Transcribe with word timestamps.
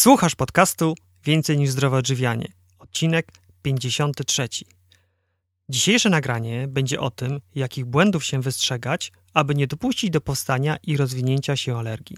Słuchasz 0.00 0.34
podcastu 0.34 0.94
Więcej 1.24 1.58
niż 1.58 1.70
zdrowe 1.70 1.96
odżywianie. 1.96 2.52
Odcinek 2.78 3.32
53. 3.62 4.48
Dzisiejsze 5.68 6.10
nagranie 6.10 6.68
będzie 6.68 7.00
o 7.00 7.10
tym, 7.10 7.40
jakich 7.54 7.84
błędów 7.84 8.24
się 8.24 8.40
wystrzegać, 8.40 9.12
aby 9.34 9.54
nie 9.54 9.66
dopuścić 9.66 10.10
do 10.10 10.20
powstania 10.20 10.76
i 10.82 10.96
rozwinięcia 10.96 11.56
się 11.56 11.78
alergii. 11.78 12.16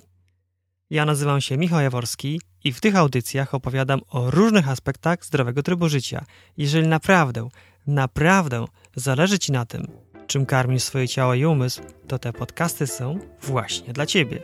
Ja 0.91 1.05
nazywam 1.05 1.41
się 1.41 1.57
Michał 1.57 1.81
Jaworski 1.81 2.41
i 2.65 2.73
w 2.73 2.81
tych 2.81 2.97
audycjach 2.97 3.55
opowiadam 3.55 4.01
o 4.09 4.31
różnych 4.31 4.69
aspektach 4.69 5.25
zdrowego 5.25 5.63
trybu 5.63 5.89
życia. 5.89 6.25
Jeżeli 6.57 6.89
naprawdę, 6.89 7.49
naprawdę 7.87 8.65
zależy 8.97 9.39
Ci 9.39 9.53
na 9.53 9.67
tym, 9.67 9.87
czym 10.27 10.47
karmisz 10.47 10.83
swoje 10.83 11.09
ciało 11.09 11.35
i 11.35 11.45
umysł, 11.45 11.83
to 12.09 12.19
te 12.19 12.33
podcasty 12.33 12.87
są 12.87 13.19
właśnie 13.41 13.93
dla 13.93 14.07
Ciebie. 14.07 14.43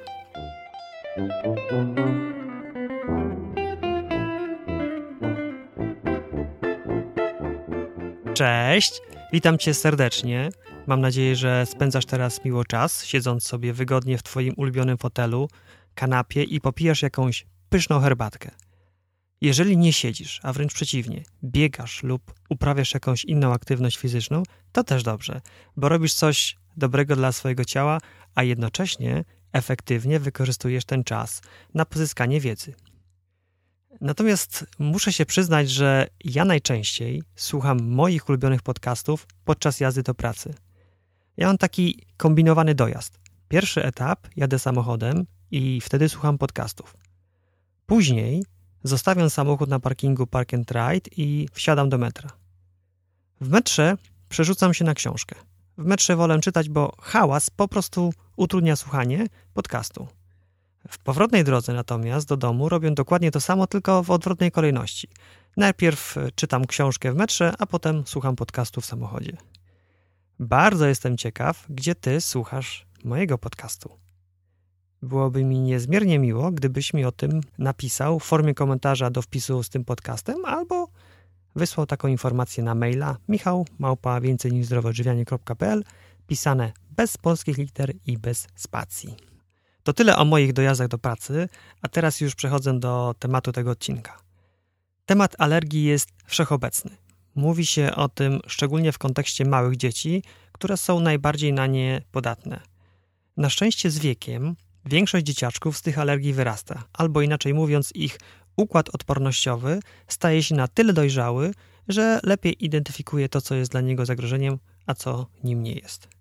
Cześć, 8.39 9.01
witam 9.33 9.59
Cię 9.59 9.75
serdecznie. 9.75 10.51
Mam 10.87 11.01
nadzieję, 11.01 11.37
że 11.37 11.67
spędzasz 11.67 12.07
teraz 12.07 12.45
miło 12.45 12.65
czas, 12.65 13.05
siedząc 13.05 13.45
sobie 13.45 13.73
wygodnie 13.73 14.19
w 14.19 14.23
Twoim 14.23 14.55
ulubionym 14.57 14.99
fotelu, 14.99 15.49
kanapie 15.95 16.43
i 16.43 16.61
popijasz 16.61 17.03
jakąś 17.03 17.47
pyszną 17.69 18.01
herbatkę. 18.01 18.51
Jeżeli 19.41 19.77
nie 19.77 19.93
siedzisz, 19.93 20.41
a 20.43 20.53
wręcz 20.53 20.75
przeciwnie, 20.75 21.23
biegasz 21.45 22.03
lub 22.03 22.35
uprawiasz 22.49 22.95
jakąś 22.95 23.25
inną 23.25 23.53
aktywność 23.53 23.97
fizyczną, 23.99 24.43
to 24.73 24.85
też 24.85 25.03
dobrze, 25.03 25.41
bo 25.77 25.89
robisz 25.89 26.15
coś 26.15 26.57
dobrego 26.77 27.17
dla 27.17 27.33
swojego 27.33 27.65
ciała, 27.65 27.99
a 28.35 28.43
jednocześnie 28.43 29.25
efektywnie 29.53 30.21
wykorzystujesz 30.21 30.85
ten 30.85 31.05
czas 31.05 31.43
na 31.75 31.85
pozyskanie 31.85 32.41
wiedzy. 32.41 32.75
Natomiast 34.01 34.67
muszę 34.79 35.13
się 35.13 35.27
przyznać, 35.27 35.71
że 35.71 36.07
ja 36.25 36.45
najczęściej 36.45 37.23
słucham 37.37 37.83
moich 37.83 38.29
ulubionych 38.29 38.63
podcastów 38.63 39.27
podczas 39.45 39.81
jazdy 39.81 40.03
do 40.03 40.15
pracy. 40.15 40.55
Ja 41.37 41.47
mam 41.47 41.59
taki 41.59 42.07
kombinowany 42.17 42.75
dojazd. 42.75 43.21
Pierwszy 43.49 43.85
etap 43.85 44.27
jadę 44.37 44.59
samochodem 44.59 45.27
i 45.51 45.81
wtedy 45.81 46.09
słucham 46.09 46.39
podcastów. 46.39 46.97
Później 47.87 48.45
zostawiam 48.83 49.31
samochód 49.31 49.71
na 49.71 49.81
parkingu 49.81 50.27
Park 50.27 50.55
and 50.55 50.71
Ride 50.71 51.11
i 51.17 51.49
wsiadam 51.53 51.89
do 51.89 51.99
metra. 51.99 52.31
W 53.41 53.49
metrze 53.49 53.97
przerzucam 54.29 54.75
się 54.75 54.85
na 54.85 54.95
książkę. 54.95 55.37
W 55.79 55.85
metrze 55.85 56.17
wolę 56.17 56.41
czytać, 56.41 56.69
bo 56.69 56.97
hałas 57.01 57.51
po 57.51 57.69
prostu 57.69 58.13
utrudnia 58.37 58.77
słuchanie 58.77 59.27
podcastu. 59.55 60.09
W 60.89 60.99
powrotnej 60.99 61.45
drodze 61.45 61.73
natomiast 61.73 62.29
do 62.29 62.37
domu 62.37 62.69
robię 62.69 62.91
dokładnie 62.91 63.31
to 63.31 63.41
samo, 63.41 63.67
tylko 63.67 64.03
w 64.03 64.11
odwrotnej 64.11 64.51
kolejności. 64.51 65.09
Najpierw 65.57 66.17
czytam 66.35 66.67
książkę 66.67 67.13
w 67.13 67.17
metrze, 67.17 67.53
a 67.59 67.67
potem 67.67 68.03
słucham 68.07 68.37
podcastu 68.37 68.81
w 68.81 68.87
samochodzie. 68.87 69.37
Bardzo 70.41 70.87
jestem 70.87 71.17
ciekaw, 71.17 71.67
gdzie 71.71 71.95
ty 71.95 72.21
słuchasz 72.21 72.87
mojego 73.05 73.39
podcastu. 73.39 73.99
Byłoby 75.03 75.45
mi 75.45 75.61
niezmiernie 75.61 76.19
miło, 76.19 76.51
gdybyś 76.51 76.95
mi 76.95 77.05
o 77.05 77.13
tym 77.13 77.41
napisał 77.59 78.19
w 78.19 78.25
formie 78.25 78.55
komentarza 78.55 79.11
do 79.11 79.23
wpisu 79.23 79.63
z 79.63 79.69
tym 79.69 79.85
podcastem 79.85 80.45
albo 80.45 80.89
wysłał 81.57 81.87
taką 81.87 82.09
informację 82.09 82.65
na 82.65 82.75
maila 82.75 83.17
michał 83.29 83.67
małpa 83.79 84.21
więcej 84.21 84.53
niż 84.53 84.67
pisane 86.27 86.73
bez 86.91 87.17
polskich 87.17 87.59
liter 87.59 87.93
i 88.07 88.19
bez 88.19 88.47
spacji. 88.55 89.28
To 89.89 89.93
tyle 89.93 90.17
o 90.17 90.25
moich 90.25 90.53
dojazdach 90.53 90.89
do 90.89 90.99
pracy, 90.99 91.49
a 91.83 91.89
teraz 91.89 92.21
już 92.21 92.35
przechodzę 92.35 92.81
do 92.81 93.15
tematu 93.19 93.53
tego 93.53 93.71
odcinka. 93.71 94.19
Temat 95.07 95.35
alergii 95.39 95.85
jest 95.85 96.09
wszechobecny. 96.27 96.91
Mówi 97.35 97.67
się 97.67 97.95
o 97.95 98.09
tym 98.09 98.41
szczególnie 98.47 98.93
w 98.93 98.99
kontekście 98.99 99.45
małych 99.45 99.77
dzieci, 99.77 100.23
które 100.53 100.77
są 100.77 101.01
najbardziej 101.01 101.53
na 101.53 101.67
nie 101.67 102.03
podatne. 102.13 102.61
Na 103.37 103.51
szczęście 103.51 103.91
z 103.91 103.99
wiekiem 103.99 104.57
większość 104.85 105.27
dzieciaczków 105.27 105.77
z 105.77 105.83
tych 105.83 105.99
alergii 105.99 106.33
wyrasta, 106.33 106.85
albo 106.93 107.23
inaczej 107.23 107.55
mówiąc, 107.55 107.93
ich 107.95 108.19
układ 108.57 108.89
odpornościowy 108.89 109.81
staje 110.09 110.43
się 110.43 110.55
na 110.55 110.69
tyle 110.69 110.93
dojrzały, 110.93 111.55
że 111.89 112.21
lepiej 112.23 112.65
identyfikuje 112.65 113.29
to, 113.29 113.41
co 113.41 113.55
jest 113.55 113.71
dla 113.71 113.81
niego 113.81 114.07
zagrożeniem, 114.07 114.59
a 114.87 114.95
co 114.95 115.27
nim 115.45 115.63
nie 115.63 115.73
jest. 115.73 116.18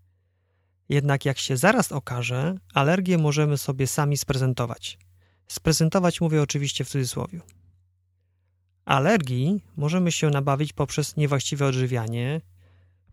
Jednak 0.89 1.25
jak 1.25 1.37
się 1.37 1.57
zaraz 1.57 1.91
okaże, 1.91 2.55
alergię 2.73 3.17
możemy 3.17 3.57
sobie 3.57 3.87
sami 3.87 4.17
sprezentować. 4.17 4.97
Sprezentować 5.47 6.21
mówię 6.21 6.41
oczywiście 6.41 6.83
w 6.83 6.89
cudzysłowie. 6.89 7.41
Alergii 8.85 9.63
możemy 9.77 10.11
się 10.11 10.29
nabawić 10.29 10.73
poprzez 10.73 11.17
niewłaściwe 11.17 11.65
odżywianie, 11.65 12.41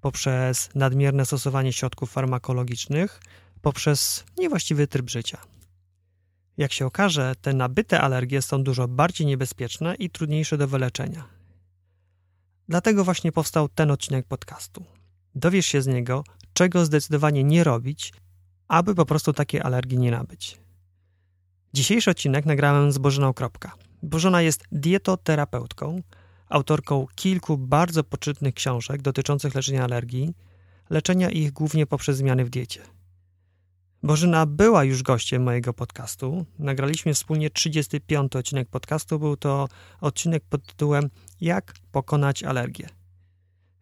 poprzez 0.00 0.70
nadmierne 0.74 1.26
stosowanie 1.26 1.72
środków 1.72 2.10
farmakologicznych, 2.10 3.20
poprzez 3.62 4.24
niewłaściwy 4.38 4.86
tryb 4.86 5.10
życia. 5.10 5.38
Jak 6.56 6.72
się 6.72 6.86
okaże, 6.86 7.34
te 7.42 7.52
nabyte 7.52 8.00
alergie 8.00 8.42
są 8.42 8.62
dużo 8.62 8.88
bardziej 8.88 9.26
niebezpieczne 9.26 9.94
i 9.94 10.10
trudniejsze 10.10 10.58
do 10.58 10.68
wyleczenia. 10.68 11.24
Dlatego 12.68 13.04
właśnie 13.04 13.32
powstał 13.32 13.68
ten 13.68 13.90
odcinek 13.90 14.26
podcastu. 14.26 14.84
Dowiesz 15.34 15.66
się 15.66 15.82
z 15.82 15.86
niego, 15.86 16.24
czego 16.54 16.84
zdecydowanie 16.84 17.44
nie 17.44 17.64
robić, 17.64 18.12
aby 18.68 18.94
po 18.94 19.06
prostu 19.06 19.32
takiej 19.32 19.60
alergii 19.60 19.98
nie 19.98 20.10
nabyć. 20.10 20.60
Dzisiejszy 21.74 22.10
odcinek 22.10 22.46
nagrałem 22.46 22.92
z 22.92 22.98
Bożeną 22.98 23.32
Kropka. 23.32 23.72
Bożena 24.02 24.42
jest 24.42 24.64
dietoterapeutką, 24.72 26.02
autorką 26.48 27.06
kilku 27.14 27.58
bardzo 27.58 28.04
poczytnych 28.04 28.54
książek 28.54 29.02
dotyczących 29.02 29.54
leczenia 29.54 29.84
alergii, 29.84 30.34
leczenia 30.90 31.30
ich 31.30 31.52
głównie 31.52 31.86
poprzez 31.86 32.16
zmiany 32.16 32.44
w 32.44 32.50
diecie. 32.50 32.82
Bożyna 34.02 34.46
była 34.46 34.84
już 34.84 35.02
gościem 35.02 35.42
mojego 35.42 35.72
podcastu. 35.72 36.46
Nagraliśmy 36.58 37.14
wspólnie 37.14 37.50
35 37.50 38.36
odcinek 38.36 38.68
podcastu. 38.68 39.18
Był 39.18 39.36
to 39.36 39.68
odcinek 40.00 40.44
pod 40.44 40.66
tytułem 40.66 41.10
Jak 41.40 41.74
pokonać 41.92 42.42
alergię. 42.42 42.88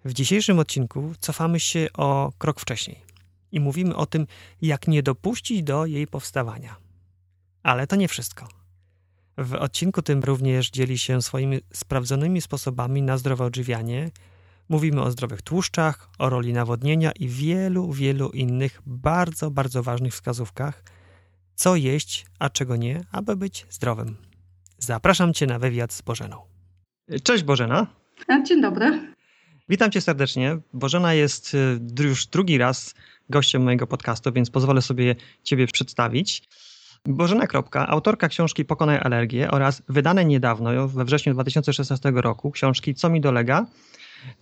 W 0.05 0.13
dzisiejszym 0.13 0.59
odcinku 0.59 1.13
cofamy 1.21 1.61
się 1.61 1.89
o 1.95 2.33
krok 2.39 2.61
wcześniej 2.61 3.03
i 3.53 3.61
mówimy 3.61 3.97
o 3.97 4.07
tym, 4.07 4.27
jak 4.63 4.89
nie 4.89 5.03
dopuścić 5.03 5.63
do 5.63 5.87
jej 5.87 6.07
powstawania. 6.07 6.77
Ale 7.63 7.87
to 7.87 7.97
nie 7.97 8.09
wszystko. 8.09 8.49
W 9.39 9.55
odcinku 9.55 10.03
tym 10.03 10.21
również 10.21 10.71
dzieli 10.71 10.99
się 10.99 11.23
swoimi 11.23 11.61
sprawdzonymi 11.73 12.41
sposobami 12.41 13.03
na 13.03 13.19
zdrowe 13.19 13.45
odżywianie. 13.45 14.11
Mówimy 14.69 15.03
o 15.03 15.11
zdrowych 15.11 15.43
tłuszczach, 15.43 16.09
o 16.19 16.31
roli 16.31 16.53
nawodnienia 16.53 17.13
i 17.13 17.29
wielu, 17.29 17.93
wielu 17.93 18.31
innych 18.31 18.83
bardzo, 18.87 19.51
bardzo 19.51 19.83
ważnych 19.83 20.13
wskazówkach, 20.13 20.85
co 21.55 21.77
jeść, 21.77 22.27
a 22.39 22.51
czego 22.51 22.77
nie, 22.77 23.01
aby 23.13 23.37
być 23.37 23.67
zdrowym. 23.71 24.17
Zapraszam 24.79 25.35
Cię 25.35 25.47
na 25.47 25.59
wywiad 25.59 25.93
z 25.93 26.03
Bożeną. 26.03 26.37
Cześć 27.23 27.45
Bożena. 27.45 27.87
Dzień 28.47 28.63
dobry. 28.63 29.12
Witam 29.73 29.91
cię 29.91 30.01
serdecznie. 30.01 30.59
Bożena 30.73 31.15
jest 31.15 31.55
y, 32.01 32.03
już 32.03 32.27
drugi 32.27 32.59
raz 32.59 32.95
gościem 33.31 33.63
mojego 33.63 33.87
podcastu, 33.87 34.33
więc 34.33 34.51
pozwolę 34.51 34.83
sobie 34.83 35.17
ciebie 35.43 35.67
przedstawić. 35.67 36.43
Bożena 37.07 37.47
Kropka, 37.47 37.89
autorka 37.89 38.29
książki 38.29 38.65
Pokonaj 38.65 38.99
alergię 38.99 39.51
oraz 39.51 39.83
wydanej 39.89 40.27
niedawno, 40.27 40.89
we 40.89 41.05
wrześniu 41.05 41.35
2016 41.35 42.13
roku, 42.15 42.51
książki 42.51 42.95
Co 42.95 43.09
mi 43.09 43.21
dolega. 43.21 43.67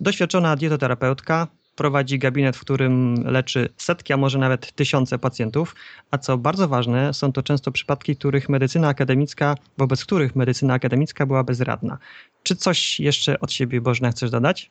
Doświadczona 0.01 0.57
dietoterapeutka, 0.57 1.47
prowadzi 1.77 2.19
gabinet, 2.19 2.57
w 2.57 2.61
którym 2.61 3.15
leczy 3.25 3.69
setki, 3.77 4.13
a 4.13 4.17
może 4.17 4.39
nawet 4.39 4.73
tysiące 4.73 5.19
pacjentów, 5.19 5.75
a 6.11 6.19
co 6.19 6.39
bardzo 6.39 6.69
ważne, 6.69 7.15
są 7.15 7.33
to 7.33 7.43
często 7.43 7.73
przypadki, 7.73 8.17
których 8.17 8.49
medycyna 8.49 8.89
akademicka, 8.89 9.55
wobec 9.79 10.05
których 10.05 10.37
medycyna 10.37 10.75
akademicka 10.75 11.27
była 11.27 11.45
bezradna. 11.45 11.99
Czy 12.43 12.57
coś 12.57 13.01
jeszcze 13.01 13.41
od 13.41 13.53
siebie, 13.53 13.81
Bożena, 13.81 14.11
chcesz 14.11 14.31
dodać? 14.31 14.71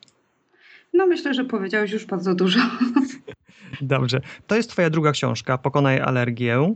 No 0.92 1.06
myślę, 1.06 1.34
że 1.34 1.44
powiedziałeś 1.44 1.92
już 1.92 2.06
bardzo 2.06 2.34
dużo. 2.34 2.60
Dobrze. 3.80 4.20
To 4.46 4.56
jest 4.56 4.70
twoja 4.70 4.90
druga 4.90 5.12
książka, 5.12 5.58
Pokonaj 5.58 6.00
alergię. 6.00 6.74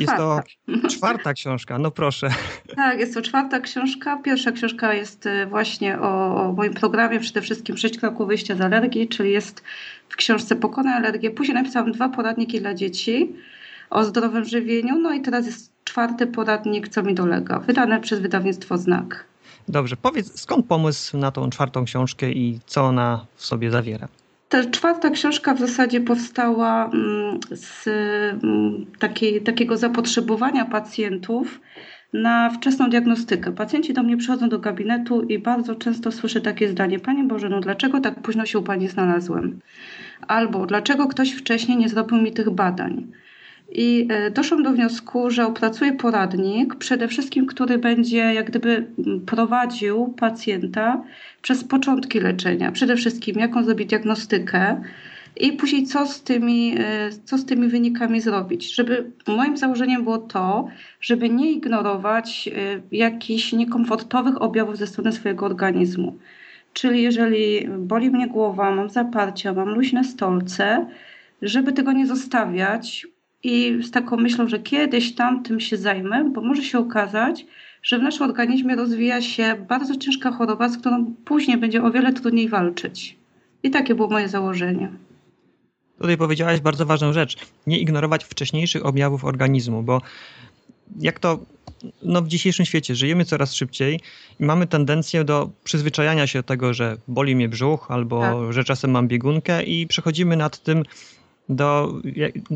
Jest 0.00 0.16
to 0.16 0.40
czwarta 0.88 1.32
książka, 1.34 1.78
no 1.78 1.90
proszę. 1.90 2.28
Tak, 2.76 3.00
jest 3.00 3.14
to 3.14 3.22
czwarta 3.22 3.60
książka. 3.60 4.16
Pierwsza 4.16 4.52
książka 4.52 4.94
jest 4.94 5.26
y, 5.26 5.46
właśnie 5.46 5.98
o, 6.00 6.36
o 6.36 6.52
moim 6.52 6.74
programie, 6.74 7.20
przede 7.20 7.42
wszystkim 7.42 7.76
6 7.76 7.98
kroków 7.98 8.28
wyjścia 8.28 8.56
z 8.56 8.60
alergii, 8.60 9.08
czyli 9.08 9.32
jest 9.32 9.62
w 10.08 10.16
książce 10.16 10.56
Pokonaj 10.56 10.94
alergię. 10.94 11.30
Później 11.30 11.54
napisałam 11.54 11.92
dwa 11.92 12.08
poradniki 12.08 12.60
dla 12.60 12.74
dzieci 12.74 13.32
o 13.90 14.04
zdrowym 14.04 14.44
żywieniu, 14.44 14.98
no 14.98 15.12
i 15.12 15.20
teraz 15.20 15.46
jest 15.46 15.72
czwarty 15.84 16.26
poradnik, 16.26 16.88
co 16.88 17.02
mi 17.02 17.14
dolega, 17.14 17.58
wydany 17.58 18.00
przez 18.00 18.20
wydawnictwo 18.20 18.78
Znak. 18.78 19.24
Dobrze, 19.68 19.96
powiedz 19.96 20.40
skąd 20.40 20.66
pomysł 20.66 21.18
na 21.18 21.30
tą 21.30 21.50
czwartą 21.50 21.84
książkę 21.84 22.32
i 22.32 22.58
co 22.66 22.84
ona 22.84 23.26
w 23.34 23.44
sobie 23.44 23.70
zawiera? 23.70 24.08
Ta 24.48 24.70
czwarta 24.70 25.10
książka 25.10 25.54
w 25.54 25.58
zasadzie 25.58 26.00
powstała 26.00 26.84
mm, 26.84 27.40
z 27.50 27.88
mm, 27.88 28.86
takiej, 28.98 29.42
takiego 29.42 29.76
zapotrzebowania 29.76 30.64
pacjentów 30.64 31.60
na 32.12 32.50
wczesną 32.50 32.90
diagnostykę. 32.90 33.52
Pacjenci 33.52 33.94
do 33.94 34.02
mnie 34.02 34.16
przychodzą 34.16 34.48
do 34.48 34.58
gabinetu 34.58 35.22
i 35.22 35.38
bardzo 35.38 35.74
często 35.74 36.12
słyszę 36.12 36.40
takie 36.40 36.68
zdanie: 36.68 36.98
Panie 36.98 37.24
Boże, 37.24 37.48
no 37.48 37.60
dlaczego 37.60 38.00
tak 38.00 38.22
późno 38.22 38.46
się 38.46 38.58
u 38.58 38.62
Pani 38.62 38.88
znalazłem? 38.88 39.60
Albo 40.28 40.66
dlaczego 40.66 41.08
ktoś 41.08 41.32
wcześniej 41.32 41.78
nie 41.78 41.88
zrobił 41.88 42.16
mi 42.22 42.32
tych 42.32 42.50
badań? 42.50 43.12
I 43.68 44.08
e, 44.10 44.30
doszłam 44.30 44.62
do 44.62 44.70
wniosku, 44.70 45.30
że 45.30 45.46
opracuję 45.46 45.92
poradnik, 45.92 46.74
przede 46.74 47.08
wszystkim, 47.08 47.46
który 47.46 47.78
będzie 47.78 48.18
jak 48.18 48.46
gdyby 48.46 48.86
prowadził 49.26 50.14
pacjenta 50.18 51.02
przez 51.42 51.64
początki 51.64 52.20
leczenia. 52.20 52.72
Przede 52.72 52.96
wszystkim, 52.96 53.38
jaką 53.38 53.64
zrobić 53.64 53.88
diagnostykę, 53.88 54.80
i 55.40 55.52
później 55.52 55.86
co 55.86 56.06
z 56.06 56.22
tymi, 56.22 56.74
e, 56.78 57.10
co 57.24 57.38
z 57.38 57.44
tymi 57.46 57.68
wynikami 57.68 58.20
zrobić. 58.20 58.74
Żeby 58.74 59.10
moim 59.26 59.56
założeniem 59.56 60.04
było 60.04 60.18
to, 60.18 60.68
żeby 61.00 61.30
nie 61.30 61.52
ignorować 61.52 62.48
e, 62.48 62.80
jakichś 62.92 63.52
niekomfortowych 63.52 64.42
objawów 64.42 64.76
ze 64.76 64.86
strony 64.86 65.12
swojego 65.12 65.46
organizmu. 65.46 66.18
Czyli 66.72 67.02
jeżeli 67.02 67.68
boli 67.78 68.10
mnie 68.10 68.28
głowa, 68.28 68.74
mam 68.74 68.90
zaparcia, 68.90 69.52
mam 69.52 69.68
luźne 69.68 70.04
stolce, 70.04 70.86
żeby 71.42 71.72
tego 71.72 71.92
nie 71.92 72.06
zostawiać 72.06 73.06
i 73.46 73.82
z 73.82 73.90
taką 73.90 74.16
myślą, 74.16 74.48
że 74.48 74.58
kiedyś 74.58 75.14
tam 75.14 75.42
tym 75.42 75.60
się 75.60 75.76
zajmę, 75.76 76.30
bo 76.34 76.40
może 76.40 76.62
się 76.62 76.78
okazać, 76.78 77.46
że 77.82 77.98
w 77.98 78.02
naszym 78.02 78.22
organizmie 78.22 78.76
rozwija 78.76 79.22
się 79.22 79.66
bardzo 79.68 79.96
ciężka 79.96 80.30
choroba, 80.30 80.68
z 80.68 80.78
którą 80.78 81.14
później 81.24 81.58
będzie 81.58 81.82
o 81.82 81.90
wiele 81.90 82.12
trudniej 82.12 82.48
walczyć. 82.48 83.16
I 83.62 83.70
takie 83.70 83.94
było 83.94 84.08
moje 84.08 84.28
założenie. 84.28 84.88
Tutaj 85.98 86.16
powiedziałaś 86.16 86.60
bardzo 86.60 86.86
ważną 86.86 87.12
rzecz. 87.12 87.36
Nie 87.66 87.78
ignorować 87.78 88.24
wcześniejszych 88.24 88.86
objawów 88.86 89.24
organizmu, 89.24 89.82
bo 89.82 90.02
jak 91.00 91.18
to 91.18 91.38
no 92.02 92.22
w 92.22 92.28
dzisiejszym 92.28 92.66
świecie 92.66 92.94
żyjemy 92.94 93.24
coraz 93.24 93.54
szybciej 93.54 94.00
i 94.40 94.44
mamy 94.44 94.66
tendencję 94.66 95.24
do 95.24 95.50
przyzwyczajania 95.64 96.26
się 96.26 96.38
do 96.38 96.42
tego, 96.42 96.74
że 96.74 96.96
boli 97.08 97.36
mnie 97.36 97.48
brzuch 97.48 97.90
albo 97.90 98.20
tak. 98.20 98.52
że 98.52 98.64
czasem 98.64 98.90
mam 98.90 99.08
biegunkę 99.08 99.62
i 99.62 99.86
przechodzimy 99.86 100.36
nad 100.36 100.62
tym 100.62 100.82
do, 101.48 101.94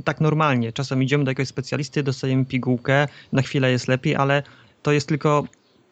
tak 0.04 0.20
normalnie. 0.20 0.72
Czasem 0.72 1.02
idziemy 1.02 1.25
do 1.25 1.31
jakiegoś 1.31 1.48
specjalisty, 1.48 2.02
dostajemy 2.02 2.44
pigułkę, 2.44 3.08
na 3.32 3.42
chwilę 3.42 3.70
jest 3.70 3.88
lepiej, 3.88 4.16
ale 4.16 4.42
to 4.82 4.92
jest 4.92 5.08
tylko 5.08 5.44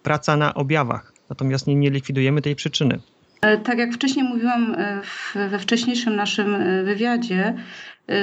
praca 0.03 0.37
na 0.37 0.55
objawach. 0.55 1.13
Natomiast 1.31 1.67
nie, 1.67 1.75
nie 1.75 1.91
likwidujemy 1.91 2.43
tej 2.43 2.57
przyczyny. 2.57 2.99
E, 3.41 3.59
tak 3.59 3.79
jak 3.79 3.95
wcześniej 3.95 4.25
mówiłam 4.25 4.75
e, 4.79 5.49
we 5.49 5.59
wcześniejszym 5.59 6.17
naszym 6.17 6.55
e, 6.55 6.83
wywiadzie, 6.83 7.55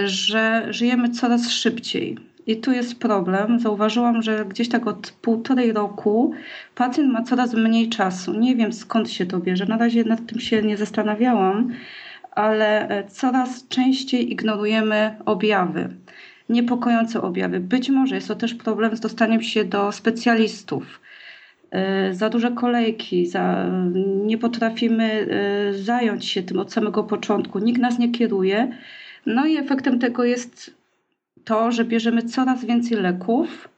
że 0.06 0.68
żyjemy 0.70 1.10
coraz 1.10 1.50
szybciej. 1.52 2.18
I 2.48 2.58
tu 2.58 2.72
jest 2.72 3.00
problem. 3.00 3.60
Zauważyłam, 3.60 4.22
że 4.22 4.46
gdzieś 4.46 4.70
tak 4.70 4.88
od 4.88 5.12
półtorej 5.22 5.74
roku 5.74 6.34
pacjent 6.76 7.14
ma 7.14 7.24
coraz 7.24 7.54
mniej 7.54 7.90
czasu. 7.90 8.40
Nie 8.40 8.56
wiem 8.56 8.74
skąd 8.74 9.12
się 9.12 9.26
to 9.26 9.40
bierze. 9.40 9.66
Na 9.66 9.78
razie 9.78 10.04
nad 10.04 10.26
tym 10.26 10.40
się 10.40 10.62
nie 10.62 10.78
zastanawiałam, 10.78 11.74
ale 12.36 13.04
coraz 13.08 13.68
częściej 13.68 14.32
ignorujemy 14.32 15.16
objawy, 15.26 15.90
niepokojące 16.50 17.22
objawy. 17.22 17.60
Być 17.60 17.90
może 17.90 18.16
jest 18.16 18.28
to 18.28 18.36
też 18.36 18.54
problem 18.54 18.98
z 18.98 19.00
dostaniem 19.00 19.44
się 19.44 19.64
do 19.64 19.92
specjalistów 19.92 21.00
E, 21.76 22.14
za 22.14 22.30
duże 22.30 22.52
kolejki, 22.52 23.26
za, 23.26 23.66
nie 24.26 24.38
potrafimy 24.38 25.28
e, 25.30 25.74
zająć 25.74 26.26
się 26.26 26.44
tym 26.44 26.60
od 26.60 26.74
samego 26.74 27.04
początku, 27.04 27.60
nikt 27.60 27.82
nas 27.82 28.00
nie 28.00 28.12
kieruje. 28.12 28.78
No 29.26 29.46
i 29.46 29.58
efektem 29.58 30.00
tego 30.00 30.24
jest 30.24 30.76
to, 31.44 31.72
że 31.72 31.86
bierzemy 31.86 32.24
coraz 32.24 32.66
więcej 32.66 32.98
leków 32.98 33.70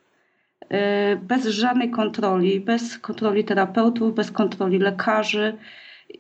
e, 0.70 1.16
bez 1.16 1.46
żadnej 1.46 1.92
kontroli, 1.92 2.60
bez 2.60 2.98
kontroli 2.98 3.44
terapeutów, 3.44 4.16
bez 4.16 4.32
kontroli 4.32 4.80
lekarzy. 4.80 5.58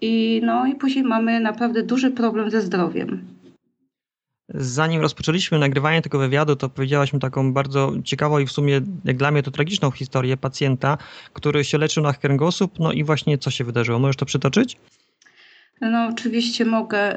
I, 0.02 0.42
no 0.44 0.66
i 0.66 0.76
później 0.76 1.04
mamy 1.04 1.40
naprawdę 1.40 1.84
duży 1.84 2.12
problem 2.12 2.52
ze 2.52 2.62
zdrowiem. 2.62 3.28
Zanim 4.50 5.02
rozpoczęliśmy 5.02 5.60
nagrywanie 5.60 6.02
tego 6.02 6.20
wywiadu, 6.20 6.56
to 6.56 6.70
powiedziałaś 6.70 7.14
mi 7.14 7.20
taką 7.20 7.54
bardzo 7.54 7.94
ciekawą 8.04 8.40
i 8.40 8.46
w 8.46 8.52
sumie, 8.52 8.82
jak 9.06 9.18
dla 9.18 9.32
mnie, 9.32 9.44
to 9.44 9.52
tragiczną 9.52 9.92
historię 9.92 10.38
pacjenta, 10.38 10.98
który 11.34 11.64
się 11.64 11.78
leczył 11.78 12.04
na 12.04 12.14
kręgosłup. 12.14 12.80
No 12.80 12.92
i 12.92 13.04
właśnie 13.04 13.38
co 13.38 13.52
się 13.52 13.64
wydarzyło? 13.64 14.00
Możesz 14.00 14.16
to 14.16 14.26
przytoczyć? 14.26 14.78
No, 15.82 16.08
oczywiście 16.12 16.66
mogę. 16.66 17.16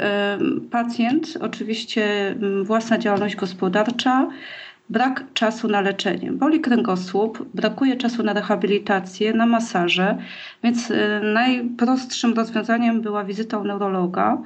Pacjent, 0.70 1.38
oczywiście 1.40 2.34
własna 2.62 2.98
działalność 2.98 3.36
gospodarcza, 3.36 4.30
brak 4.90 5.24
czasu 5.34 5.68
na 5.68 5.80
leczenie. 5.80 6.32
Boli 6.32 6.60
kręgosłup, 6.60 7.48
brakuje 7.54 7.96
czasu 7.96 8.22
na 8.22 8.32
rehabilitację, 8.32 9.32
na 9.32 9.46
masaże, 9.46 10.18
więc 10.62 10.92
najprostszym 11.22 12.34
rozwiązaniem 12.34 13.00
była 13.00 13.24
wizyta 13.24 13.58
u 13.58 13.64
neurologa. 13.64 14.38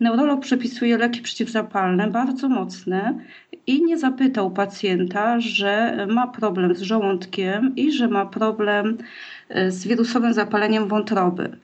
Neurolog 0.00 0.40
przepisuje 0.40 0.98
leki 0.98 1.22
przeciwzapalne, 1.22 2.10
bardzo 2.10 2.48
mocne, 2.48 3.14
i 3.66 3.84
nie 3.84 3.98
zapytał 3.98 4.50
pacjenta, 4.50 5.40
że 5.40 6.06
ma 6.10 6.26
problem 6.26 6.74
z 6.74 6.80
żołądkiem 6.80 7.76
i 7.76 7.92
że 7.92 8.08
ma 8.08 8.26
problem 8.26 8.98
e, 9.48 9.70
z 9.70 9.86
wirusowym 9.86 10.34
zapaleniem 10.34 10.88
wątroby. 10.88 11.56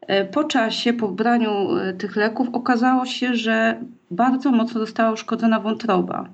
E, 0.00 0.24
po 0.24 0.44
czasie, 0.44 0.92
po 0.92 1.08
braniu 1.08 1.76
e, 1.76 1.92
tych 1.92 2.16
leków, 2.16 2.48
okazało 2.52 3.06
się, 3.06 3.34
że 3.34 3.80
bardzo 4.10 4.50
mocno 4.50 4.80
została 4.80 5.12
uszkodzona 5.12 5.60
wątroba. 5.60 6.28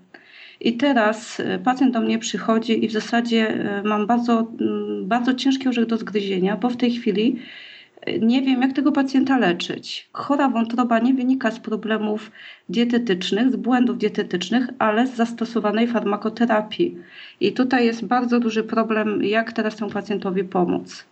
I 0.65 0.77
teraz 0.77 1.43
pacjent 1.65 1.93
do 1.93 2.01
mnie 2.01 2.19
przychodzi 2.19 2.85
i 2.85 2.89
w 2.89 2.93
zasadzie 2.93 3.65
mam 3.85 4.07
bardzo, 4.07 4.53
mm, 4.61 5.09
bardzo 5.09 5.35
ciężki 5.35 5.69
orzech 5.69 5.87
do 5.87 5.97
zgryzienia, 5.97 6.57
bo 6.57 6.71
w 6.71 6.77
tej 6.77 6.91
chwili 6.91 7.39
nie 8.21 8.43
wiem, 8.43 8.63
jak 8.63 8.73
tego 8.73 8.93
pacjenta 8.93 9.39
leczyć. 9.39 10.09
Chora 10.13 10.49
wątroba 10.49 10.99
nie 10.99 11.15
wynika 11.15 11.51
z 11.51 11.59
problemów 11.61 12.31
dietetycznych, 12.69 13.53
z 13.53 13.57
błędów 13.57 13.99
dietetycznych, 13.99 14.67
ale 14.79 15.07
z 15.07 15.15
zastosowanej 15.15 15.89
farmakoterapii. 15.89 16.99
I 17.41 17.53
tutaj 17.53 17.87
jest 17.87 18.05
bardzo 18.07 18.41
duży 18.41 18.63
problem, 18.63 19.25
jak 19.25 19.53
teraz 19.53 19.77
temu 19.77 19.91
pacjentowi 19.91 20.45
pomóc. 20.45 21.05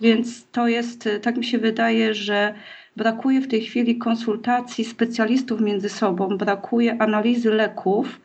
Więc 0.00 0.46
to 0.52 0.68
jest, 0.68 1.08
tak 1.22 1.36
mi 1.36 1.44
się 1.44 1.58
wydaje, 1.58 2.14
że 2.14 2.54
brakuje 2.96 3.40
w 3.40 3.48
tej 3.48 3.60
chwili 3.60 3.98
konsultacji 3.98 4.84
specjalistów 4.84 5.60
między 5.60 5.88
sobą, 5.88 6.28
brakuje 6.28 7.02
analizy 7.02 7.50
leków 7.50 8.20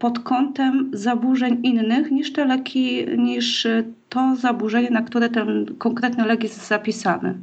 pod 0.00 0.18
kątem 0.18 0.90
zaburzeń 0.92 1.60
innych 1.62 2.10
niż 2.10 2.32
te 2.32 2.44
leki, 2.44 3.06
niż 3.18 3.66
to 4.08 4.36
zaburzenie, 4.36 4.90
na 4.90 5.02
które 5.02 5.28
ten 5.28 5.66
konkretny 5.78 6.26
lek 6.26 6.42
jest 6.42 6.68
zapisany. 6.68 7.34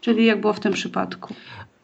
Czyli 0.00 0.26
jak 0.26 0.40
było 0.40 0.52
w 0.52 0.60
tym 0.60 0.72
przypadku. 0.72 1.34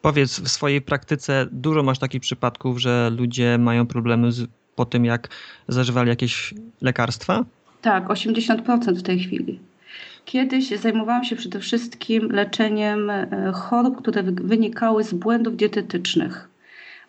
Powiedz, 0.01 0.39
w 0.39 0.49
swojej 0.49 0.81
praktyce 0.81 1.47
dużo 1.51 1.83
masz 1.83 1.99
takich 1.99 2.21
przypadków, 2.21 2.77
że 2.79 3.11
ludzie 3.17 3.57
mają 3.57 3.87
problemy 3.87 4.31
z, 4.31 4.47
po 4.75 4.85
tym, 4.85 5.05
jak 5.05 5.29
zażywali 5.67 6.09
jakieś 6.09 6.53
lekarstwa? 6.81 7.45
Tak, 7.81 8.07
80% 8.07 8.95
w 8.95 9.03
tej 9.03 9.19
chwili. 9.19 9.59
Kiedyś 10.25 10.69
zajmowałam 10.69 11.23
się 11.23 11.35
przede 11.35 11.59
wszystkim 11.59 12.31
leczeniem 12.31 13.09
e, 13.09 13.51
chorób, 13.53 13.97
które 13.97 14.23
wynikały 14.23 15.03
z 15.03 15.13
błędów 15.13 15.55
dietetycznych 15.55 16.50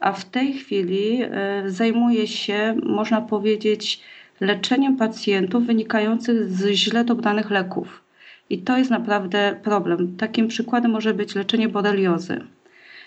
a 0.02 0.12
w 0.12 0.24
tej 0.24 0.52
chwili 0.52 1.22
e, 1.22 1.62
zajmuje 1.66 2.26
się, 2.26 2.76
można 2.82 3.20
powiedzieć, 3.20 4.00
leczeniem 4.40 4.96
pacjentów 4.96 5.66
wynikających 5.66 6.48
z 6.48 6.66
źle 6.70 7.04
dobranych 7.04 7.50
leków. 7.50 8.02
I 8.50 8.58
to 8.58 8.78
jest 8.78 8.90
naprawdę 8.90 9.56
problem. 9.62 10.16
Takim 10.16 10.48
przykładem 10.48 10.90
może 10.90 11.14
być 11.14 11.34
leczenie 11.34 11.68
boreliozy. 11.68 12.40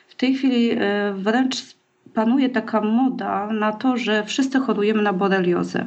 W 0.08 0.16
tej 0.16 0.36
chwili 0.36 0.72
e, 0.72 0.78
wręcz 1.14 1.56
panuje 2.14 2.50
taka 2.50 2.82
moda 2.82 3.48
na 3.48 3.72
to, 3.72 3.98
że 3.98 4.24
wszyscy 4.24 4.60
chorujemy 4.60 5.02
na 5.02 5.14
boreliozę. 5.14 5.86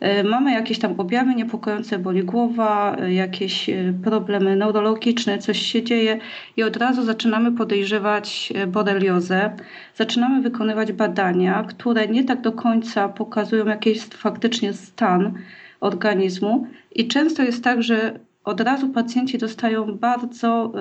E, 0.00 0.24
mamy 0.24 0.52
jakieś 0.52 0.78
tam 0.78 1.00
objawy 1.00 1.34
niepokojące, 1.34 1.98
boli 1.98 2.24
głowa, 2.24 2.96
e, 2.96 3.12
jakieś 3.12 3.68
e, 3.70 3.92
problemy 4.04 4.56
neurologiczne, 4.56 5.38
coś 5.38 5.58
się 5.58 5.82
dzieje 5.82 6.18
i 6.56 6.62
od 6.62 6.76
razu 6.76 7.04
zaczynamy 7.04 7.52
podejrzewać 7.52 8.52
boreliozę. 8.68 9.56
Zaczynamy 9.94 10.42
wykonywać 10.42 10.92
badania, 10.92 11.64
które 11.68 12.08
nie 12.08 12.24
tak 12.24 12.40
do 12.40 12.52
końca 12.52 13.08
pokazują 13.08 13.66
jaki 13.66 13.90
jest 13.90 14.14
faktycznie 14.14 14.72
stan 14.72 15.32
organizmu 15.80 16.66
i 16.94 17.08
często 17.08 17.42
jest 17.42 17.64
tak, 17.64 17.82
że 17.82 18.18
od 18.44 18.60
razu 18.60 18.88
pacjenci 18.88 19.38
dostają 19.38 19.98
bardzo 19.98 20.72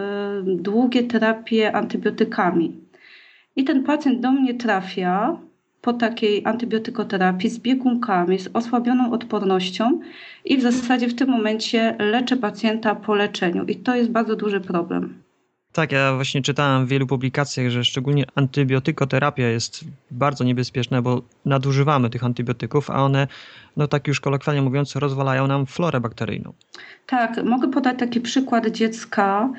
długie 0.46 1.04
terapie 1.04 1.76
antybiotykami. 1.76 2.74
I 3.56 3.64
ten 3.64 3.84
pacjent 3.84 4.20
do 4.20 4.32
mnie 4.32 4.54
trafia 4.54 5.38
po 5.86 5.94
takiej 5.94 6.42
antybiotykoterapii 6.46 7.50
z 7.50 7.60
biegunkami, 7.60 8.40
z 8.40 8.50
osłabioną 8.54 9.12
odpornością 9.12 10.00
i 10.46 10.58
w 10.58 10.62
zasadzie 10.62 11.08
w 11.08 11.16
tym 11.16 11.30
momencie 11.30 11.96
leczę 12.00 12.38
pacjenta 12.38 12.96
po 12.96 13.16
leczeniu 13.16 13.66
i 13.66 13.76
to 13.76 13.96
jest 13.96 14.12
bardzo 14.12 14.36
duży 14.36 14.62
problem. 14.62 15.26
Tak, 15.76 15.92
ja 15.92 16.16
właśnie 16.16 16.42
czytałem 16.42 16.86
w 16.86 16.90
wielu 16.90 17.08
publikacjach, 17.08 17.70
że 17.70 17.84
szczególnie 17.84 18.24
antybiotykoterapia 18.36 19.48
jest 19.48 19.86
bardzo 20.12 20.44
niebezpieczna, 20.44 21.02
bo 21.02 21.22
nadużywamy 21.46 22.10
tych 22.10 22.24
antybiotyków, 22.24 22.90
a 22.90 23.04
one, 23.04 23.28
no 23.78 23.88
tak 23.88 24.08
już 24.08 24.20
kolokwialnie 24.20 24.62
mówiąc, 24.62 24.96
rozwalają 24.96 25.48
nam 25.48 25.66
florę 25.66 26.00
bakteryjną. 26.00 26.54
Tak, 27.08 27.44
mogę 27.44 27.72
podać 27.72 28.00
taki 28.00 28.22
przykład 28.22 28.68
dziecka, 28.68 29.50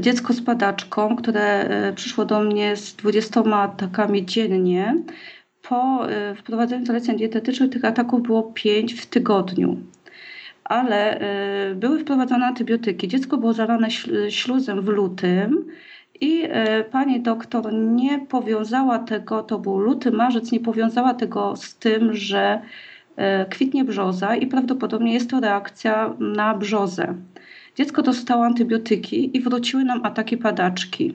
dziecko 0.00 0.32
z 0.32 0.42
padaczką, 0.42 1.16
które 1.16 1.70
y, 1.90 1.92
przyszło 1.92 2.24
do 2.24 2.40
mnie 2.40 2.76
z 2.76 2.94
20 2.94 3.40
atakami 3.40 4.26
dziennie. 4.26 4.96
Po 5.62 6.10
y, 6.10 6.34
wprowadzeniu 6.34 6.86
zaleceń 6.86 7.16
dietetycznych 7.16 7.70
tych 7.70 7.84
ataków 7.84 8.22
było 8.22 8.42
5 8.42 8.94
w 8.94 9.06
tygodniu 9.06 9.76
ale 10.64 11.20
były 11.74 11.98
wprowadzone 11.98 12.46
antybiotyki. 12.46 13.08
Dziecko 13.08 13.36
było 13.36 13.52
zalane 13.52 13.88
śluzem 14.28 14.82
w 14.82 14.88
lutym 14.88 15.64
i 16.20 16.48
pani 16.90 17.20
doktor 17.20 17.72
nie 17.72 18.18
powiązała 18.18 18.98
tego, 18.98 19.42
to 19.42 19.58
był 19.58 19.78
luty, 19.78 20.10
marzec, 20.10 20.52
nie 20.52 20.60
powiązała 20.60 21.14
tego 21.14 21.56
z 21.56 21.74
tym, 21.74 22.14
że 22.14 22.60
kwitnie 23.50 23.84
brzoza 23.84 24.36
i 24.36 24.46
prawdopodobnie 24.46 25.14
jest 25.14 25.30
to 25.30 25.40
reakcja 25.40 26.14
na 26.18 26.54
brzozę. 26.54 27.14
Dziecko 27.76 28.02
dostało 28.02 28.44
antybiotyki 28.44 29.36
i 29.36 29.40
wróciły 29.40 29.84
nam 29.84 30.06
ataki 30.06 30.36
padaczki. 30.36 31.14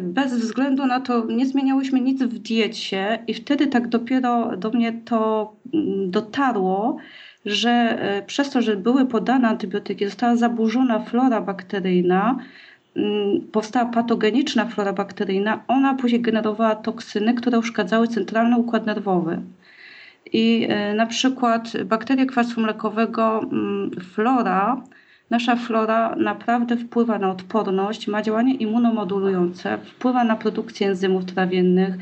Bez 0.00 0.34
względu 0.34 0.86
na 0.86 1.00
to 1.00 1.26
nie 1.26 1.46
zmieniałyśmy 1.46 2.00
nic 2.00 2.22
w 2.22 2.38
diecie 2.38 3.18
i 3.26 3.34
wtedy 3.34 3.66
tak 3.66 3.88
dopiero 3.88 4.56
do 4.56 4.70
mnie 4.70 4.92
to 5.04 5.52
mm, 5.74 6.10
dotarło, 6.10 6.96
że 7.46 7.70
e, 7.70 8.22
przez 8.22 8.50
to, 8.50 8.62
że 8.62 8.76
były 8.76 9.06
podane 9.06 9.48
antybiotyki, 9.48 10.04
została 10.04 10.36
zaburzona 10.36 10.98
flora 10.98 11.40
bakteryjna, 11.40 12.38
mm, 12.96 13.40
powstała 13.52 13.90
patogeniczna 13.90 14.64
flora 14.66 14.92
bakteryjna, 14.92 15.64
ona 15.68 15.94
później 15.94 16.20
generowała 16.20 16.74
toksyny, 16.74 17.34
które 17.34 17.58
uszkadzały 17.58 18.08
centralny 18.08 18.56
układ 18.56 18.86
nerwowy. 18.86 19.40
I 20.32 20.66
e, 20.68 20.94
na 20.94 21.06
przykład 21.06 21.82
bakterie 21.84 22.26
kwasu 22.26 22.60
mlekowego, 22.60 23.40
mm, 23.42 23.90
flora, 23.90 24.82
nasza 25.34 25.56
flora 25.56 26.16
naprawdę 26.16 26.76
wpływa 26.76 27.18
na 27.18 27.30
odporność, 27.30 28.08
ma 28.08 28.22
działanie 28.22 28.54
immunomodulujące, 28.54 29.78
wpływa 29.78 30.24
na 30.24 30.36
produkcję 30.36 30.88
enzymów 30.88 31.24
trawiennych, 31.24 31.94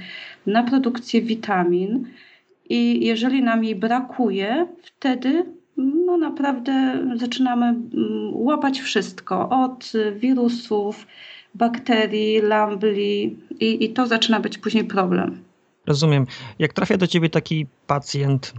na 0.47 0.63
produkcję 0.63 1.23
witamin. 1.23 2.07
I 2.69 3.07
jeżeli 3.07 3.43
nam 3.43 3.65
jej 3.65 3.77
brakuje, 3.77 4.67
wtedy 4.83 5.45
no 5.77 6.17
naprawdę 6.17 6.75
zaczynamy 7.17 7.67
mm, 7.67 7.87
łapać 8.33 8.81
wszystko 8.81 9.49
od 9.49 9.93
wirusów, 10.17 11.07
bakterii, 11.55 12.41
lambli 12.41 13.37
i, 13.61 13.85
i 13.85 13.93
to 13.93 14.07
zaczyna 14.07 14.41
być 14.41 14.59
później 14.59 14.85
problem. 14.85 15.43
Rozumiem. 15.87 16.27
Jak 16.59 16.73
trafia 16.73 16.97
do 16.97 17.07
ciebie 17.07 17.31
taki 17.31 17.67
pacjent 17.87 18.53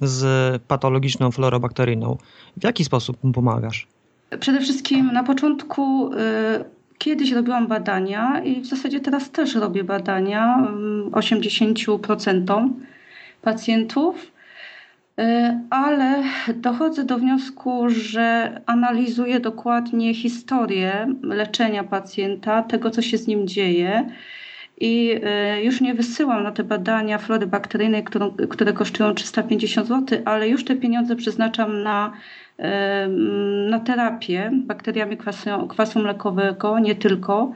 z 0.00 0.22
patologiczną 0.62 1.30
florobakteryjną, 1.30 2.16
w 2.56 2.64
jaki 2.64 2.84
sposób 2.84 3.24
mu 3.24 3.32
pomagasz? 3.32 3.95
Przede 4.40 4.60
wszystkim 4.60 5.12
na 5.12 5.22
początku 5.22 6.12
y, 6.12 6.16
kiedyś 6.98 7.32
robiłam 7.32 7.66
badania 7.66 8.40
i 8.44 8.60
w 8.60 8.66
zasadzie 8.66 9.00
teraz 9.00 9.30
też 9.30 9.54
robię 9.54 9.84
badania 9.84 10.68
80% 11.12 12.68
pacjentów, 13.42 14.32
y, 15.20 15.22
ale 15.70 16.22
dochodzę 16.54 17.04
do 17.04 17.18
wniosku, 17.18 17.84
że 17.88 18.60
analizuję 18.66 19.40
dokładnie 19.40 20.14
historię 20.14 21.14
leczenia 21.22 21.84
pacjenta, 21.84 22.62
tego 22.62 22.90
co 22.90 23.02
się 23.02 23.18
z 23.18 23.26
nim 23.26 23.48
dzieje. 23.48 24.10
I 24.80 25.20
y, 25.58 25.62
już 25.62 25.80
nie 25.80 25.94
wysyłam 25.94 26.42
na 26.42 26.52
te 26.52 26.64
badania 26.64 27.18
flory 27.18 27.46
bakteryjnej, 27.46 28.04
które 28.50 28.72
kosztują 28.72 29.14
350 29.14 29.88
zł, 29.88 30.18
ale 30.24 30.48
już 30.48 30.64
te 30.64 30.76
pieniądze 30.76 31.16
przeznaczam 31.16 31.82
na, 31.82 32.12
na 33.70 33.80
terapię 33.80 34.50
bakteriami 34.54 35.16
kwasu, 35.16 35.66
kwasu 35.68 35.98
mlekowego, 35.98 36.78
nie 36.78 36.94
tylko 36.94 37.52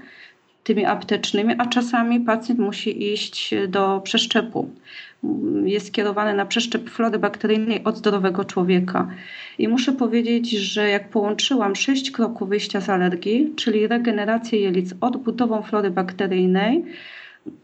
tymi 0.64 0.84
aptecznymi, 0.84 1.54
a 1.58 1.66
czasami 1.66 2.20
pacjent 2.20 2.60
musi 2.60 3.12
iść 3.12 3.54
do 3.68 4.00
przeszczepu 4.04 4.70
jest 5.64 5.86
skierowany 5.86 6.34
na 6.34 6.46
przeszczep 6.46 6.90
flory 6.90 7.18
bakteryjnej 7.18 7.84
od 7.84 7.96
zdrowego 7.96 8.44
człowieka. 8.44 9.10
I 9.58 9.68
muszę 9.68 9.92
powiedzieć, 9.92 10.50
że 10.50 10.88
jak 10.88 11.08
połączyłam 11.08 11.76
sześć 11.76 12.10
kroków 12.10 12.48
wyjścia 12.48 12.80
z 12.80 12.88
alergii, 12.88 13.52
czyli 13.56 13.86
regenerację 13.86 14.60
jelic 14.60 14.94
odbudową 15.00 15.62
flory 15.62 15.90
bakteryjnej, 15.90 16.84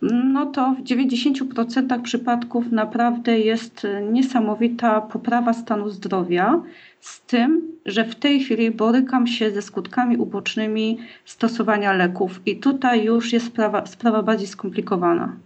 no 0.02 0.46
to 0.46 0.74
w 0.74 0.82
90% 0.82 2.02
przypadków 2.02 2.72
naprawdę 2.72 3.38
jest 3.38 3.86
niesamowita 4.10 5.00
poprawa 5.00 5.52
stanu 5.52 5.90
zdrowia, 5.90 6.62
z 7.00 7.20
tym, 7.20 7.62
że 7.86 8.04
w 8.04 8.14
tej 8.14 8.40
chwili 8.40 8.70
borykam 8.70 9.26
się 9.26 9.50
ze 9.50 9.62
skutkami 9.62 10.16
ubocznymi 10.16 10.98
stosowania 11.24 11.92
leków 11.92 12.40
i 12.46 12.56
tutaj 12.56 13.04
już 13.04 13.32
jest 13.32 13.46
sprawa, 13.46 13.86
sprawa 13.86 14.22
bardziej 14.22 14.46
skomplikowana. 14.46 15.36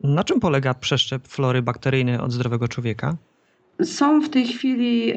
Na 0.00 0.24
czym 0.24 0.40
polega 0.40 0.74
przeszczep 0.74 1.28
flory 1.28 1.62
bakteryjnej 1.62 2.18
od 2.18 2.32
zdrowego 2.32 2.68
człowieka? 2.68 3.16
Są 3.82 4.20
w 4.20 4.28
tej 4.28 4.46
chwili 4.46 5.12
y, 5.12 5.16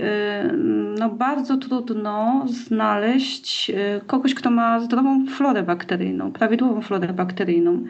no, 1.00 1.10
bardzo 1.10 1.58
trudno 1.58 2.46
znaleźć 2.48 3.70
y, 3.70 4.02
kogoś, 4.08 4.34
kto 4.34 4.52
ma 4.52 4.80
zdrową 4.80 5.26
florę 5.28 5.64
bakteryjną, 5.64 6.32
prawidłową 6.32 6.82
florę 6.82 7.14
bakteryjną. 7.14 7.84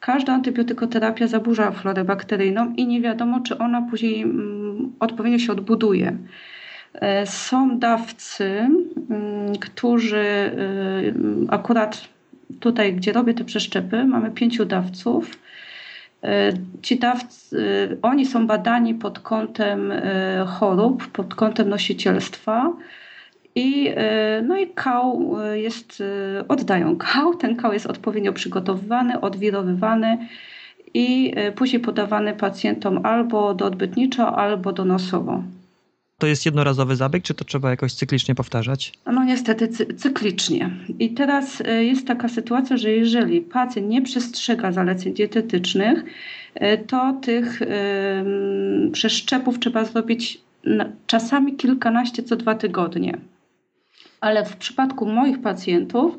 Każda 0.00 0.32
antybiotykoterapia 0.32 1.26
zaburza 1.26 1.70
florę 1.70 2.04
bakteryjną 2.04 2.74
i 2.76 2.86
nie 2.86 3.00
wiadomo, 3.00 3.40
czy 3.40 3.58
ona 3.58 3.82
później 3.82 4.22
mm, 4.22 4.92
odpowiednio 5.00 5.38
się 5.38 5.52
odbuduje. 5.52 6.16
Y, 6.94 7.26
są 7.26 7.78
dawcy, 7.78 8.44
mm, 9.10 9.56
którzy 9.60 10.26
akurat 11.48 12.08
tutaj, 12.60 12.94
gdzie 12.94 13.12
robię 13.12 13.34
te 13.34 13.44
przeszczepy, 13.44 14.04
mamy 14.04 14.30
pięciu 14.30 14.64
dawców 14.64 15.30
ci 16.82 16.98
dawcy, 16.98 17.56
e, 17.92 17.96
oni 18.02 18.26
są 18.26 18.46
badani 18.46 18.94
pod 18.94 19.18
kątem 19.18 19.92
e, 19.92 20.44
chorób, 20.46 21.06
pod 21.06 21.34
kątem 21.34 21.68
nosicielstwa. 21.68 22.72
I, 23.58 23.94
no 24.42 24.56
i 24.56 24.66
kał 24.66 25.36
jest, 25.54 26.02
oddają 26.48 26.96
kał, 26.96 27.34
ten 27.34 27.56
kał 27.56 27.72
jest 27.72 27.86
odpowiednio 27.86 28.32
przygotowywany, 28.32 29.20
odwirowywany 29.20 30.18
i 30.94 31.34
później 31.54 31.82
podawany 31.82 32.34
pacjentom 32.34 33.06
albo 33.06 33.54
doodbytniczo, 33.54 34.38
albo 34.38 34.72
donosowo. 34.72 35.42
To 36.18 36.26
jest 36.26 36.46
jednorazowy 36.46 36.96
zabieg, 36.96 37.22
czy 37.22 37.34
to 37.34 37.44
trzeba 37.44 37.70
jakoś 37.70 37.92
cyklicznie 37.92 38.34
powtarzać? 38.34 38.92
No 39.06 39.24
niestety 39.24 39.68
cyklicznie. 39.96 40.70
I 40.98 41.10
teraz 41.10 41.60
e, 41.60 41.84
jest 41.84 42.06
taka 42.06 42.28
sytuacja, 42.28 42.76
że 42.76 42.90
jeżeli 42.90 43.40
pacjent 43.40 43.88
nie 43.88 44.02
przestrzega 44.02 44.72
zaleceń 44.72 45.14
dietetycznych, 45.14 46.04
e, 46.54 46.78
to 46.78 47.12
tych 47.22 47.60
przeszczepów 48.92 49.58
trzeba 49.58 49.84
zrobić 49.84 50.40
czasami 51.06 51.56
kilkanaście 51.56 52.22
co 52.22 52.36
dwa 52.36 52.54
tygodnie. 52.54 53.18
Ale 54.20 54.44
w 54.44 54.56
przypadku 54.56 55.06
moich 55.06 55.42
pacjentów 55.42 56.16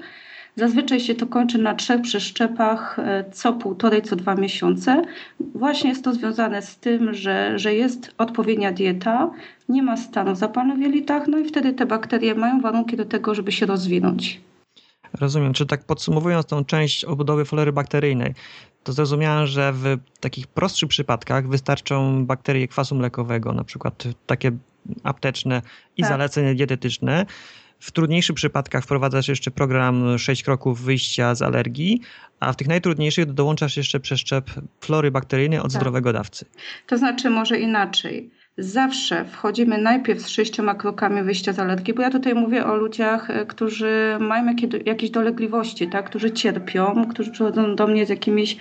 Zazwyczaj 0.57 0.99
się 0.99 1.15
to 1.15 1.27
kończy 1.27 1.57
na 1.57 1.75
trzech 1.75 2.01
przeszczepach 2.01 2.99
e, 2.99 3.23
co 3.31 3.53
półtorej, 3.53 4.01
co 4.01 4.15
dwa 4.15 4.35
miesiące. 4.35 5.01
Właśnie 5.39 5.89
jest 5.89 6.03
to 6.03 6.13
związane 6.13 6.61
z 6.61 6.77
tym, 6.77 7.13
że, 7.13 7.59
że 7.59 7.73
jest 7.73 8.11
odpowiednia 8.17 8.71
dieta, 8.71 9.31
nie 9.69 9.83
ma 9.83 9.97
stanu 9.97 10.35
zapalnych 10.35 10.77
w 10.77 10.81
jelitach, 10.81 11.27
no 11.27 11.37
i 11.37 11.45
wtedy 11.45 11.73
te 11.73 11.85
bakterie 11.85 12.35
mają 12.35 12.61
warunki 12.61 12.97
do 12.97 13.05
tego, 13.05 13.35
żeby 13.35 13.51
się 13.51 13.65
rozwinąć. 13.65 14.41
Rozumiem. 15.13 15.53
Czy 15.53 15.65
tak 15.65 15.83
podsumowując 15.83 16.45
tą 16.45 16.65
część 16.65 17.05
obudowy 17.05 17.45
flory 17.45 17.71
bakteryjnej, 17.71 18.33
to 18.83 18.93
zrozumiałem, 18.93 19.47
że 19.47 19.73
w 19.73 19.97
takich 20.19 20.47
prostszych 20.47 20.89
przypadkach 20.89 21.47
wystarczą 21.47 22.25
bakterie 22.25 22.67
kwasu 22.67 22.95
mlekowego, 22.95 23.53
na 23.53 23.63
przykład 23.63 24.03
takie 24.25 24.51
apteczne 25.03 25.61
i 25.97 26.01
tak. 26.01 26.11
zalecenia 26.11 26.53
dietetyczne. 26.53 27.25
W 27.79 27.91
trudniejszych 27.91 28.35
przypadkach 28.35 28.83
wprowadzasz 28.83 29.27
jeszcze 29.27 29.51
program 29.51 30.17
6 30.17 30.43
kroków 30.43 30.81
wyjścia 30.81 31.35
z 31.35 31.41
alergii, 31.41 32.01
a 32.39 32.53
w 32.53 32.55
tych 32.55 32.67
najtrudniejszych 32.67 33.33
dołączasz 33.33 33.77
jeszcze 33.77 33.99
przeszczep 33.99 34.49
flory 34.81 35.11
bakteryjnej 35.11 35.59
od 35.59 35.71
tak. 35.71 35.81
zdrowego 35.81 36.13
dawcy. 36.13 36.45
To 36.87 36.97
znaczy 36.97 37.29
może 37.29 37.59
inaczej. 37.59 38.31
Zawsze 38.59 39.25
wchodzimy 39.25 39.77
najpierw 39.77 40.21
z 40.21 40.27
sześcioma 40.27 40.75
krokami 40.75 41.23
wyjścia 41.23 41.53
z 41.53 41.59
alergii, 41.59 41.93
bo 41.93 42.01
ja 42.01 42.09
tutaj 42.09 42.35
mówię 42.35 42.65
o 42.65 42.75
ludziach, 42.75 43.29
e, 43.29 43.45
którzy 43.45 44.17
mają 44.19 44.55
jakieś 44.85 45.09
dolegliwości, 45.09 45.87
tak? 45.87 46.05
którzy 46.09 46.31
cierpią, 46.31 47.05
którzy 47.09 47.31
przychodzą 47.31 47.75
do 47.75 47.87
mnie 47.87 48.05
z 48.05 48.09
jakimiś 48.09 48.57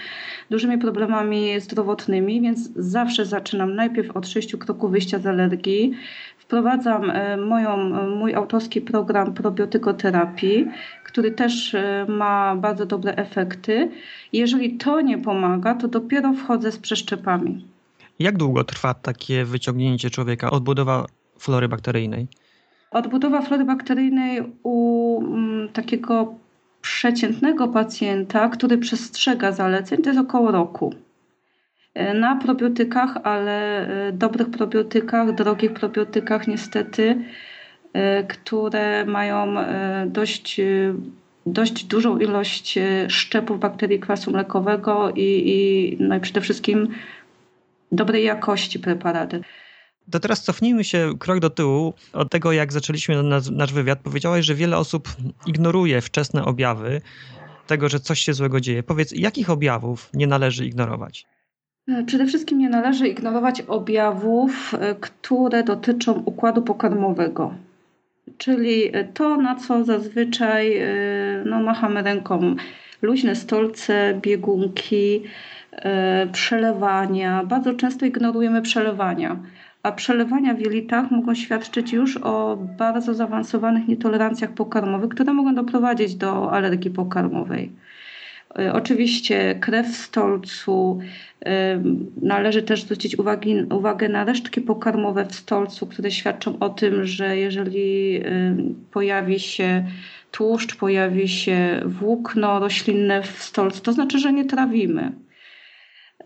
dużymi 0.50 0.78
problemami 0.78 1.60
zdrowotnymi, 1.60 2.40
więc 2.40 2.70
zawsze 2.76 3.26
zaczynam 3.26 3.74
najpierw 3.74 4.16
od 4.16 4.28
sześciu 4.28 4.58
kroków 4.58 4.90
wyjścia 4.90 5.18
z 5.18 5.26
alergii 5.26 5.92
wprowadzam 6.46 7.12
moją, 7.46 7.76
mój 8.16 8.34
autorski 8.34 8.80
program 8.80 9.34
probiotykoterapii, 9.34 10.66
który 11.04 11.30
też 11.30 11.76
ma 12.08 12.56
bardzo 12.56 12.86
dobre 12.86 13.14
efekty. 13.14 13.90
Jeżeli 14.32 14.76
to 14.76 15.00
nie 15.00 15.18
pomaga, 15.18 15.74
to 15.74 15.88
dopiero 15.88 16.32
wchodzę 16.32 16.72
z 16.72 16.78
przeszczepami. 16.78 17.64
Jak 18.18 18.36
długo 18.36 18.64
trwa 18.64 18.94
takie 18.94 19.44
wyciągnięcie 19.44 20.10
człowieka, 20.10 20.50
odbudowa 20.50 21.06
flory 21.38 21.68
bakteryjnej? 21.68 22.26
Odbudowa 22.90 23.42
flory 23.42 23.64
bakteryjnej 23.64 24.42
u 24.62 25.18
mm, 25.22 25.68
takiego 25.68 26.34
przeciętnego 26.82 27.68
pacjenta, 27.68 28.48
który 28.48 28.78
przestrzega 28.78 29.52
zaleceń, 29.52 30.02
to 30.02 30.10
jest 30.10 30.20
około 30.20 30.50
roku. 30.50 30.94
E, 31.96 32.14
na 32.14 32.36
probiotykach, 32.36 33.16
ale 33.24 33.88
e, 34.08 34.12
dobrych 34.12 34.50
probiotykach, 34.50 35.34
drogich 35.34 35.72
probiotykach 35.72 36.48
niestety, 36.48 37.16
e, 37.92 38.24
które 38.24 39.04
mają 39.04 39.54
dość, 40.06 40.60
dość 41.46 41.84
dużą 41.84 42.18
ilość 42.18 42.78
szczepów 43.08 43.60
bakterii 43.60 44.00
kwasu 44.00 44.30
mlekowego 44.30 45.10
i, 45.10 45.42
i, 45.46 45.96
no 46.00 46.16
i 46.16 46.20
przede 46.20 46.40
wszystkim 46.40 46.88
dobrej 47.92 48.24
jakości 48.24 48.78
preparaty. 48.78 49.40
To 50.10 50.20
teraz 50.20 50.42
cofnijmy 50.42 50.84
się 50.84 51.12
krok 51.18 51.38
do 51.38 51.50
tyłu 51.50 51.94
od 52.12 52.30
tego, 52.30 52.52
jak 52.52 52.72
zaczęliśmy 52.72 53.22
nasz, 53.22 53.50
nasz 53.50 53.72
wywiad. 53.72 53.98
Powiedziałaś, 53.98 54.44
że 54.44 54.54
wiele 54.54 54.78
osób 54.78 55.08
ignoruje 55.46 56.00
wczesne 56.00 56.44
objawy 56.44 57.00
tego, 57.66 57.88
że 57.88 58.00
coś 58.00 58.20
się 58.20 58.34
złego 58.34 58.60
dzieje. 58.60 58.82
Powiedz, 58.82 59.12
jakich 59.12 59.50
objawów 59.50 60.10
nie 60.14 60.26
należy 60.26 60.66
ignorować? 60.66 61.26
Przede 62.06 62.26
wszystkim 62.26 62.58
nie 62.58 62.68
należy 62.68 63.08
ignorować 63.08 63.60
objawów, 63.60 64.74
e, 64.74 64.94
które 64.94 65.62
dotyczą 65.62 66.12
układu 66.12 66.62
pokarmowego. 66.62 67.54
Czyli 68.38 68.92
to, 69.14 69.36
na 69.36 69.54
co 69.54 69.84
zazwyczaj 69.84 70.76
e, 70.76 70.86
no, 71.46 71.60
machamy 71.60 72.02
ręką. 72.02 72.56
Luźne 73.02 73.36
stolce, 73.36 74.18
biegunki, 74.22 75.22
e, 75.72 76.26
przelewania. 76.26 77.44
Bardzo 77.44 77.74
często 77.74 78.06
ignorujemy 78.06 78.62
przelewania 78.62 79.36
a 79.86 79.92
przelewania 79.92 80.54
w 80.54 80.60
jelitach 80.60 81.10
mogą 81.10 81.34
świadczyć 81.34 81.92
już 81.92 82.16
o 82.16 82.56
bardzo 82.78 83.14
zaawansowanych 83.14 83.88
nietolerancjach 83.88 84.50
pokarmowych, 84.50 85.10
które 85.10 85.32
mogą 85.32 85.54
doprowadzić 85.54 86.14
do 86.14 86.52
alergii 86.52 86.90
pokarmowej. 86.90 87.72
E, 88.58 88.72
oczywiście 88.72 89.54
krew 89.60 89.86
w 89.86 89.96
stolcu. 89.96 91.00
Należy 92.22 92.62
też 92.62 92.82
zwrócić 92.82 93.18
uwagi, 93.18 93.56
uwagę 93.70 94.08
na 94.08 94.24
resztki 94.24 94.60
pokarmowe 94.60 95.24
w 95.24 95.34
stolcu, 95.34 95.86
które 95.86 96.10
świadczą 96.10 96.58
o 96.58 96.68
tym, 96.68 97.04
że 97.04 97.36
jeżeli 97.36 98.20
pojawi 98.90 99.40
się 99.40 99.84
tłuszcz, 100.30 100.76
pojawi 100.76 101.28
się 101.28 101.80
włókno 101.84 102.58
roślinne 102.58 103.22
w 103.22 103.42
stolcu, 103.42 103.82
to 103.82 103.92
znaczy, 103.92 104.18
że 104.18 104.32
nie 104.32 104.44
trawimy. 104.44 105.12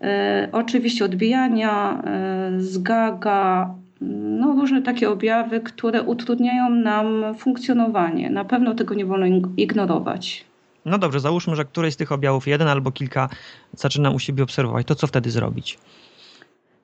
E, 0.01 0.49
oczywiście 0.53 1.05
odbijania, 1.05 2.03
e, 2.05 2.51
zgaga, 2.61 3.75
no 4.01 4.53
różne 4.53 4.83
takie 4.83 5.11
objawy, 5.11 5.61
które 5.61 6.03
utrudniają 6.03 6.71
nam 6.71 7.35
funkcjonowanie. 7.39 8.31
Na 8.31 8.45
pewno 8.45 8.75
tego 8.75 8.95
nie 8.95 9.07
wolno 9.07 9.27
ignorować. 9.57 10.45
No 10.85 10.99
dobrze, 10.99 11.21
załóżmy, 11.21 11.57
że 11.57 11.65
któryś 11.65 11.95
z 11.95 11.97
tych 11.97 12.13
objawów, 12.13 12.47
jeden 12.47 12.69
albo 12.69 12.93
kilka, 12.93 13.29
zaczynam 13.73 14.15
u 14.15 14.19
siebie 14.19 14.43
obserwować. 14.43 14.87
To 14.87 14.95
co 14.95 15.07
wtedy 15.07 15.31
zrobić? 15.31 15.79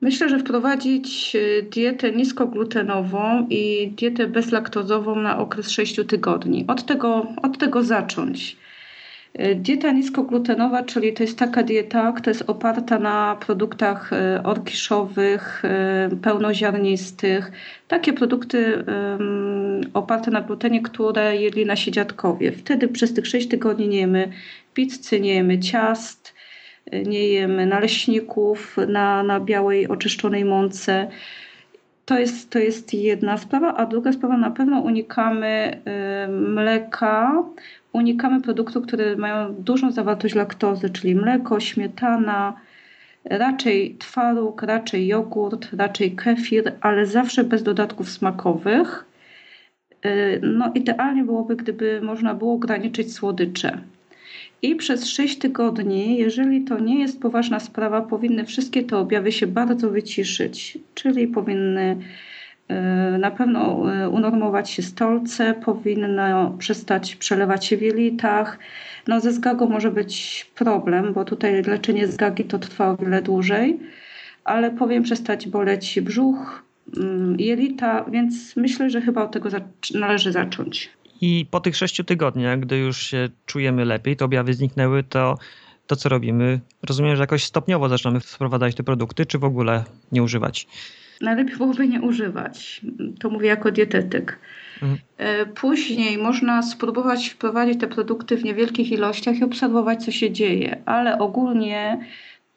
Myślę, 0.01 0.29
że 0.29 0.39
wprowadzić 0.39 1.35
e, 1.35 1.63
dietę 1.63 2.11
niskoglutenową 2.11 3.47
i 3.49 3.91
dietę 3.97 4.27
bezlaktozową 4.27 5.15
na 5.15 5.39
okres 5.39 5.69
6 5.69 5.99
tygodni. 6.07 6.65
Od 6.67 6.85
tego, 6.85 7.25
od 7.43 7.57
tego 7.57 7.83
zacząć. 7.83 8.57
Dieta 9.55 9.91
niskoglutenowa, 9.91 10.83
czyli 10.83 11.13
to 11.13 11.23
jest 11.23 11.39
taka 11.39 11.63
dieta, 11.63 12.11
która 12.11 12.31
jest 12.31 12.49
oparta 12.49 12.99
na 12.99 13.37
produktach 13.45 14.13
e, 14.13 14.43
orkiszowych, 14.43 15.65
e, 15.65 16.09
pełnoziarnistych. 16.21 17.51
Takie 17.87 18.13
produkty 18.13 18.85
oparte 19.93 20.31
na 20.31 20.41
glutenie, 20.41 20.81
które 20.81 21.35
jedli 21.35 21.65
nasi 21.65 21.91
dziadkowie. 21.91 22.51
Wtedy 22.51 22.87
przez 22.87 23.13
tych 23.13 23.27
6 23.27 23.47
tygodni 23.47 23.87
nie 23.87 23.97
jemy 23.97 24.31
pizzy, 24.73 25.19
nie 25.19 25.35
jemy 25.35 25.59
ciast, 25.59 26.33
e, 26.91 27.03
nie 27.03 27.27
jemy 27.27 27.65
naleśników 27.65 28.77
na, 28.87 29.23
na 29.23 29.39
białej, 29.39 29.87
oczyszczonej 29.87 30.45
mące. 30.45 31.07
To 32.05 32.19
jest, 32.19 32.49
to 32.49 32.59
jest 32.59 32.93
jedna 32.93 33.37
sprawa, 33.37 33.73
a 33.77 33.85
druga 33.85 34.13
sprawa, 34.13 34.37
na 34.37 34.51
pewno 34.51 34.79
unikamy 34.79 35.81
mleka, 36.29 37.43
unikamy 37.93 38.41
produktów, 38.41 38.87
które 38.87 39.15
mają 39.15 39.53
dużą 39.53 39.91
zawartość 39.91 40.35
laktozy, 40.35 40.89
czyli 40.89 41.15
mleko, 41.15 41.59
śmietana, 41.59 42.53
raczej 43.25 43.95
twaróg, 43.99 44.61
raczej 44.61 45.07
jogurt, 45.07 45.73
raczej 45.73 46.15
kefir, 46.15 46.73
ale 46.81 47.05
zawsze 47.05 47.43
bez 47.43 47.63
dodatków 47.63 48.09
smakowych. 48.09 49.05
Y, 50.05 50.39
no 50.43 50.71
idealnie 50.75 51.23
byłoby, 51.23 51.55
gdyby 51.55 52.01
można 52.01 52.33
było 52.33 52.53
ograniczyć 52.53 53.13
słodycze. 53.13 53.81
I 54.61 54.75
przez 54.75 55.05
6 55.05 55.37
tygodni, 55.37 56.17
jeżeli 56.17 56.61
to 56.63 56.79
nie 56.79 56.99
jest 56.99 57.21
poważna 57.21 57.59
sprawa, 57.59 58.01
powinny 58.01 58.45
wszystkie 58.45 58.83
te 58.83 58.97
objawy 58.97 59.31
się 59.31 59.47
bardzo 59.47 59.89
wyciszyć, 59.89 60.77
czyli 60.93 61.27
powinny 61.27 61.97
na 63.19 63.31
pewno 63.31 63.93
e, 63.93 64.09
unormować 64.09 64.69
się 64.69 64.81
stolce, 64.81 65.53
powinno 65.53 66.51
przestać 66.51 67.15
przelewać 67.15 67.65
się 67.65 67.77
w 67.77 67.81
jelitach. 67.81 68.59
No 69.07 69.19
ze 69.19 69.33
zgagą 69.33 69.69
może 69.69 69.91
być 69.91 70.45
problem, 70.55 71.13
bo 71.13 71.25
tutaj 71.25 71.63
leczenie 71.63 72.07
zgagi 72.07 72.45
to 72.45 72.59
trwa 72.59 72.89
o 72.89 72.97
wiele 72.97 73.21
dłużej, 73.21 73.79
ale 74.43 74.71
powiem 74.71 75.03
przestać 75.03 75.47
boleć 75.47 75.99
brzuch, 76.01 76.63
mm, 76.97 77.39
jelita, 77.39 78.03
więc 78.03 78.55
myślę, 78.55 78.89
że 78.89 79.01
chyba 79.01 79.23
od 79.23 79.31
tego 79.31 79.49
należy 79.93 80.31
zacząć. 80.31 80.89
I 81.21 81.45
po 81.51 81.59
tych 81.59 81.75
sześciu 81.75 82.03
tygodniach, 82.03 82.59
gdy 82.59 82.77
już 82.77 82.97
się 82.97 83.29
czujemy 83.45 83.85
lepiej, 83.85 84.15
to 84.15 84.25
objawy 84.25 84.53
zniknęły, 84.53 85.03
to 85.03 85.37
to 85.87 85.95
co 85.95 86.09
robimy? 86.09 86.59
Rozumiem, 86.83 87.15
że 87.15 87.23
jakoś 87.23 87.43
stopniowo 87.43 87.89
zaczynamy 87.89 88.19
wprowadzać 88.19 88.75
te 88.75 88.83
produkty, 88.83 89.25
czy 89.25 89.37
w 89.37 89.43
ogóle 89.43 89.83
nie 90.11 90.23
używać? 90.23 90.67
Najlepiej 91.21 91.57
byłoby 91.57 91.87
nie 91.87 92.01
używać. 92.01 92.81
To 93.19 93.29
mówię 93.29 93.47
jako 93.47 93.71
dietetyk. 93.71 94.39
Mhm. 94.81 94.97
E, 95.17 95.45
później 95.45 96.17
można 96.17 96.61
spróbować 96.61 97.29
wprowadzić 97.29 97.79
te 97.79 97.87
produkty 97.87 98.37
w 98.37 98.43
niewielkich 98.43 98.91
ilościach 98.91 99.37
i 99.37 99.43
obserwować, 99.43 100.05
co 100.05 100.11
się 100.11 100.31
dzieje, 100.31 100.81
ale 100.85 101.19
ogólnie 101.19 102.05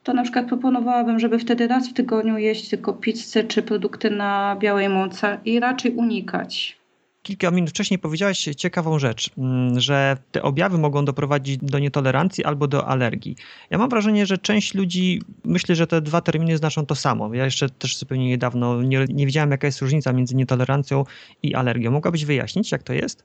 to 0.02 0.12
na 0.12 0.22
przykład 0.22 0.46
proponowałabym, 0.46 1.18
żeby 1.18 1.38
wtedy 1.38 1.68
raz 1.68 1.88
w 1.88 1.92
tygodniu 1.92 2.38
jeść 2.38 2.68
tylko 2.68 2.92
pizzę 2.92 3.44
czy 3.44 3.62
produkty 3.62 4.10
na 4.10 4.56
białej 4.60 4.88
mące 4.88 5.38
i 5.44 5.60
raczej 5.60 5.92
unikać 5.92 6.79
kilka 7.22 7.50
minut 7.50 7.70
wcześniej 7.70 7.98
powiedziałeś 7.98 8.38
ciekawą 8.56 8.98
rzecz, 8.98 9.30
mm, 9.38 9.80
że 9.80 10.16
te 10.32 10.42
objawy 10.42 10.78
mogą 10.78 11.04
doprowadzić 11.04 11.58
do 11.58 11.78
nietolerancji 11.78 12.44
albo 12.44 12.68
do 12.68 12.88
alergii. 12.88 13.36
Ja 13.70 13.78
mam 13.78 13.90
wrażenie, 13.90 14.26
że 14.26 14.38
część 14.38 14.74
ludzi 14.74 15.22
myśli, 15.44 15.74
że 15.74 15.86
te 15.86 16.00
dwa 16.00 16.20
terminy 16.20 16.56
znaczą 16.56 16.86
to 16.86 16.94
samo. 16.94 17.34
Ja 17.34 17.44
jeszcze 17.44 17.68
też 17.68 17.98
zupełnie 17.98 18.28
niedawno 18.28 18.82
nie, 18.82 19.04
nie 19.08 19.26
wiedziałem, 19.26 19.50
jaka 19.50 19.66
jest 19.66 19.80
różnica 19.80 20.12
między 20.12 20.36
nietolerancją 20.36 21.04
i 21.42 21.54
alergią. 21.54 21.90
Mogłabyś 21.90 22.24
wyjaśnić, 22.24 22.72
jak 22.72 22.82
to 22.82 22.92
jest? 22.92 23.24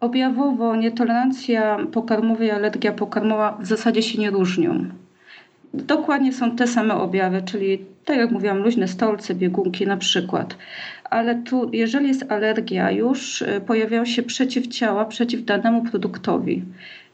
Objawowo 0.00 0.76
nietolerancja 0.76 1.78
pokarmowa 1.92 2.44
i 2.44 2.50
alergia 2.50 2.92
pokarmowa 2.92 3.58
w 3.60 3.66
zasadzie 3.66 4.02
się 4.02 4.18
nie 4.18 4.30
różnią. 4.30 4.84
Dokładnie 5.74 6.32
są 6.32 6.56
te 6.56 6.66
same 6.66 6.94
objawy, 6.94 7.42
czyli 7.42 7.78
tak 8.04 8.16
jak 8.16 8.30
mówiłam, 8.30 8.58
luźne 8.58 8.88
stolce, 8.88 9.34
biegunki 9.34 9.86
na 9.86 9.96
przykład 9.96 10.56
ale 11.14 11.34
tu, 11.34 11.70
jeżeli 11.72 12.08
jest 12.08 12.32
alergia, 12.32 12.90
już 12.90 13.42
y, 13.42 13.60
pojawiają 13.66 14.04
się 14.04 14.22
przeciwciała 14.22 15.04
przeciw 15.04 15.44
danemu 15.44 15.82
produktowi. 15.82 16.62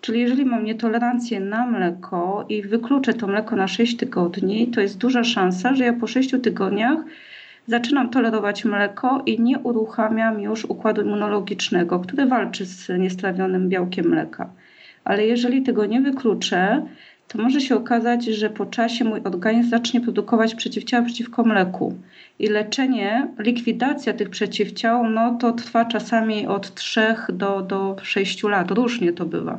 Czyli 0.01 0.21
jeżeli 0.21 0.45
mam 0.45 0.65
nietolerancję 0.65 1.41
na 1.41 1.67
mleko 1.67 2.47
i 2.49 2.63
wykluczę 2.63 3.15
to 3.15 3.27
mleko 3.27 3.57
na 3.57 3.69
6 3.69 3.97
tygodni, 3.97 4.69
to 4.69 4.81
jest 4.81 4.99
duża 4.99 5.25
szansa, 5.25 5.75
że 5.75 5.85
ja 5.85 5.93
po 5.93 6.07
6 6.07 6.31
tygodniach 6.43 6.99
zaczynam 7.67 8.11
tolerować 8.11 8.65
mleko 8.65 9.23
i 9.27 9.41
nie 9.41 9.59
uruchamiam 9.59 10.41
już 10.41 10.65
układu 10.65 11.03
immunologicznego, 11.03 12.01
który 12.01 12.27
walczy 12.27 12.67
z 12.67 12.89
niestrawionym 12.99 13.69
białkiem 13.69 14.07
mleka. 14.09 14.51
Ale 15.05 15.27
jeżeli 15.27 15.63
tego 15.63 15.87
nie 15.87 16.01
wykluczę, 16.01 16.87
to 17.33 17.39
może 17.39 17.61
się 17.61 17.77
okazać, 17.77 18.25
że 18.25 18.51
po 18.51 18.67
czasie 18.67 19.05
mój 19.05 19.21
organizm 19.25 19.71
zacznie 19.71 20.01
produkować 20.01 20.55
przeciwciała 20.55 21.05
przeciwko 21.05 21.45
mleku. 21.45 21.99
I 22.39 22.47
leczenie, 22.47 23.29
likwidacja 23.39 24.13
tych 24.13 24.31
przeciwciał, 24.31 25.11
no 25.11 25.37
to 25.41 25.53
trwa 25.53 25.85
czasami 25.85 26.47
od 26.47 26.75
3 26.75 27.15
do, 27.29 27.63
do 27.63 27.97
6 28.03 28.43
lat. 28.43 28.71
Różnie 28.71 29.13
to 29.13 29.27
bywa. 29.27 29.59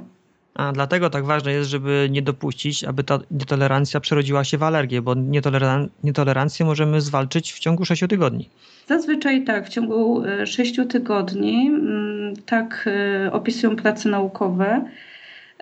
A 0.53 0.71
dlatego 0.71 1.10
tak 1.10 1.25
ważne 1.25 1.51
jest, 1.53 1.69
żeby 1.69 2.07
nie 2.12 2.21
dopuścić, 2.21 2.84
aby 2.84 3.03
ta 3.03 3.19
nietolerancja 3.31 3.99
przerodziła 3.99 4.43
się 4.43 4.57
w 4.57 4.63
alergię, 4.63 5.01
bo 5.01 5.13
nietoleran 5.13 5.89
nietolerancję 6.03 6.65
możemy 6.65 7.01
zwalczyć 7.01 7.53
w 7.53 7.60
ciągu 7.60 7.86
6 7.86 8.03
tygodni. 8.10 8.49
Zazwyczaj 8.88 9.43
tak, 9.43 9.65
w 9.65 9.69
ciągu 9.69 10.23
6 10.45 10.79
e, 10.79 10.86
tygodni, 10.86 11.67
mm, 11.67 12.36
tak 12.45 12.89
e, 13.25 13.31
opisują 13.31 13.75
prace 13.75 14.10
naukowe. 14.10 14.86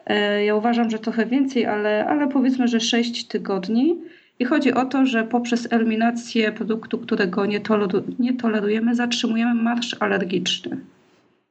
E, 0.10 0.46
ja 0.46 0.56
uważam, 0.56 0.90
że 0.90 1.00
trochę 1.00 1.26
więcej, 1.26 1.66
ale, 1.66 2.06
ale 2.08 2.28
powiedzmy, 2.28 2.68
że 2.68 2.80
6 2.80 3.28
tygodni. 3.28 3.98
I 4.40 4.46
chodzi 4.46 4.74
o 4.74 4.86
to, 4.86 5.06
że 5.06 5.24
poprzez 5.24 5.68
eliminację 5.74 6.52
produktu, 6.52 6.98
którego 6.98 7.46
nie, 7.46 7.60
toleru 7.60 8.04
nie 8.20 8.34
tolerujemy, 8.34 8.96
zatrzymujemy 8.96 9.64
marsz 9.64 9.96
alergiczny. 10.00 10.78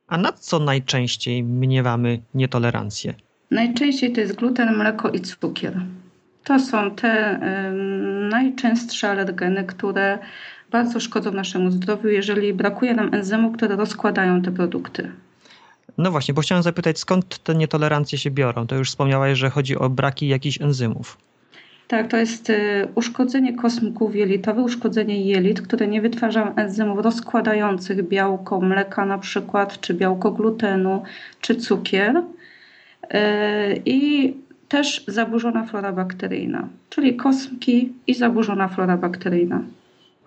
A 0.06 0.18
na 0.18 0.32
co 0.32 0.58
najczęściej 0.58 1.42
mniewamy 1.42 2.20
nietolerancję? 2.34 3.14
Najczęściej 3.50 4.12
to 4.12 4.20
jest 4.20 4.34
gluten, 4.36 4.76
mleko 4.76 5.10
i 5.10 5.20
cukier. 5.20 5.80
To 6.44 6.58
są 6.58 6.90
te 6.90 7.34
y, 7.34 7.72
najczęstsze 8.30 9.10
alergeny, 9.10 9.64
które 9.64 10.18
bardzo 10.70 11.00
szkodzą 11.00 11.32
naszemu 11.32 11.70
zdrowiu, 11.70 12.08
jeżeli 12.08 12.54
brakuje 12.54 12.94
nam 12.94 13.14
enzymów, 13.14 13.56
które 13.56 13.76
rozkładają 13.76 14.42
te 14.42 14.50
produkty. 14.50 15.12
No 15.98 16.10
właśnie, 16.10 16.34
bo 16.34 16.40
chciałem 16.40 16.62
zapytać, 16.62 16.98
skąd 16.98 17.38
te 17.38 17.54
nietolerancje 17.54 18.18
się 18.18 18.30
biorą? 18.30 18.66
To 18.66 18.76
już 18.76 18.88
wspomniałaś, 18.88 19.38
że 19.38 19.50
chodzi 19.50 19.76
o 19.76 19.88
braki 19.88 20.28
jakichś 20.28 20.60
enzymów. 20.60 21.18
Tak, 21.88 22.10
to 22.10 22.16
jest 22.16 22.50
y, 22.50 22.88
uszkodzenie 22.94 23.56
kosmków 23.56 24.16
jelitowych, 24.16 24.64
uszkodzenie 24.64 25.22
jelit, 25.22 25.60
które 25.60 25.88
nie 25.88 26.00
wytwarzają 26.02 26.54
enzymów 26.54 27.04
rozkładających 27.04 28.08
białko 28.08 28.60
mleka 28.60 29.06
na 29.06 29.18
przykład, 29.18 29.80
czy 29.80 29.94
białko 29.94 30.30
glutenu, 30.30 31.02
czy 31.40 31.54
cukier. 31.54 32.16
Y, 32.16 32.22
I 33.84 34.34
też 34.68 35.04
zaburzona 35.08 35.66
flora 35.66 35.92
bakteryjna, 35.92 36.68
czyli 36.90 37.16
kosmki 37.16 37.92
i 38.06 38.14
zaburzona 38.14 38.68
flora 38.68 38.96
bakteryjna. 38.96 39.62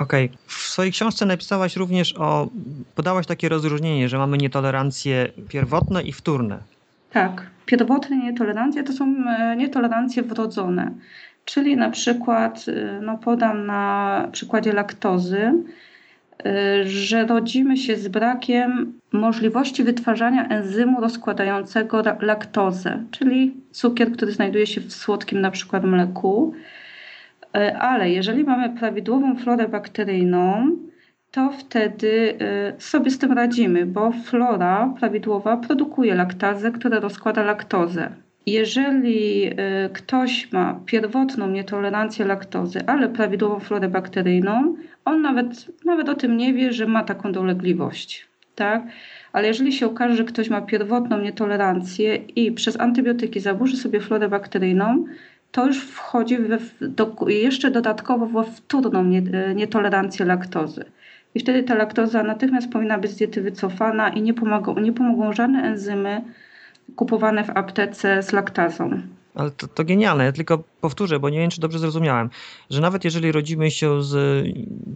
Okej. 0.02 0.26
Okay. 0.26 0.38
W 0.48 0.54
swojej 0.54 0.92
książce 0.92 1.26
napisałaś 1.26 1.76
również 1.76 2.16
o, 2.18 2.50
podałaś 2.96 3.26
takie 3.26 3.50
rozróżnienie, 3.50 4.10
że 4.10 4.18
mamy 4.18 4.38
nietolerancje 4.38 5.30
pierwotne 5.50 6.02
i 6.02 6.12
wtórne. 6.12 6.60
Tak. 7.12 7.46
Pierwotne 7.66 8.18
nietolerancje 8.18 8.84
to 8.84 8.94
są 8.94 9.16
e, 9.28 9.56
nietolerancje 9.56 10.24
wrodzone. 10.24 10.92
Czyli 11.46 11.78
na 11.78 11.90
przykład, 11.90 12.66
y, 12.68 13.00
no 13.02 13.18
podam 13.18 13.66
na 13.66 14.28
przykładzie 14.32 14.74
laktozy, 14.74 15.54
y, 16.46 16.90
że 16.90 17.26
rodzimy 17.26 17.78
się 17.78 17.96
z 17.98 18.08
brakiem 18.08 18.94
możliwości 19.12 19.84
wytwarzania 19.84 20.48
enzymu 20.48 21.02
rozkładającego 21.02 22.04
laktozę, 22.20 23.04
czyli 23.12 23.54
cukier, 23.72 24.12
który 24.12 24.32
znajduje 24.32 24.68
się 24.68 24.82
w 24.82 24.94
słodkim 24.94 25.42
na 25.42 25.52
przykład 25.52 25.84
mleku. 25.84 26.54
Y, 27.58 27.78
ale 27.78 28.10
jeżeli 28.10 28.44
mamy 28.44 28.70
prawidłową 28.70 29.36
florę 29.36 29.68
bakteryjną, 29.68 30.72
to 31.32 31.52
wtedy 31.52 32.38
sobie 32.78 33.12
z 33.12 33.20
tym 33.20 33.32
radzimy, 33.32 33.86
bo 33.86 34.12
flora 34.12 34.94
prawidłowa 35.00 35.58
produkuje 35.58 36.16
laktazę, 36.16 36.72
która 36.72 37.00
rozkłada 37.00 37.44
laktozę. 37.44 38.12
Jeżeli 38.46 39.48
y, 39.48 39.56
ktoś 39.94 40.52
ma 40.52 40.80
pierwotną 40.86 41.48
nietolerancję 41.48 42.26
laktozy, 42.26 42.80
ale 42.88 43.10
prawidłową 43.10 43.60
florę 43.60 43.90
bakteryjną, 43.90 44.76
on 45.06 45.22
nawet, 45.22 45.48
nawet 45.86 46.10
o 46.10 46.16
tym 46.16 46.38
nie 46.38 46.54
wie, 46.54 46.74
że 46.74 46.88
ma 46.88 47.04
taką 47.04 47.32
dolegliwość. 47.32 48.28
Tak? 48.56 48.84
Ale 49.34 49.48
jeżeli 49.48 49.74
się 49.74 49.86
okaże, 49.86 50.16
że 50.16 50.24
ktoś 50.24 50.50
ma 50.50 50.62
pierwotną 50.62 51.22
nietolerancję 51.22 52.16
i 52.16 52.52
przez 52.52 52.80
antybiotyki 52.80 53.40
zaburzy 53.40 53.78
sobie 53.78 54.00
florę 54.00 54.30
bakteryjną, 54.30 55.06
to 55.52 55.68
już 55.68 55.84
wchodzi 55.86 56.38
w, 56.38 56.88
do, 56.88 57.16
jeszcze 57.28 57.72
dodatkowo 57.72 58.44
w 58.44 58.50
wtórną 58.56 59.04
nietolerancję 59.56 60.26
laktozy. 60.26 60.86
I 61.36 61.40
wtedy 61.40 61.64
ta 61.64 61.76
laktoza 61.76 62.24
natychmiast 62.24 62.72
powinna 62.72 62.98
być 62.98 63.12
z 63.12 63.16
diety 63.16 63.42
wycofana 63.42 64.10
i 64.10 64.22
nie 64.22 64.34
pomogą, 64.34 64.80
nie 64.80 64.94
pomogą 64.94 65.34
żadne 65.34 65.64
enzymy, 65.64 66.22
kupowane 66.96 67.44
w 67.44 67.50
aptece 67.50 68.24
z 68.24 68.32
laktazą. 68.32 69.02
Ale 69.36 69.52
to, 69.52 69.68
to 69.68 69.84
genialne, 69.84 70.26
ja 70.26 70.32
tylko 70.32 70.64
powtórzę, 70.82 71.20
bo 71.20 71.30
nie 71.30 71.40
wiem, 71.40 71.50
czy 71.50 71.62
dobrze 71.62 71.80
zrozumiałem, 71.80 72.30
że 72.70 72.82
nawet 72.82 73.04
jeżeli 73.04 73.32
rodzimy 73.32 73.72
się 73.72 74.04
z 74.04 74.46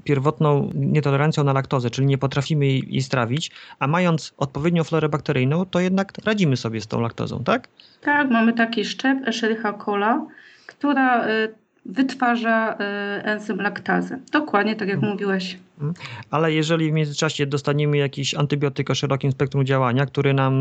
pierwotną 0.03 0.71
nietolerancją 0.75 1.43
na 1.43 1.53
laktozę, 1.53 1.89
czyli 1.89 2.07
nie 2.07 2.17
potrafimy 2.17 2.65
jej, 2.65 2.83
jej 2.89 3.01
strawić, 3.01 3.51
a 3.79 3.87
mając 3.87 4.33
odpowiednią 4.37 4.83
florę 4.83 5.09
bakteryjną, 5.09 5.65
to 5.65 5.79
jednak 5.79 6.13
radzimy 6.25 6.57
sobie 6.57 6.81
z 6.81 6.87
tą 6.87 7.01
laktozą, 7.01 7.43
tak? 7.43 7.67
Tak, 8.01 8.29
mamy 8.29 8.53
taki 8.53 8.85
szczep 8.85 9.27
Escherichia 9.27 9.73
cola, 9.73 10.25
która 10.67 11.27
y, 11.27 11.53
wytwarza 11.85 12.73
y, 12.73 13.23
enzym 13.23 13.57
laktazy. 13.61 14.19
Dokładnie 14.31 14.75
tak 14.75 14.87
jak 14.87 14.99
hmm. 14.99 15.11
mówiłeś. 15.11 15.57
Mhm. 15.75 15.93
Ale 16.31 16.53
jeżeli 16.53 16.91
w 16.91 16.93
międzyczasie 16.93 17.45
dostaniemy 17.45 17.97
jakiś 17.97 18.35
antybiotyk 18.35 18.89
o 18.89 18.95
szerokim 18.95 19.31
spektrum 19.31 19.65
działania, 19.65 20.05
który 20.05 20.33
nam 20.33 20.55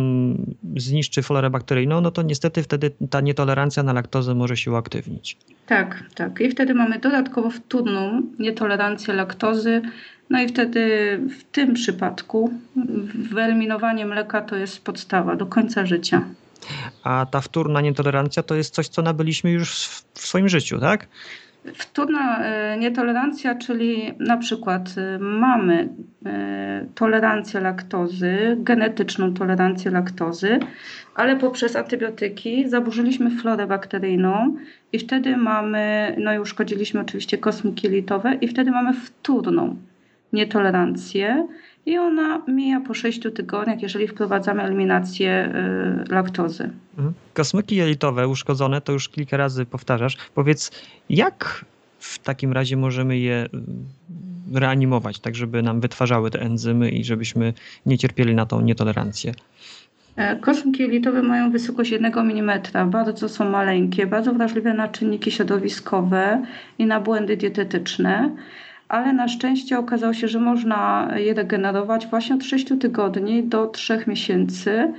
zniszczy 0.76 1.22
florę 1.22 1.50
bakteryjną, 1.50 2.00
no 2.00 2.10
to 2.10 2.22
niestety 2.22 2.62
wtedy 2.62 2.90
ta 3.10 3.20
nietolerancja 3.20 3.82
na 3.82 3.92
laktozę 3.92 4.34
może 4.34 4.56
się 4.56 4.70
uaktywnić. 4.70 5.36
Tak, 5.66 6.02
tak. 6.14 6.40
I 6.40 6.50
wtedy 6.50 6.74
mamy 6.74 6.98
dodatkowo 6.98 7.50
wtórną 7.50 8.22
nietolerancję 8.38 9.14
laktozy. 9.14 9.82
No 10.30 10.42
i 10.42 10.48
wtedy 10.48 10.80
w 11.38 11.44
tym 11.44 11.74
przypadku 11.74 12.50
wyeliminowanie 13.14 14.06
mleka 14.06 14.42
to 14.42 14.56
jest 14.56 14.84
podstawa 14.84 15.36
do 15.36 15.46
końca 15.46 15.86
życia. 15.86 16.24
A 17.04 17.26
ta 17.30 17.40
wtórna 17.40 17.80
nietolerancja 17.80 18.42
to 18.42 18.54
jest 18.54 18.74
coś, 18.74 18.88
co 18.88 19.02
nabyliśmy 19.02 19.50
już 19.50 19.86
w 20.14 20.18
swoim 20.18 20.48
życiu, 20.48 20.80
tak? 20.80 21.08
Wtórna 21.74 22.44
e, 22.44 22.76
nietolerancja, 22.78 23.54
czyli 23.54 24.12
na 24.18 24.36
przykład 24.36 24.94
e, 24.96 25.18
mamy 25.18 25.88
e, 26.26 26.86
tolerancję 26.94 27.60
laktozy, 27.60 28.56
genetyczną 28.58 29.34
tolerancję 29.34 29.90
laktozy, 29.90 30.58
ale 31.14 31.36
poprzez 31.36 31.76
antybiotyki 31.76 32.68
zaburzyliśmy 32.68 33.30
florę 33.30 33.66
bakteryjną 33.66 34.56
i 34.92 34.98
wtedy 34.98 35.36
mamy, 35.36 36.16
no 36.18 36.34
i 36.34 36.38
uszkodziliśmy 36.38 37.00
oczywiście 37.00 37.38
kosmiki 37.38 37.86
jelitowe 37.86 38.34
i 38.34 38.48
wtedy 38.48 38.70
mamy 38.70 38.94
wtórną 38.94 39.76
nietolerancję 40.32 41.46
i 41.86 41.98
ona 41.98 42.42
mija 42.48 42.80
po 42.80 42.94
6 42.94 43.20
tygodniach, 43.34 43.82
jeżeli 43.82 44.08
wprowadzamy 44.08 44.62
eliminację 44.62 45.52
y, 46.08 46.12
laktozy. 46.12 46.70
Mhm. 46.98 47.14
Kosmyki 47.34 47.76
jelitowe 47.76 48.28
uszkodzone, 48.28 48.80
to 48.80 48.92
już 48.92 49.08
kilka 49.08 49.36
razy 49.36 49.66
powtarzasz. 49.66 50.16
Powiedz, 50.34 50.70
jak 51.10 51.64
w 51.98 52.18
takim 52.18 52.52
razie 52.52 52.76
możemy 52.76 53.18
je 53.18 53.48
y, 54.54 54.60
reanimować, 54.60 55.18
tak 55.18 55.34
żeby 55.34 55.62
nam 55.62 55.80
wytwarzały 55.80 56.30
te 56.30 56.40
enzymy 56.40 56.90
i 56.90 57.04
żebyśmy 57.04 57.52
nie 57.86 57.98
cierpieli 57.98 58.34
na 58.34 58.46
tą 58.46 58.60
nietolerancję? 58.60 59.34
E, 60.16 60.36
kosmyki 60.36 60.82
jelitowe 60.82 61.22
mają 61.22 61.50
wysokość 61.50 61.90
1 61.90 62.18
mm, 62.18 62.60
bardzo 62.86 63.28
są 63.28 63.50
maleńkie, 63.50 64.06
bardzo 64.06 64.34
wrażliwe 64.34 64.74
na 64.74 64.88
czynniki 64.88 65.30
środowiskowe 65.30 66.42
i 66.78 66.86
na 66.86 67.00
błędy 67.00 67.36
dietetyczne 67.36 68.30
ale 68.94 69.12
na 69.12 69.28
szczęście 69.28 69.78
okazało 69.78 70.12
się, 70.12 70.28
że 70.28 70.40
można 70.40 71.08
je 71.16 71.34
regenerować 71.34 72.06
właśnie 72.06 72.36
od 72.36 72.44
6 72.44 72.66
tygodni 72.80 73.42
do 73.42 73.66
3 73.66 74.04
miesięcy. 74.06 74.92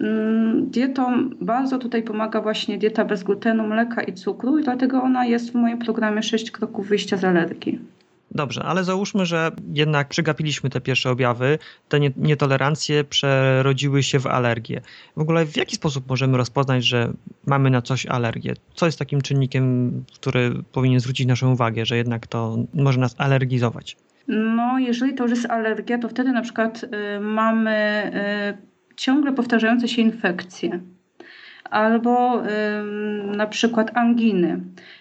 Mm, 0.00 0.70
dietą 0.70 1.30
bardzo 1.40 1.78
tutaj 1.78 2.02
pomaga 2.02 2.40
właśnie 2.40 2.78
dieta 2.78 3.04
bez 3.04 3.22
glutenu, 3.22 3.66
mleka 3.66 4.02
i 4.02 4.12
cukru 4.12 4.58
i 4.58 4.64
dlatego 4.64 5.02
ona 5.02 5.26
jest 5.26 5.50
w 5.50 5.54
moim 5.54 5.78
programie 5.78 6.22
6 6.22 6.50
kroków 6.50 6.88
wyjścia 6.88 7.16
z 7.16 7.24
alergii. 7.24 7.78
Dobrze, 8.34 8.62
ale 8.62 8.84
załóżmy, 8.84 9.26
że 9.26 9.50
jednak 9.72 10.08
przegapiliśmy 10.08 10.70
te 10.70 10.80
pierwsze 10.80 11.10
objawy, 11.10 11.58
te 11.88 12.00
nietolerancje 12.16 13.04
przerodziły 13.04 14.02
się 14.02 14.20
w 14.20 14.26
alergię. 14.26 14.80
W 15.16 15.20
ogóle 15.20 15.46
w 15.46 15.56
jaki 15.56 15.76
sposób 15.76 16.08
możemy 16.08 16.36
rozpoznać, 16.36 16.84
że 16.84 17.12
mamy 17.46 17.70
na 17.70 17.82
coś 17.82 18.06
alergię? 18.06 18.54
Co 18.74 18.86
jest 18.86 18.98
takim 18.98 19.20
czynnikiem, 19.20 19.92
który 20.14 20.52
powinien 20.72 21.00
zwrócić 21.00 21.26
naszą 21.26 21.52
uwagę, 21.52 21.86
że 21.86 21.96
jednak 21.96 22.26
to 22.26 22.56
może 22.74 23.00
nas 23.00 23.14
alergizować? 23.18 23.96
No, 24.28 24.78
jeżeli 24.78 25.14
to 25.14 25.24
już 25.24 25.30
jest 25.30 25.50
alergia, 25.50 25.98
to 25.98 26.08
wtedy 26.08 26.32
na 26.32 26.42
przykład 26.42 26.84
y, 26.84 27.20
mamy 27.20 28.10
y, 28.54 28.96
ciągle 28.96 29.32
powtarzające 29.32 29.88
się 29.88 30.02
infekcje 30.02 30.80
albo 31.70 32.42
y, 32.46 32.48
na 33.36 33.46
przykład 33.46 33.96
anginy. 33.96 34.60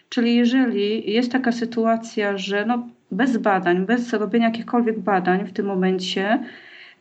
Czyli 0.09 0.35
jeżeli 0.35 1.13
jest 1.13 1.31
taka 1.31 1.51
sytuacja, 1.51 2.37
że 2.37 2.65
no, 2.65 2.87
bez 3.11 3.37
badań, 3.37 3.85
bez 3.85 4.13
robienia 4.13 4.45
jakichkolwiek 4.45 4.99
badań 4.99 5.47
w 5.47 5.53
tym 5.53 5.65
momencie, 5.65 6.43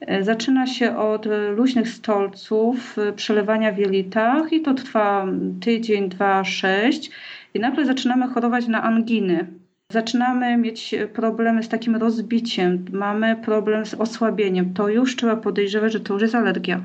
e, 0.01 0.25
zaczyna 0.25 0.67
się 0.67 0.97
od 0.97 1.27
luźnych 1.57 1.89
stolców, 1.89 2.99
e, 2.99 3.13
przelewania 3.13 3.73
w 3.73 3.79
jelitach 3.79 4.53
i 4.53 4.61
to 4.61 4.75
trwa 4.75 5.27
tydzień, 5.61 6.09
dwa, 6.09 6.45
sześć 6.45 7.11
i 7.55 7.61
nagle 7.61 7.87
zaczynamy 7.87 8.29
chorować 8.29 8.69
na 8.69 8.83
anginy. 8.83 9.47
Zaczynamy 9.93 10.57
mieć 10.57 10.95
problemy 11.15 11.63
z 11.63 11.69
takim 11.69 11.97
rozbiciem, 11.97 12.85
mamy 12.93 13.37
problem 13.37 13.87
z 13.87 13.95
osłabieniem. 13.95 14.75
To 14.75 14.89
już 14.89 15.17
trzeba 15.17 15.37
podejrzewać, 15.37 15.93
że 15.93 16.01
to 16.01 16.13
już 16.13 16.23
jest 16.23 16.35
alergia. 16.35 16.81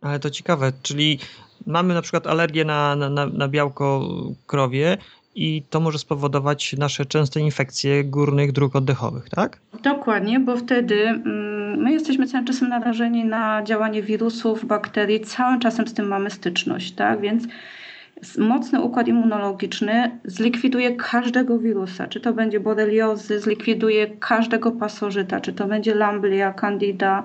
Ale 0.00 0.18
to 0.18 0.30
ciekawe, 0.30 0.72
czyli 0.82 1.18
mamy 1.66 1.94
na 1.94 2.02
przykład 2.02 2.26
alergię 2.26 2.64
na, 2.64 2.96
na, 2.96 3.26
na 3.26 3.48
białko 3.48 4.08
krowie 4.46 4.96
i 5.38 5.62
to 5.70 5.80
może 5.80 5.98
spowodować 5.98 6.76
nasze 6.78 7.06
częste 7.06 7.40
infekcje 7.40 8.04
górnych 8.04 8.52
dróg 8.52 8.76
oddechowych, 8.76 9.30
tak? 9.30 9.60
Dokładnie, 9.82 10.40
bo 10.40 10.56
wtedy 10.56 10.94
mm, 10.94 11.82
my 11.82 11.92
jesteśmy 11.92 12.26
cały 12.26 12.44
czasem 12.44 12.68
narażeni 12.68 13.24
na 13.24 13.62
działanie 13.62 14.02
wirusów, 14.02 14.64
bakterii, 14.64 15.20
całym 15.20 15.60
czasem 15.60 15.86
z 15.86 15.94
tym 15.94 16.06
mamy 16.06 16.30
styczność, 16.30 16.92
tak? 16.92 17.20
Więc 17.20 17.44
mocny 18.38 18.80
układ 18.80 19.08
immunologiczny 19.08 20.18
zlikwiduje 20.24 20.96
każdego 20.96 21.58
wirusa, 21.58 22.06
czy 22.06 22.20
to 22.20 22.32
będzie 22.32 22.60
boreliozy, 22.60 23.40
zlikwiduje 23.40 24.06
każdego 24.06 24.72
pasożyta, 24.72 25.40
czy 25.40 25.52
to 25.52 25.66
będzie 25.66 25.94
lamblia, 25.94 26.52
candida, 26.52 27.22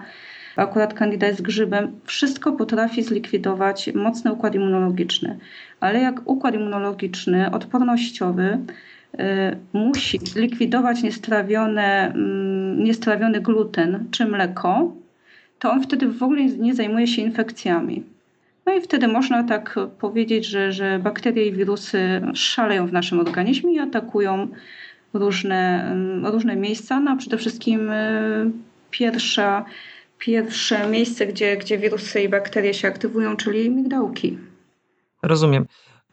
akurat 0.56 0.94
candida 0.94 1.28
jest 1.28 1.42
grzybem, 1.42 2.00
wszystko 2.06 2.52
potrafi 2.52 3.04
zlikwidować 3.04 3.89
mocny 3.96 4.34
układ 4.34 4.56
immunologiczny. 4.56 5.38
Ale 5.80 6.00
jak 6.00 6.22
układ 6.26 6.56
immunologiczny, 6.56 7.52
odpornościowy, 7.52 8.58
y, 9.13 9.20
musi 9.74 10.20
zlikwidować 10.20 11.04
y, 11.04 11.10
niestrawiony 12.78 13.42
gluten 13.42 14.06
czy 14.12 14.26
mleko, 14.26 14.94
to 15.60 15.72
on 15.72 15.84
wtedy 15.84 16.08
w 16.08 16.24
ogóle 16.24 16.46
nie 16.46 16.76
zajmuje 16.76 17.08
się 17.08 17.22
infekcjami. 17.22 18.04
No 18.66 18.74
i 18.74 18.82
wtedy 18.82 19.08
można 19.08 19.44
tak 19.44 19.76
powiedzieć, 20.00 20.46
że, 20.46 20.72
że 20.72 21.00
bakterie 21.00 21.48
i 21.48 21.52
wirusy 21.52 22.22
szaleją 22.34 22.88
w 22.88 22.94
naszym 22.94 23.20
organizmie 23.20 23.74
i 23.74 23.80
atakują 23.80 24.48
różne, 25.13 25.92
mm, 25.92 26.26
różne 26.26 26.56
miejsca. 26.56 27.00
No, 27.00 27.18
przede 27.18 27.38
wszystkim 27.38 27.89
y, 27.89 28.52
pierwsza, 28.92 29.66
pierwsze 30.26 30.88
miejsce, 30.90 31.28
gdzie, 31.28 31.58
gdzie 31.58 31.78
wirusy 31.78 32.22
i 32.22 32.30
bakterie 32.30 32.74
się 32.74 32.88
aktywują, 32.88 33.38
czyli 33.38 33.70
migdałki. 33.70 34.38
Rozumiem. 35.24 35.66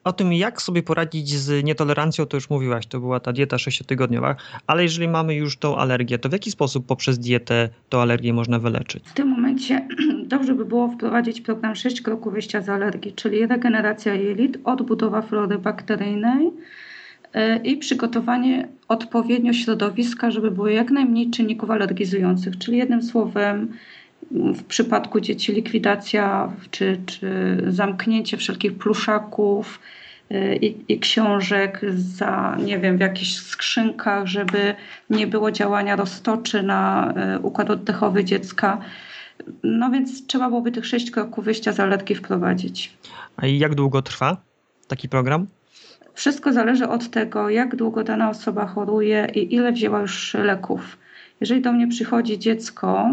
O 0.04 0.12
tym, 0.12 0.32
jak 0.32 0.62
sobie 0.62 0.82
poradzić 0.82 1.28
z 1.28 1.64
nietolerancją, 1.64 2.26
to 2.26 2.36
już 2.36 2.50
mówiłaś, 2.50 2.86
to 2.86 3.00
była 3.00 3.20
ta 3.20 3.32
dieta 3.32 3.58
sześciotygodniowa, 3.58 4.36
ale 4.66 4.82
jeżeli 4.82 5.08
mamy 5.08 5.34
już 5.34 5.56
tą 5.56 5.76
alergię, 5.76 6.18
to 6.18 6.28
w 6.28 6.32
jaki 6.32 6.50
sposób 6.50 6.86
poprzez 6.86 7.18
dietę 7.18 7.68
tą 7.88 8.00
alergię 8.00 8.32
można 8.32 8.58
wyleczyć? 8.58 9.04
W 9.08 9.12
tym 9.12 9.28
momencie 9.28 9.88
dobrze 10.34 10.54
by 10.54 10.64
było 10.64 10.88
wprowadzić 10.88 11.40
program 11.40 11.74
6 11.74 12.02
kroków 12.02 12.32
wyjścia 12.32 12.60
z 12.60 12.68
alergii, 12.68 13.12
czyli 13.12 13.46
regeneracja 13.46 14.14
jelit, 14.14 14.58
odbudowa 14.64 15.22
flory 15.22 15.58
bakteryjnej 15.58 16.46
y, 16.46 17.60
i 17.64 17.76
przygotowanie 17.76 18.68
odpowiednio 18.88 19.52
środowiska, 19.52 20.30
żeby 20.30 20.50
było 20.50 20.68
jak 20.68 20.90
najmniej 20.90 21.30
czynników 21.30 21.70
alergizujących, 21.70 22.58
czyli 22.58 22.78
jednym 22.78 23.02
słowem 23.02 23.72
w 24.30 24.64
przypadku 24.64 25.20
dzieci 25.20 25.52
likwidacja 25.52 26.52
czy, 26.70 27.00
czy 27.06 27.56
zamknięcie 27.68 28.36
wszelkich 28.36 28.78
pluszaków 28.78 29.80
y, 30.32 30.56
i, 30.56 30.92
i, 30.92 31.00
książek 31.00 31.80
za, 31.94 32.56
nie 32.64 32.78
wiem, 32.78 32.96
w 32.96 33.00
jakichś 33.00 33.34
skrzynkach, 33.34 34.26
żeby 34.26 34.74
nie 35.10 35.26
było 35.26 35.50
działania 35.50 35.96
roztoczy 35.96 36.62
na 36.62 37.12
y, 37.36 37.38
układ 37.38 37.70
oddechowy 37.70 38.24
dziecka. 38.24 38.80
No 39.62 39.90
więc 39.90 40.26
trzeba 40.26 40.48
byłoby 40.48 40.72
tych 40.72 40.86
sześć 40.86 41.10
kroków 41.10 41.44
wyjścia 41.44 41.72
z 41.72 41.80
alergii 41.80 42.16
wprowadzić. 42.16 42.96
A 43.36 43.46
jak 43.46 43.74
długo 43.74 44.02
trwa 44.02 44.36
taki 44.88 45.08
program? 45.08 45.46
Wszystko 46.14 46.52
zależy 46.52 46.88
od 46.88 47.10
tego, 47.10 47.50
jak 47.50 47.76
długo 47.76 48.04
dana 48.04 48.30
osoba 48.30 48.66
choruje 48.66 49.28
i 49.34 49.54
ile 49.54 49.72
wzięła 49.72 50.00
już 50.00 50.34
leków. 50.34 50.98
Jeżeli 51.40 51.60
do 51.60 51.72
mnie 51.72 51.88
przychodzi 51.88 52.38
dziecko, 52.38 53.10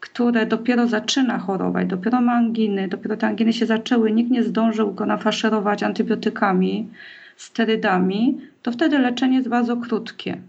które 0.00 0.46
dopiero 0.46 0.86
zaczyna 0.86 1.38
chorować, 1.38 1.88
dopiero 1.88 2.20
ma 2.20 2.32
anginy, 2.32 2.88
dopiero 2.88 3.16
te 3.16 3.26
anginy 3.26 3.52
się 3.52 3.66
zaczęły, 3.66 4.12
nikt 4.12 4.30
nie 4.30 4.42
zdążył 4.42 4.94
go 4.94 5.06
nafaszerować 5.06 5.82
antybiotykami, 5.82 6.88
sterydami, 7.36 8.40
to 8.62 8.72
wtedy 8.72 8.98
leczenie 8.98 9.36
jest 9.36 9.48
bardzo 9.48 9.76
krótkie. 9.76 10.40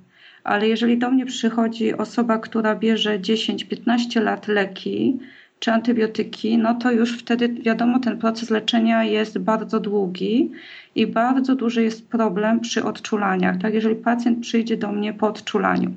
Ale 0.44 0.68
jeżeli 0.68 0.98
do 0.98 1.12
mnie 1.12 1.26
przychodzi 1.26 1.94
osoba, 1.94 2.38
która 2.38 2.76
bierze 2.76 3.20
10-15 3.20 4.22
lat 4.22 4.48
leki 4.48 5.20
czy 5.60 5.72
antybiotyki, 5.72 6.58
no 6.58 6.76
to 6.76 6.92
już 6.92 7.18
wtedy 7.20 7.50
wiadomo, 7.50 8.00
ten 8.00 8.18
proces 8.18 8.50
leczenia 8.50 9.04
jest 9.04 9.38
bardzo 9.38 9.80
długi 9.80 10.52
i 10.96 11.08
bardzo 11.08 11.56
duży 11.56 11.84
jest 11.84 12.10
problem 12.10 12.60
przy 12.60 12.84
odczulaniach. 12.84 13.58
Tak, 13.58 13.74
jeżeli 13.74 13.96
pacjent 13.96 14.40
przyjdzie 14.40 14.78
do 14.78 14.92
mnie 14.92 15.14
po 15.14 15.28
odczulaniu 15.28 15.92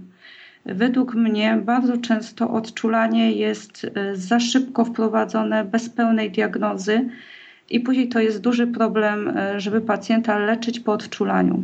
Według 0.66 1.14
mnie 1.14 1.60
bardzo 1.64 1.98
często 1.98 2.50
odczulanie 2.50 3.32
jest 3.32 3.86
e, 3.94 4.16
za 4.16 4.40
szybko 4.40 4.84
wprowadzone, 4.84 5.64
bez 5.64 5.90
pełnej 5.90 6.30
diagnozy, 6.30 7.08
i 7.70 7.80
później 7.80 8.08
to 8.08 8.20
jest 8.20 8.40
duży 8.40 8.66
problem, 8.66 9.28
e, 9.28 9.60
żeby 9.60 9.80
pacjenta 9.80 10.38
leczyć 10.38 10.80
po 10.80 10.92
odczulaniu. 10.92 11.62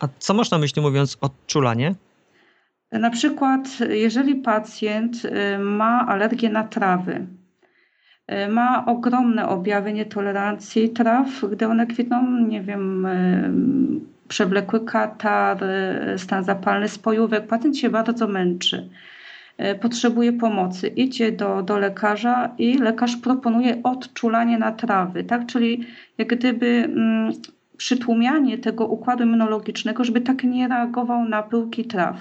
A 0.00 0.08
co 0.18 0.34
masz 0.34 0.50
na 0.50 0.58
myśli 0.58 0.82
mówiąc 0.82 1.16
odczulanie? 1.20 1.94
Na 2.92 3.10
przykład, 3.10 3.68
jeżeli 3.90 4.34
pacjent 4.34 5.22
e, 5.24 5.58
ma 5.58 6.06
alergię 6.06 6.50
na 6.50 6.64
trawy, 6.64 7.26
ma 8.50 8.86
ogromne 8.86 9.48
objawy 9.48 9.92
nietolerancji 9.92 10.90
traw, 10.90 11.44
gdy 11.52 11.66
one 11.66 11.86
kwitną, 11.86 12.40
nie 12.40 12.62
wiem, 12.62 13.06
przewlekły 14.28 14.84
katar, 14.84 15.64
e, 15.64 16.18
stan 16.18 16.44
zapalny 16.44 16.88
spojówek. 16.88 17.46
Pacjent 17.46 17.78
się 17.78 17.90
bardzo 17.90 18.28
męczy. 18.28 18.88
E, 19.58 19.74
potrzebuje 19.74 20.32
pomocy. 20.32 20.88
Idzie 20.88 21.32
do, 21.32 21.62
do 21.62 21.78
lekarza 21.78 22.54
i 22.58 22.78
lekarz 22.78 23.16
proponuje 23.16 23.82
odczulanie 23.82 24.58
na 24.58 24.72
trawy, 24.72 25.24
tak? 25.24 25.46
czyli 25.46 25.86
jak 26.18 26.28
gdyby 26.28 26.66
mm, 26.66 27.32
przytłumianie 27.76 28.58
tego 28.58 28.86
układu 28.86 29.24
immunologicznego, 29.24 30.04
żeby 30.04 30.20
tak 30.20 30.44
nie 30.44 30.68
reagował 30.68 31.24
na 31.24 31.42
pyłki 31.42 31.84
traw. 31.84 32.16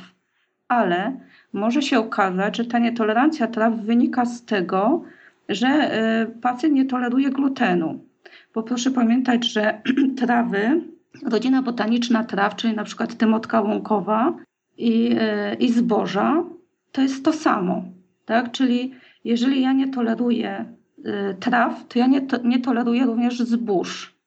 Ale 0.67 1.19
może 1.53 1.81
się 1.81 1.99
okazać, 1.99 2.57
że 2.57 2.65
ta 2.65 2.79
nietolerancja 2.79 3.47
traw 3.47 3.73
wynika 3.75 4.25
z 4.25 4.45
tego, 4.45 5.03
że 5.49 5.67
e, 5.67 6.25
pacjent 6.41 6.75
nie 6.75 6.85
toleruje 6.85 7.29
glutenu. 7.29 7.99
Bo 8.53 8.63
proszę 8.63 8.91
pamiętać, 8.91 9.51
że 9.51 9.81
trawy 10.19 10.81
rodzina 11.25 11.61
botaniczna 11.61 12.23
traw, 12.23 12.55
czyli 12.55 12.75
na 12.75 12.83
przykład 12.83 13.17
tymotka 13.17 13.61
łąkowa 13.61 14.37
i, 14.77 15.15
e, 15.19 15.53
i 15.53 15.71
zboża, 15.71 16.43
to 16.91 17.01
jest 17.01 17.25
to 17.25 17.33
samo. 17.33 17.83
Tak? 18.25 18.51
Czyli 18.51 18.93
jeżeli 19.23 19.61
ja 19.61 19.73
nie 19.73 19.87
toleruję 19.87 20.65
e, 21.05 21.33
traw, 21.33 21.87
to 21.87 21.99
ja 21.99 22.07
nie, 22.07 22.21
to, 22.21 22.37
nie 22.43 22.59
toleruję 22.59 23.05
również 23.05 23.39
zbóż. 23.39 24.17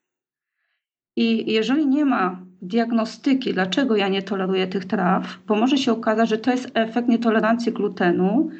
I 1.17 1.53
jeżeli 1.53 1.87
nie 1.87 2.05
ma 2.05 2.41
diagnostyki, 2.63 3.55
dlaczego 3.55 3.97
ja 3.97 4.09
nie 4.09 4.23
toleruję 4.23 4.67
tych 4.67 4.85
traw, 4.85 5.39
bo 5.47 5.57
może 5.57 5.79
się 5.79 5.93
okazać, 5.93 6.29
że 6.29 6.39
to 6.39 6.51
jest 6.51 6.71
efekt 6.75 7.09
nietolerancji 7.09 7.73
glutenu 7.73 8.51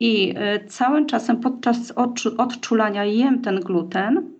i 0.00 0.34
e, 0.36 0.64
całym 0.64 1.06
czasem 1.06 1.40
podczas 1.40 1.92
odczulania 2.36 3.04
jem 3.04 3.42
ten 3.42 3.60
gluten, 3.60 4.37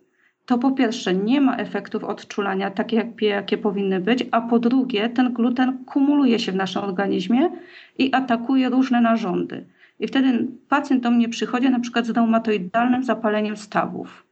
to 0.48 0.58
po 0.58 0.70
pierwsze 0.70 1.14
nie 1.14 1.40
ma 1.40 1.56
efektów 1.56 2.04
odczulania 2.04 2.70
takie, 2.70 2.96
jak, 2.96 3.22
jakie 3.22 3.58
powinny 3.58 4.00
być, 4.00 4.26
a 4.30 4.40
po 4.40 4.58
drugie 4.58 5.08
ten 5.08 5.32
gluten 5.32 5.84
kumuluje 5.84 6.38
się 6.38 6.52
w 6.52 6.56
naszym 6.56 6.82
organizmie 6.82 7.50
i 7.98 8.14
atakuje 8.14 8.68
różne 8.68 9.00
narządy. 9.00 9.66
I 10.00 10.06
wtedy 10.06 10.46
pacjent 10.68 11.02
do 11.02 11.10
mnie 11.10 11.28
przychodzi 11.28 11.70
na 11.70 11.80
przykład 11.80 12.06
z 12.06 12.10
reumatoidalnym 12.10 13.04
zapaleniem 13.04 13.56
stawów. 13.56 14.26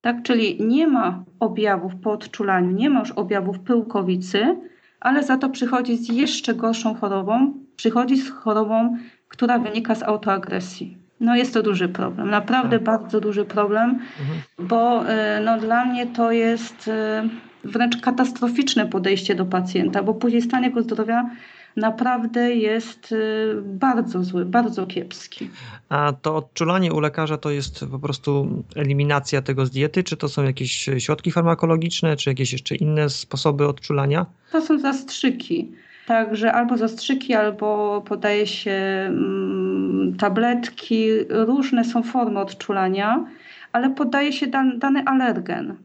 Tak, 0.00 0.22
czyli 0.22 0.66
nie 0.66 0.86
ma 0.86 1.24
objawów 1.40 1.92
po 1.96 2.12
odczulaniu, 2.12 2.70
nie 2.70 2.90
ma 2.90 3.00
już 3.00 3.10
objawów 3.10 3.58
pyłkowicy, 3.58 4.56
ale 5.00 5.22
za 5.22 5.36
to 5.36 5.48
przychodzi 5.48 5.96
z 5.96 6.08
jeszcze 6.08 6.54
gorszą 6.54 6.94
chorobą, 6.94 7.54
przychodzi 7.76 8.16
z 8.16 8.30
chorobą, 8.30 8.96
która 9.28 9.58
wynika 9.58 9.94
z 9.94 10.02
autoagresji. 10.02 11.05
No 11.20 11.36
jest 11.36 11.54
to 11.54 11.62
duży 11.62 11.88
problem, 11.88 12.30
naprawdę 12.30 12.76
tak. 12.78 12.86
bardzo 12.86 13.20
duży 13.20 13.44
problem, 13.44 13.90
mhm. 14.20 14.40
bo 14.58 15.08
e, 15.08 15.40
no, 15.44 15.58
dla 15.58 15.84
mnie 15.84 16.06
to 16.06 16.32
jest 16.32 16.88
e, 16.88 17.28
wręcz 17.64 18.00
katastroficzne 18.00 18.86
podejście 18.86 19.34
do 19.34 19.44
pacjenta, 19.44 20.02
bo 20.02 20.14
później 20.14 20.42
stan 20.42 20.62
jego 20.64 20.82
zdrowia 20.82 21.30
naprawdę 21.76 22.54
jest 22.54 23.12
e, 23.12 23.16
bardzo 23.62 24.24
zły, 24.24 24.44
bardzo 24.44 24.86
kiepski. 24.86 25.50
A 25.88 26.12
to 26.22 26.36
odczulanie 26.36 26.92
u 26.92 27.00
lekarza 27.00 27.36
to 27.36 27.50
jest 27.50 27.84
po 27.90 27.98
prostu 27.98 28.62
eliminacja 28.74 29.42
tego 29.42 29.66
z 29.66 29.70
diety, 29.70 30.04
czy 30.04 30.16
to 30.16 30.28
są 30.28 30.44
jakieś 30.44 30.90
środki 30.98 31.30
farmakologiczne, 31.30 32.16
czy 32.16 32.30
jakieś 32.30 32.52
jeszcze 32.52 32.76
inne 32.76 33.10
sposoby 33.10 33.66
odczulania? 33.66 34.26
To 34.52 34.62
są 34.62 34.78
zastrzyki. 34.78 35.72
Także 36.06 36.52
albo 36.52 36.76
zastrzyki, 36.76 37.34
albo 37.34 38.02
podaje 38.08 38.46
się 38.46 38.70
mm, 38.70 40.16
tabletki. 40.18 41.08
Różne 41.28 41.84
są 41.84 42.02
formy 42.02 42.40
odczulania, 42.40 43.26
ale 43.72 43.90
podaje 43.90 44.32
się 44.32 44.46
dan, 44.46 44.78
dany 44.78 45.04
alergen. 45.04 45.76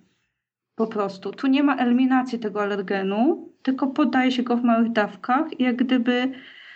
Po 0.76 0.88
prostu. 0.88 1.32
Tu 1.32 1.48
nie 1.48 1.64
ma 1.64 1.76
eliminacji 1.76 2.40
tego 2.40 2.62
alergenu, 2.62 3.50
tylko 3.62 3.88
podaje 3.88 4.32
się 4.32 4.44
go 4.44 4.58
w 4.58 4.64
małych 4.64 4.92
dawkach 4.92 5.60
i 5.60 5.64
jak 5.64 5.76
gdyby 5.76 6.32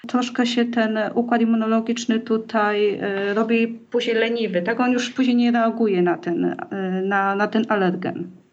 troszkę 0.07 0.45
się 0.45 0.65
ten 0.65 0.99
układ 1.13 1.41
immunologiczny 1.41 2.19
tutaj 2.19 2.99
e, 3.01 3.33
robi 3.33 3.67
później 3.67 4.15
leniwy, 4.15 4.61
tak? 4.61 4.79
On 4.79 4.91
już 4.91 5.09
później 5.09 5.35
nie 5.35 5.51
reaguje 5.51 6.01
na 6.01 6.17
ten, 6.17 6.45
e, 6.45 6.55
na, 7.01 7.35
na 7.35 7.47
ten 7.47 7.65
alergen. 7.69 8.44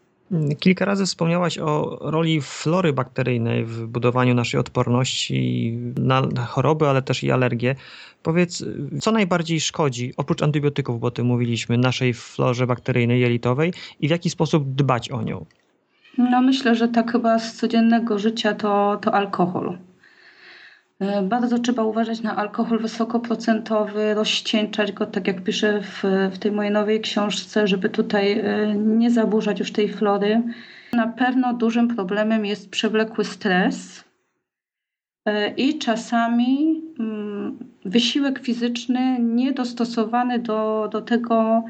Kilka 0.61 0.85
razy 0.85 1.07
wspomniałaś 1.07 1.59
o 1.59 1.99
roli 2.01 2.41
flory 2.41 2.93
bakteryjnej 2.93 3.65
w 3.65 3.87
budowaniu 3.87 4.35
naszej 4.35 4.61
odporności 4.61 5.73
na 5.97 6.23
choroby, 6.47 6.89
ale 6.89 7.03
też 7.03 7.25
i 7.25 7.31
alergie. 7.31 7.75
Powiedz, 8.23 8.65
co 9.01 9.13
najbardziej 9.13 9.61
szkodzi, 9.61 10.13
oprócz 10.17 10.43
antybiotyków, 10.43 11.01
bo 11.01 11.11
ty 11.11 11.25
mówiliśmy, 11.25 11.79
naszej 11.79 12.15
florze 12.15 12.67
bakteryjnej 12.67 13.21
jelitowej 13.21 13.73
i 14.01 14.09
w 14.09 14.11
jaki 14.11 14.31
sposób 14.31 14.75
dbać 14.75 15.11
o 15.11 15.23
nią? 15.23 15.47
No 16.19 16.43
myślę, 16.43 16.75
że 16.75 16.89
tak 16.89 17.13
chyba 17.13 17.39
z 17.39 17.57
codziennego 17.57 18.19
życia 18.19 18.55
to, 18.55 18.99
to 19.03 19.15
alkohol. 19.15 19.79
E, 21.03 21.23
bardzo 21.23 21.59
trzeba 21.59 21.83
uważać 21.83 22.21
na 22.21 22.37
alkohol 22.37 22.79
wysokoprocentowy, 22.79 24.15
rozcieńczać 24.15 24.93
go, 24.93 25.07
tak 25.07 25.27
jak 25.27 25.45
piszę 25.45 25.81
w, 25.81 26.03
w 26.33 26.39
tej 26.39 26.53
mojej 26.53 26.73
nowej 26.73 27.01
książce, 27.01 27.67
żeby 27.67 27.89
tutaj 27.89 28.33
e, 28.33 28.75
nie 28.75 29.11
zaburzać 29.11 29.59
już 29.59 29.73
tej 29.73 29.89
flory. 29.89 30.43
Na 30.93 31.07
pewno 31.07 31.55
dużym 31.55 31.89
problemem 31.97 32.47
jest 32.47 32.71
przewlekły 32.71 33.25
stres 33.25 34.05
e, 35.27 35.51
i 35.51 35.79
czasami 35.79 36.83
mm, 36.99 37.59
wysiłek 37.85 38.39
fizyczny 38.39 39.19
niedostosowany 39.21 40.39
do, 40.39 40.89
do 40.93 41.01
tego, 41.01 41.65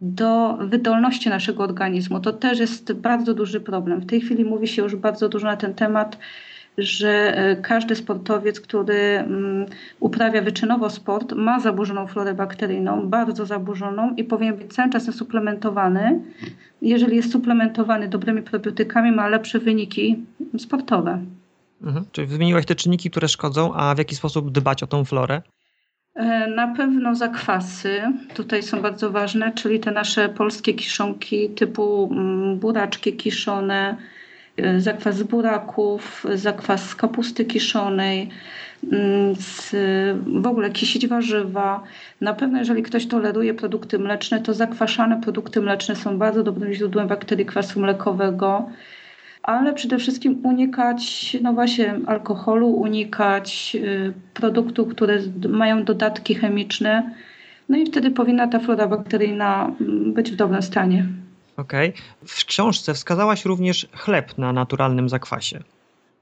do 0.00 0.58
wydolności 0.60 1.28
naszego 1.28 1.64
organizmu. 1.64 2.20
To 2.20 2.32
też 2.32 2.58
jest 2.58 2.92
bardzo 2.92 3.34
duży 3.34 3.60
problem. 3.60 4.00
W 4.00 4.06
tej 4.06 4.20
chwili 4.20 4.44
mówi 4.44 4.68
się 4.68 4.82
już 4.82 4.96
bardzo 4.96 5.28
dużo 5.28 5.46
na 5.46 5.56
ten 5.56 5.74
temat 5.74 6.18
że 6.78 7.36
e, 7.36 7.56
każdy 7.56 7.96
sportowiec, 7.96 8.60
który 8.60 8.94
mm, 8.94 9.66
uprawia 10.00 10.42
wyczynowo 10.42 10.90
sport, 10.90 11.32
ma 11.32 11.60
zaburzoną 11.60 12.06
florę 12.06 12.34
bakteryjną, 12.34 13.08
bardzo 13.08 13.46
zaburzoną 13.46 14.14
i 14.14 14.24
powinien 14.24 14.56
być 14.56 14.74
cały 14.74 14.90
czas 14.90 15.14
suplementowany. 15.14 16.20
Jeżeli 16.82 17.16
jest 17.16 17.32
suplementowany 17.32 18.08
dobrymi 18.08 18.42
probiotykami, 18.42 19.12
ma 19.12 19.28
lepsze 19.28 19.58
wyniki 19.58 20.24
sportowe. 20.58 21.18
Mhm. 21.82 22.04
Czyli 22.12 22.26
wymieniłaś 22.26 22.66
te 22.66 22.74
czynniki, 22.74 23.10
które 23.10 23.28
szkodzą, 23.28 23.74
a 23.74 23.94
w 23.94 23.98
jaki 23.98 24.14
sposób 24.14 24.50
dbać 24.50 24.82
o 24.82 24.86
tą 24.86 25.04
florę? 25.04 25.42
E, 26.14 26.46
na 26.46 26.74
pewno 26.74 27.14
zakwasy 27.14 28.02
tutaj 28.34 28.62
są 28.62 28.82
bardzo 28.82 29.10
ważne, 29.10 29.52
czyli 29.52 29.80
te 29.80 29.90
nasze 29.90 30.28
polskie 30.28 30.74
kiszonki 30.74 31.50
typu 31.50 32.08
mm, 32.12 32.58
buraczki 32.58 33.12
kiszone, 33.12 33.96
zakwas 34.78 35.16
z 35.16 35.22
buraków, 35.22 36.26
zakwas 36.34 36.88
z 36.88 36.94
kapusty 36.94 37.44
kiszonej, 37.44 38.28
mm, 38.92 39.34
z, 39.36 39.70
w 40.42 40.46
ogóle 40.46 40.70
kisić 40.70 41.06
warzywa. 41.06 41.82
Na 42.20 42.34
pewno 42.34 42.58
jeżeli 42.58 42.82
ktoś 42.82 43.06
toleruje 43.06 43.54
produkty 43.54 43.98
mleczne, 43.98 44.40
to 44.40 44.54
zakwaszane 44.54 45.20
produkty 45.20 45.60
mleczne 45.60 45.96
są 45.96 46.18
bardzo 46.18 46.42
dobrym 46.42 46.72
źródłem 46.72 47.08
bakterii 47.08 47.46
kwasu 47.46 47.80
mlekowego. 47.80 48.70
Ale 49.42 49.74
przede 49.74 49.98
wszystkim 49.98 50.40
unikać, 50.42 51.36
no 51.42 51.52
właśnie, 51.52 51.94
alkoholu, 52.06 52.68
unikać 52.68 53.76
y, 53.80 54.12
produktów, 54.34 54.88
które 54.88 55.18
mają 55.48 55.84
dodatki 55.84 56.34
chemiczne. 56.34 57.14
No 57.68 57.76
i 57.76 57.86
wtedy 57.86 58.10
powinna 58.10 58.48
ta 58.48 58.58
flora 58.58 58.86
bakteryjna 58.86 59.72
mm, 59.80 60.12
być 60.12 60.30
w 60.30 60.36
dobrym 60.36 60.62
stanie. 60.62 61.06
Okej. 61.58 61.88
Okay. 61.88 62.02
W 62.26 62.44
książce 62.44 62.94
wskazałaś 62.94 63.44
również 63.44 63.88
chleb 63.92 64.38
na 64.38 64.52
naturalnym 64.52 65.08
zakwasie. 65.08 65.62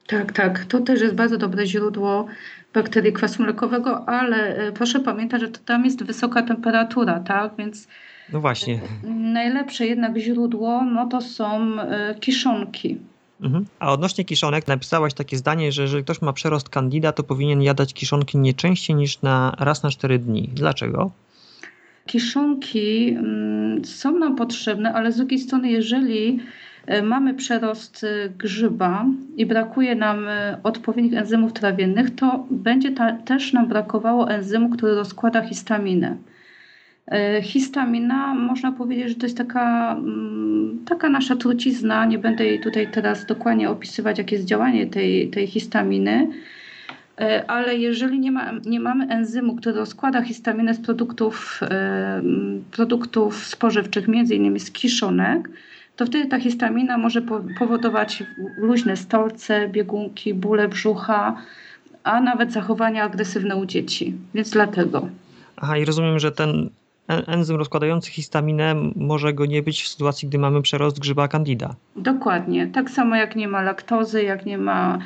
Tak, 0.07 0.33
tak. 0.33 0.65
To 0.65 0.81
też 0.81 1.01
jest 1.01 1.15
bardzo 1.15 1.39
dobre 1.39 1.67
źródło 1.67 2.27
bakterii 2.75 3.13
kwasu 3.13 3.43
mlekowego, 3.43 4.09
ale 4.09 4.57
e, 4.57 4.73
proszę 4.73 5.01
pamiętać, 5.01 5.41
że 5.41 5.49
tam 5.49 5.85
jest 5.85 6.05
wysoka 6.05 6.43
temperatura, 6.43 7.21
tak? 7.21 7.53
Więc 7.59 7.89
no 8.33 8.41
właśnie. 8.41 8.81
Najlepsze 9.15 9.87
jednak 9.87 10.19
źródło 10.19 10.85
no 10.85 11.07
to 11.07 11.21
są 11.21 11.81
e, 11.81 12.15
kiszonki. 12.21 12.99
Mhm. 13.41 13.67
A 13.79 13.93
odnośnie 13.93 14.25
kiszonek 14.25 14.67
napisałaś 14.67 15.15
takie 15.15 15.37
zdanie, 15.37 15.73
że 15.73 15.83
jeżeli 15.83 16.05
ktoś 16.05 16.23
ma 16.23 16.33
przerost 16.33 16.69
candida, 16.69 17.13
to 17.13 17.23
powinien 17.23 17.63
jadać 17.63 17.95
kiszonki 17.95 18.39
nie 18.39 18.55
częściej 18.55 18.97
niż 18.97 19.23
na 19.23 19.57
raz 19.59 19.83
na 19.83 19.91
4 19.91 20.19
dni. 20.19 20.51
Dlaczego? 20.55 21.11
Kiszonki 22.07 23.09
mm, 23.09 23.85
są 23.85 24.19
nam 24.19 24.37
potrzebne, 24.37 24.93
ale 24.93 25.13
z 25.13 25.17
drugiej 25.17 25.39
strony, 25.39 25.71
jeżeli 25.71 26.41
e, 26.87 27.03
mamy 27.03 27.35
przerost 27.35 28.05
e, 28.05 28.29
grzyba 28.29 29.07
i 29.37 29.47
brakuje 29.47 29.95
nam 29.95 30.29
e, 30.29 30.59
odpowiednich 30.63 31.15
enzymów 31.15 31.53
trawiennych, 31.53 32.15
to 32.15 32.47
będzie 32.51 32.93
ta, 32.93 33.13
też 33.13 33.53
nam 33.53 33.69
brakowało 33.69 34.31
enzymu, 34.31 34.71
który 34.71 34.95
rozkłada 34.95 35.43
histaminę. 35.43 36.17
Histamina, 37.43 38.35
można 38.35 38.73
powiedzieć, 38.73 39.09
że 39.09 39.15
to 39.15 39.27
jest 39.27 39.37
taka, 39.37 39.93
mm, 39.93 40.79
taka 40.89 41.09
nasza 41.09 41.37
trucizna. 41.37 42.05
Nie 42.07 42.19
będę 42.19 42.45
jej 42.45 42.61
tutaj 42.61 42.89
teraz 42.93 43.27
dokładnie 43.27 43.71
opisywać, 43.71 44.19
jakie 44.19 44.37
jest 44.37 44.49
działanie 44.49 44.87
tej, 44.87 45.31
tej 45.31 45.47
histaminy 45.47 46.29
ale 47.47 47.77
jeżeli 47.77 48.21
nie, 48.21 48.33
ma, 48.33 48.53
nie 48.67 48.81
mamy 48.81 49.07
enzymu, 49.09 49.57
który 49.57 49.77
rozkłada 49.77 50.23
histaminę 50.23 50.75
z 50.75 50.81
produktów, 50.81 51.61
e, 51.63 52.23
produktów 52.71 53.47
spożywczych, 53.47 54.09
między 54.09 54.35
innymi 54.35 54.61
z 54.61 54.71
kiszonek, 54.71 55.49
to 55.97 56.07
wtedy 56.07 56.27
ta 56.29 56.41
histamina 56.41 56.99
może 56.99 57.23
powodować 57.59 58.23
luźne 58.57 58.97
stolce, 58.97 59.69
biegunki, 59.69 60.35
bóle 60.35 60.69
brzucha, 60.69 61.37
a 62.05 62.21
nawet 62.21 62.53
zachowania 62.53 63.05
agresywne 63.05 63.57
u 63.57 63.67
dzieci. 63.67 64.15
Więc 64.35 64.51
dlatego. 64.51 65.09
Aha, 65.57 65.79
i 65.79 65.85
rozumiem, 65.85 66.19
że 66.19 66.33
ten 66.33 66.71
enzym 67.09 67.57
rozkładający 67.57 68.11
histaminę 68.11 68.75
może 68.97 69.33
go 69.33 69.47
nie 69.47 69.63
być 69.63 69.83
w 69.83 69.89
sytuacji, 69.89 70.29
gdy 70.29 70.39
mamy 70.39 70.63
przerost 70.63 71.01
grzyba 71.01 71.29
candida. 71.29 71.75
Dokładnie. 71.97 72.67
Tak 72.67 72.91
samo 72.91 73.17
jak 73.17 73.37
nie 73.37 73.49
ma 73.49 73.63
laktozy, 73.63 74.23
jak 74.23 74.47
nie 74.47 74.59
ma 74.59 74.99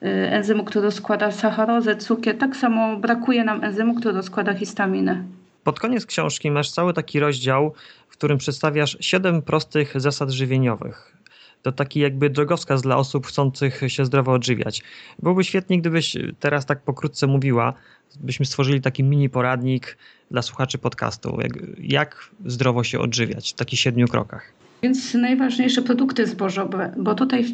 enzymu, 0.00 0.64
który 0.64 0.90
składa 0.90 1.30
sacharozę, 1.30 1.96
cukier. 1.96 2.38
Tak 2.38 2.56
samo 2.56 2.96
brakuje 2.96 3.44
nam 3.44 3.64
enzymu, 3.64 3.94
który 3.94 4.22
składa 4.22 4.54
histaminę. 4.54 5.24
Pod 5.64 5.80
koniec 5.80 6.06
książki 6.06 6.50
masz 6.50 6.70
cały 6.70 6.92
taki 6.92 7.20
rozdział, 7.20 7.74
w 8.08 8.12
którym 8.12 8.38
przedstawiasz 8.38 8.96
siedem 9.00 9.42
prostych 9.42 10.00
zasad 10.00 10.30
żywieniowych. 10.30 11.16
To 11.62 11.72
taki 11.72 12.00
jakby 12.00 12.30
drogowskaz 12.30 12.82
dla 12.82 12.96
osób 12.96 13.26
chcących 13.26 13.80
się 13.86 14.04
zdrowo 14.04 14.32
odżywiać. 14.32 14.82
Byłoby 15.22 15.44
świetnie, 15.44 15.80
gdybyś 15.80 16.16
teraz 16.40 16.66
tak 16.66 16.82
pokrótce 16.82 17.26
mówiła, 17.26 17.74
byśmy 18.20 18.46
stworzyli 18.46 18.80
taki 18.80 19.04
mini 19.04 19.30
poradnik 19.30 19.98
dla 20.30 20.42
słuchaczy 20.42 20.78
podcastu, 20.78 21.38
jak, 21.42 21.52
jak 21.78 22.30
zdrowo 22.46 22.84
się 22.84 22.98
odżywiać 22.98 23.52
w 23.52 23.54
takich 23.54 23.80
siedmiu 23.80 24.08
krokach. 24.08 24.52
Więc 24.82 25.14
najważniejsze 25.14 25.82
produkty 25.82 26.26
zbożowe, 26.26 26.94
bo 26.98 27.14
tutaj 27.14 27.44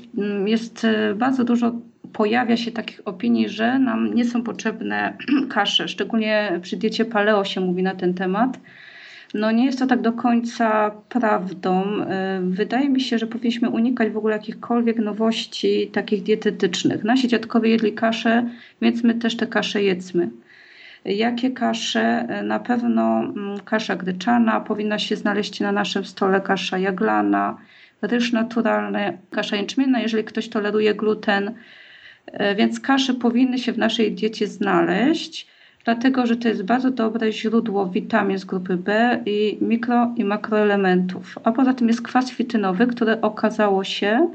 jest 0.46 0.84
e, 0.84 1.14
bardzo 1.14 1.44
dużo 1.44 1.72
pojawia 2.12 2.56
się 2.56 2.72
takich 2.72 3.00
opinii, 3.04 3.48
że 3.48 3.78
nam 3.78 4.14
nie 4.14 4.24
są 4.24 4.42
potrzebne 4.42 5.16
kasze, 5.54 5.88
szczególnie 5.88 6.60
przy 6.62 6.76
diecie 6.76 7.04
paleo 7.04 7.44
się 7.44 7.60
mówi 7.60 7.82
na 7.82 7.94
ten 7.94 8.14
temat. 8.14 8.58
No 9.34 9.50
nie 9.50 9.64
jest 9.64 9.78
to 9.78 9.86
tak 9.86 10.00
do 10.00 10.12
końca 10.12 10.90
prawdą. 11.08 11.84
E, 12.02 12.40
wydaje 12.42 12.88
mi 12.88 13.00
się, 13.00 13.18
że 13.18 13.26
powinniśmy 13.26 13.70
unikać 13.70 14.12
w 14.12 14.16
ogóle 14.16 14.36
jakichkolwiek 14.36 14.96
nowości 14.96 15.90
takich 15.92 16.22
dietetycznych. 16.22 17.04
Nasi 17.04 17.28
dziadkowie 17.28 17.70
jedli 17.70 17.92
kasze, 17.92 18.48
więc 18.82 19.04
my 19.04 19.14
też 19.14 19.36
te 19.36 19.46
kasze 19.46 19.82
jedzmy. 19.82 20.30
Jakie 21.04 21.50
kasze? 21.50 22.00
E, 22.28 22.42
na 22.42 22.60
pewno 22.60 23.20
mm, 23.20 23.60
kasza 23.60 23.96
gryczana 23.96 24.60
powinna 24.60 24.98
się 24.98 25.16
znaleźć 25.16 25.60
na 25.60 25.72
naszym 25.72 26.04
stole, 26.04 26.40
kasza 26.40 26.78
jaglana, 26.78 27.56
ryż 28.02 28.32
naturalny, 28.32 29.18
kasza 29.30 29.56
jęczmienna, 29.56 30.00
jeżeli 30.00 30.24
ktoś 30.24 30.48
toleruje 30.48 30.94
gluten, 30.94 31.54
więc 32.56 32.80
kasze 32.80 33.14
powinny 33.14 33.58
się 33.58 33.72
w 33.72 33.78
naszej 33.78 34.12
diecie 34.12 34.46
znaleźć, 34.46 35.46
dlatego 35.84 36.26
że 36.26 36.36
to 36.36 36.48
jest 36.48 36.62
bardzo 36.62 36.90
dobre 36.90 37.32
źródło 37.32 37.86
witamin 37.86 38.38
z 38.38 38.44
grupy 38.44 38.76
B 38.76 39.20
i 39.26 39.58
mikro 39.60 40.14
i 40.16 40.24
makroelementów. 40.24 41.38
A 41.44 41.52
poza 41.52 41.74
tym 41.74 41.88
jest 41.88 42.02
kwas 42.02 42.30
fitynowy, 42.30 42.86
który 42.86 43.20
okazało 43.20 43.84
się 43.84 44.28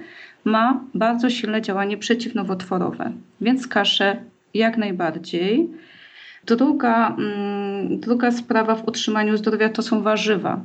ma 0.45 0.84
bardzo 0.93 1.30
silne 1.30 1.62
działanie 1.62 1.97
przeciwnowotworowe, 1.97 3.12
więc 3.41 3.67
kasze 3.67 4.17
jak 4.54 4.78
najbardziej. 4.78 5.69
Druga, 6.45 7.15
mm, 7.17 8.00
druga 8.00 8.32
sprawa 8.32 8.76
w 8.76 8.88
utrzymaniu 8.88 9.38
zdrowia 9.38 9.69
to 9.69 9.82
są 9.82 10.02
warzywa. 10.02 10.62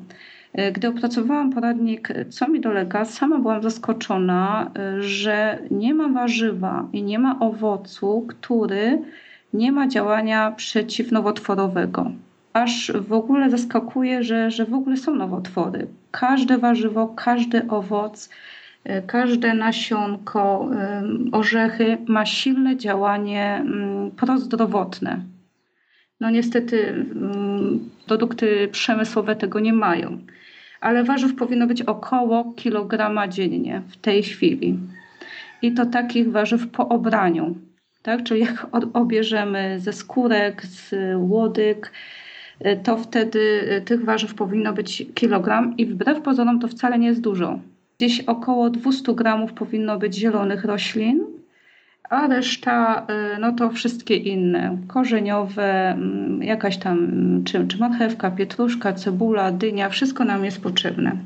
E, 0.53 0.73
gdy 0.73 0.88
opracowałam 0.88 1.53
poradnik 1.53 2.09
Co 2.31 2.49
mi 2.49 2.61
dolega, 2.61 3.05
sama 3.05 3.38
byłam 3.38 3.62
zaskoczona, 3.62 4.71
e, 4.79 5.03
że 5.03 5.59
nie 5.71 5.95
ma 5.95 6.09
warzywa 6.09 6.88
i 6.93 7.03
nie 7.03 7.19
ma 7.19 7.38
owocu, 7.41 8.27
który 8.29 8.98
nie 9.53 9.73
ma 9.73 9.88
działania 9.88 10.50
przeciwnowotworowego. 10.50 12.11
Aż 12.53 12.92
w 13.09 13.13
ogóle 13.13 13.50
zaskakuje, 13.50 14.23
że, 14.23 14.50
że 14.50 14.65
w 14.65 14.75
ogóle 14.75 14.96
są 14.96 15.15
nowotwory. 15.15 15.87
Każde 16.11 16.59
warzywo, 16.59 17.09
każdy 17.17 17.69
owoc 17.69 18.29
Każde 19.07 19.55
nasionko, 19.55 20.71
orzechy 21.33 21.98
ma 22.07 22.27
silne 22.27 22.77
działanie 22.77 23.55
mm, 23.55 24.11
prozdrowotne. 24.11 25.21
No 26.21 26.31
niestety 26.31 26.88
mm, 26.88 27.90
produkty 28.07 28.69
przemysłowe 28.73 29.37
tego 29.37 29.61
nie 29.61 29.73
mają, 29.73 30.19
ale 30.83 31.04
warzyw 31.04 31.35
powinno 31.35 31.66
być 31.66 31.83
około 31.83 32.52
kilograma 32.56 33.28
dziennie 33.28 33.83
w 33.88 33.96
tej 33.96 34.22
chwili. 34.22 34.78
I 35.62 35.72
to 35.72 35.87
takich 35.87 36.30
warzyw 36.33 36.68
po 36.68 36.88
obraniu. 36.88 37.56
Tak? 38.02 38.22
Czyli 38.22 38.40
jak 38.40 38.66
obierzemy 38.92 39.80
ze 39.80 39.92
skórek, 39.92 40.66
z 40.66 40.94
łodyg, 41.16 41.92
to 42.83 42.96
wtedy 42.96 43.40
tych 43.85 44.04
warzyw 44.04 44.35
powinno 44.35 44.72
być 44.72 45.06
kilogram 45.14 45.76
i 45.76 45.87
wbrew 45.87 46.20
pozorom 46.20 46.60
to 46.60 46.68
wcale 46.68 46.98
nie 46.98 47.06
jest 47.06 47.20
dużo. 47.20 47.58
Gdzieś 47.98 48.20
około 48.20 48.70
200 48.70 49.14
gramów 49.14 49.52
powinno 49.52 49.98
być 49.98 50.14
zielonych 50.14 50.64
roślin, 50.64 51.24
a 52.13 52.27
reszta 52.27 53.06
y, 53.37 53.40
no 53.40 53.52
to 53.52 53.71
wszystkie 53.71 54.17
inne, 54.17 54.79
korzeniowe, 54.88 55.90
mm, 55.90 56.42
jakaś 56.42 56.77
tam, 56.77 57.08
czy, 57.44 57.67
czy 57.67 57.79
marchewka, 57.79 58.31
pietruszka, 58.31 58.92
cebula, 58.92 59.52
dynia, 59.52 59.88
wszystko 59.88 60.25
nam 60.25 60.44
jest 60.44 60.63
potrzebne. 60.63 61.17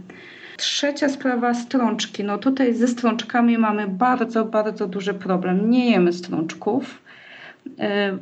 Trzecia 0.57 1.09
sprawa, 1.09 1.55
strączki. 1.55 2.25
No 2.25 2.39
tutaj 2.39 2.75
ze 2.75 2.89
strączkami 2.89 3.59
mamy 3.59 3.89
bardzo, 3.89 4.45
bardzo 4.45 4.87
duży 4.87 5.15
problem. 5.15 5.71
Nie 5.71 5.91
jemy 5.91 6.13
strączków, 6.13 7.03
y, 7.67 7.73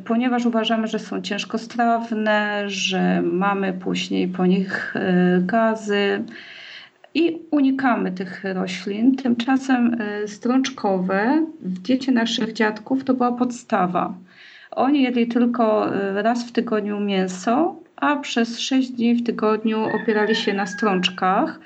ponieważ 0.05 0.47
uważamy, 0.47 0.87
że 0.87 0.99
są 0.99 1.23
ciężkostrawne, 1.23 2.65
że 2.67 3.23
mamy 3.23 3.73
później 3.73 4.29
po 4.29 4.47
nich 4.47 4.97
y, 4.97 5.01
gazy 5.43 6.25
i 7.15 7.39
unikamy 7.51 8.12
tych 8.12 8.45
roślin. 8.45 9.17
Tymczasem 9.17 10.01
y, 10.25 10.29
strączkowe 10.29 11.47
w 11.61 11.79
diecie 11.79 12.12
naszych 12.12 12.53
dziadków 12.53 13.05
to 13.05 13.15
była 13.15 13.33
podstawa. 13.33 14.15
Oni 14.71 15.03
jedli 15.03 15.29
tylko 15.29 15.95
y, 15.97 16.23
raz 16.23 16.49
w 16.49 16.53
tygodniu 16.53 17.01
mięso, 17.01 17.77
a 17.97 18.17
przez 18.17 18.59
6 18.59 18.91
dni 18.91 19.15
w 19.15 19.27
tygodniu 19.27 19.85
opierali 20.03 20.35
się 20.35 20.55
na 20.55 20.67
strączkach. 20.67 21.61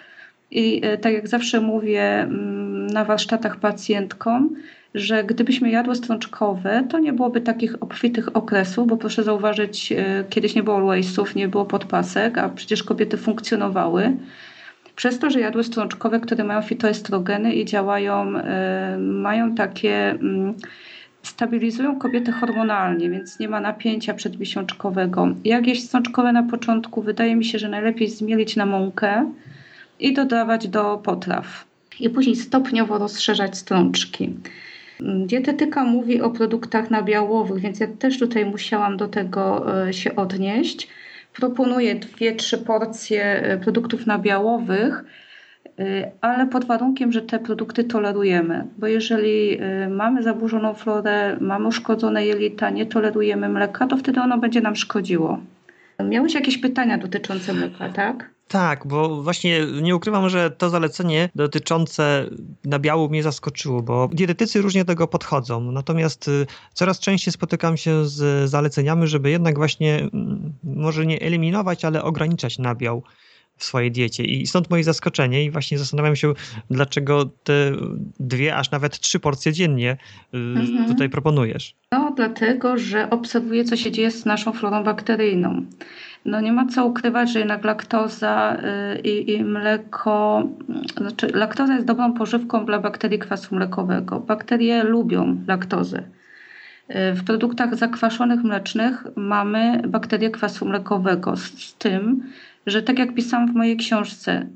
I 0.50 0.86
y, 0.86 0.98
tak 0.98 1.12
jak 1.12 1.28
zawsze 1.28 1.60
mówię 1.60 2.02
mm, 2.02 2.86
na 2.86 3.04
warsztatach 3.04 3.56
pacjentkom, 3.56 4.56
że 4.94 5.24
gdybyśmy 5.24 5.70
jadły 5.70 5.94
strączkowe, 5.94 6.84
to 6.90 6.98
nie 6.98 7.12
byłoby 7.12 7.40
takich 7.40 7.82
obfitych 7.82 8.36
okresów, 8.36 8.86
bo 8.86 8.96
proszę 8.96 9.24
zauważyć, 9.24 9.92
kiedyś 10.30 10.54
nie 10.54 10.62
było 10.62 10.80
waste'ów, 10.80 11.36
nie 11.36 11.48
było 11.48 11.64
podpasek, 11.64 12.38
a 12.38 12.48
przecież 12.48 12.82
kobiety 12.82 13.16
funkcjonowały. 13.16 14.16
Przez 14.98 15.18
to, 15.18 15.30
że 15.30 15.40
jadły 15.40 15.64
strączkowe, 15.64 16.20
które 16.20 16.44
mają 16.44 16.62
fitoestrogeny 16.62 17.54
i 17.54 17.64
działają, 17.64 18.38
y, 18.38 18.98
mają 18.98 19.54
takie 19.54 20.10
mm, 20.10 20.54
stabilizują 21.22 21.98
kobiety 21.98 22.32
hormonalnie, 22.32 23.10
więc 23.10 23.38
nie 23.38 23.48
ma 23.48 23.60
napięcia 23.60 24.14
przedmiesiączkowego. 24.14 25.28
Jak 25.44 25.66
jeść 25.66 25.84
strączkowe 25.84 26.32
na 26.32 26.42
początku? 26.42 27.02
Wydaje 27.02 27.36
mi 27.36 27.44
się, 27.44 27.58
że 27.58 27.68
najlepiej 27.68 28.08
zmielić 28.08 28.56
na 28.56 28.66
mąkę 28.66 29.32
i 30.00 30.12
dodawać 30.12 30.68
do 30.68 30.96
potraw. 31.04 31.64
I 32.00 32.10
później 32.10 32.36
stopniowo 32.36 32.98
rozszerzać 32.98 33.58
strączki. 33.58 34.34
Dietetyka 35.00 35.84
mówi 35.84 36.20
o 36.20 36.30
produktach 36.30 36.90
nabiałowych, 36.90 37.62
więc 37.62 37.80
ja 37.80 37.86
też 37.98 38.18
tutaj 38.18 38.46
musiałam 38.46 38.96
do 38.96 39.08
tego 39.08 39.66
y, 39.88 39.92
się 39.92 40.16
odnieść 40.16 40.88
proponuję 41.38 41.94
dwie, 41.94 42.34
trzy 42.34 42.58
porcje 42.58 43.24
e, 43.24 43.58
produktów 43.58 44.06
nabiałowych, 44.06 45.04
e, 45.78 46.10
ale 46.20 46.46
pod 46.46 46.64
warunkiem, 46.64 47.12
że 47.12 47.22
te 47.22 47.38
produkty 47.38 47.84
tolerujemy. 47.84 48.64
Bo 48.78 48.86
jeżeli 48.86 49.58
e, 49.60 49.88
mamy 49.88 50.22
zaburzoną 50.22 50.74
florę, 50.74 51.36
mamy 51.40 51.66
uszkodzone 51.66 52.26
jelita, 52.26 52.70
nie 52.70 52.86
tolerujemy 52.86 53.48
mleka, 53.48 53.86
to 53.86 53.96
wtedy 53.96 54.20
ono 54.20 54.38
będzie 54.38 54.60
nam 54.60 54.76
szkodziło. 54.76 55.40
Miałeś 56.04 56.34
jakieś 56.34 56.58
pytania 56.58 56.98
dotyczące 56.98 57.54
mleka, 57.54 57.88
tak? 57.88 58.30
Tak, 58.48 58.86
bo 58.86 59.22
właśnie 59.22 59.66
nie 59.82 59.96
ukrywam, 59.96 60.28
że 60.28 60.50
to 60.50 60.70
zalecenie 60.70 61.28
dotyczące 61.34 62.26
nabiału 62.64 63.08
mnie 63.08 63.22
zaskoczyło, 63.22 63.82
bo 63.82 64.08
dietetycy 64.12 64.62
różnie 64.62 64.84
do 64.84 64.92
tego 64.92 65.08
podchodzą. 65.08 65.72
Natomiast 65.72 66.28
y, 66.28 66.46
coraz 66.74 67.00
częściej 67.00 67.32
spotykam 67.32 67.76
się 67.76 68.06
z 68.06 68.50
zaleceniami, 68.50 69.06
żeby 69.06 69.30
jednak 69.30 69.56
właśnie 69.56 69.98
mm, 69.98 70.52
może 70.64 71.06
nie 71.06 71.20
eliminować, 71.20 71.84
ale 71.84 72.02
ograniczać 72.02 72.58
nabiał 72.58 73.02
w 73.56 73.64
swojej 73.64 73.92
diecie. 73.92 74.24
I 74.24 74.46
stąd 74.46 74.70
moje 74.70 74.84
zaskoczenie 74.84 75.44
i 75.44 75.50
właśnie 75.50 75.78
zastanawiam 75.78 76.16
się, 76.16 76.34
dlaczego 76.70 77.24
te 77.24 77.72
dwie, 78.20 78.56
aż 78.56 78.70
nawet 78.70 79.00
trzy 79.00 79.20
porcje 79.20 79.52
dziennie 79.52 79.96
y, 80.34 80.36
mhm. 80.36 80.88
tutaj 80.88 81.08
proponujesz. 81.08 81.74
No, 81.92 82.12
dlatego, 82.16 82.78
że 82.78 83.10
obserwuję, 83.10 83.64
co 83.64 83.76
się 83.76 83.90
dzieje 83.90 84.10
z 84.10 84.24
naszą 84.24 84.52
florą 84.52 84.84
bakteryjną. 84.84 85.66
No 86.24 86.40
nie 86.40 86.52
ma 86.52 86.66
co 86.66 86.86
ukrywać, 86.86 87.32
że 87.32 87.38
jednak 87.38 87.64
laktoza 87.64 88.56
y, 88.96 89.00
i, 89.00 89.32
i 89.32 89.44
mleko, 89.44 90.48
znaczy 90.96 91.26
laktoza 91.34 91.74
jest 91.74 91.86
dobrą 91.86 92.12
pożywką 92.12 92.66
dla 92.66 92.78
bakterii 92.78 93.18
kwasu 93.18 93.54
mlekowego. 93.54 94.20
Bakterie 94.20 94.82
lubią 94.82 95.36
laktozę. 95.46 95.98
Y, 95.98 97.14
w 97.14 97.24
produktach 97.24 97.76
zakwaszonych 97.76 98.42
mlecznych 98.42 99.04
mamy 99.16 99.82
bakterie 99.88 100.30
kwasu 100.30 100.66
mlekowego, 100.66 101.36
z, 101.36 101.42
z 101.42 101.74
tym, 101.74 102.22
że 102.66 102.82
tak 102.82 102.98
jak 102.98 103.14
pisałam 103.14 103.52
w 103.52 103.54
mojej 103.54 103.76
książce, 103.76 104.46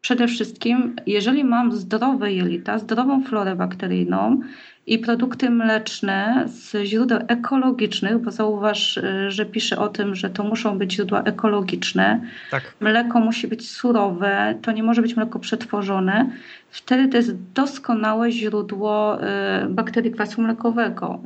przede 0.00 0.28
wszystkim, 0.28 0.96
jeżeli 1.06 1.44
mam 1.44 1.72
zdrowe 1.72 2.32
jelita, 2.32 2.78
zdrową 2.78 3.24
florę 3.24 3.56
bakteryjną, 3.56 4.40
i 4.86 4.98
produkty 4.98 5.50
mleczne 5.50 6.44
z 6.46 6.84
źródeł 6.84 7.18
ekologicznych, 7.28 8.18
bo 8.18 8.30
zauważ, 8.30 8.96
y, 8.96 9.30
że 9.30 9.46
pisze 9.46 9.78
o 9.78 9.88
tym, 9.88 10.14
że 10.14 10.30
to 10.30 10.44
muszą 10.44 10.78
być 10.78 10.92
źródła 10.92 11.22
ekologiczne. 11.22 12.20
Tak. 12.50 12.74
Mleko 12.80 13.20
musi 13.20 13.48
być 13.48 13.70
surowe, 13.70 14.54
to 14.62 14.72
nie 14.72 14.82
może 14.82 15.02
być 15.02 15.16
mleko 15.16 15.38
przetworzone. 15.38 16.30
Wtedy 16.70 17.08
to 17.08 17.16
jest 17.16 17.36
doskonałe 17.52 18.32
źródło 18.32 19.18
y, 19.22 19.68
bakterii 19.68 20.12
kwasu 20.12 20.42
mlekowego. 20.42 21.20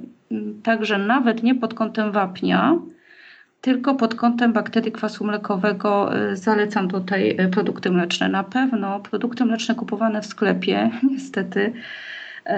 Także 0.62 0.98
nawet 0.98 1.42
nie 1.42 1.54
pod 1.54 1.74
kątem 1.74 2.12
wapnia, 2.12 2.78
tylko 3.60 3.94
pod 3.94 4.14
kątem 4.14 4.52
bakterii 4.52 4.92
kwasu 4.92 5.24
mlekowego 5.24 6.16
y, 6.32 6.36
zalecam 6.36 6.88
tutaj 6.88 7.36
produkty 7.52 7.90
mleczne. 7.90 8.28
Na 8.28 8.44
pewno 8.44 9.00
produkty 9.00 9.44
mleczne 9.44 9.74
kupowane 9.74 10.22
w 10.22 10.26
sklepie, 10.26 10.90
niestety, 11.10 11.72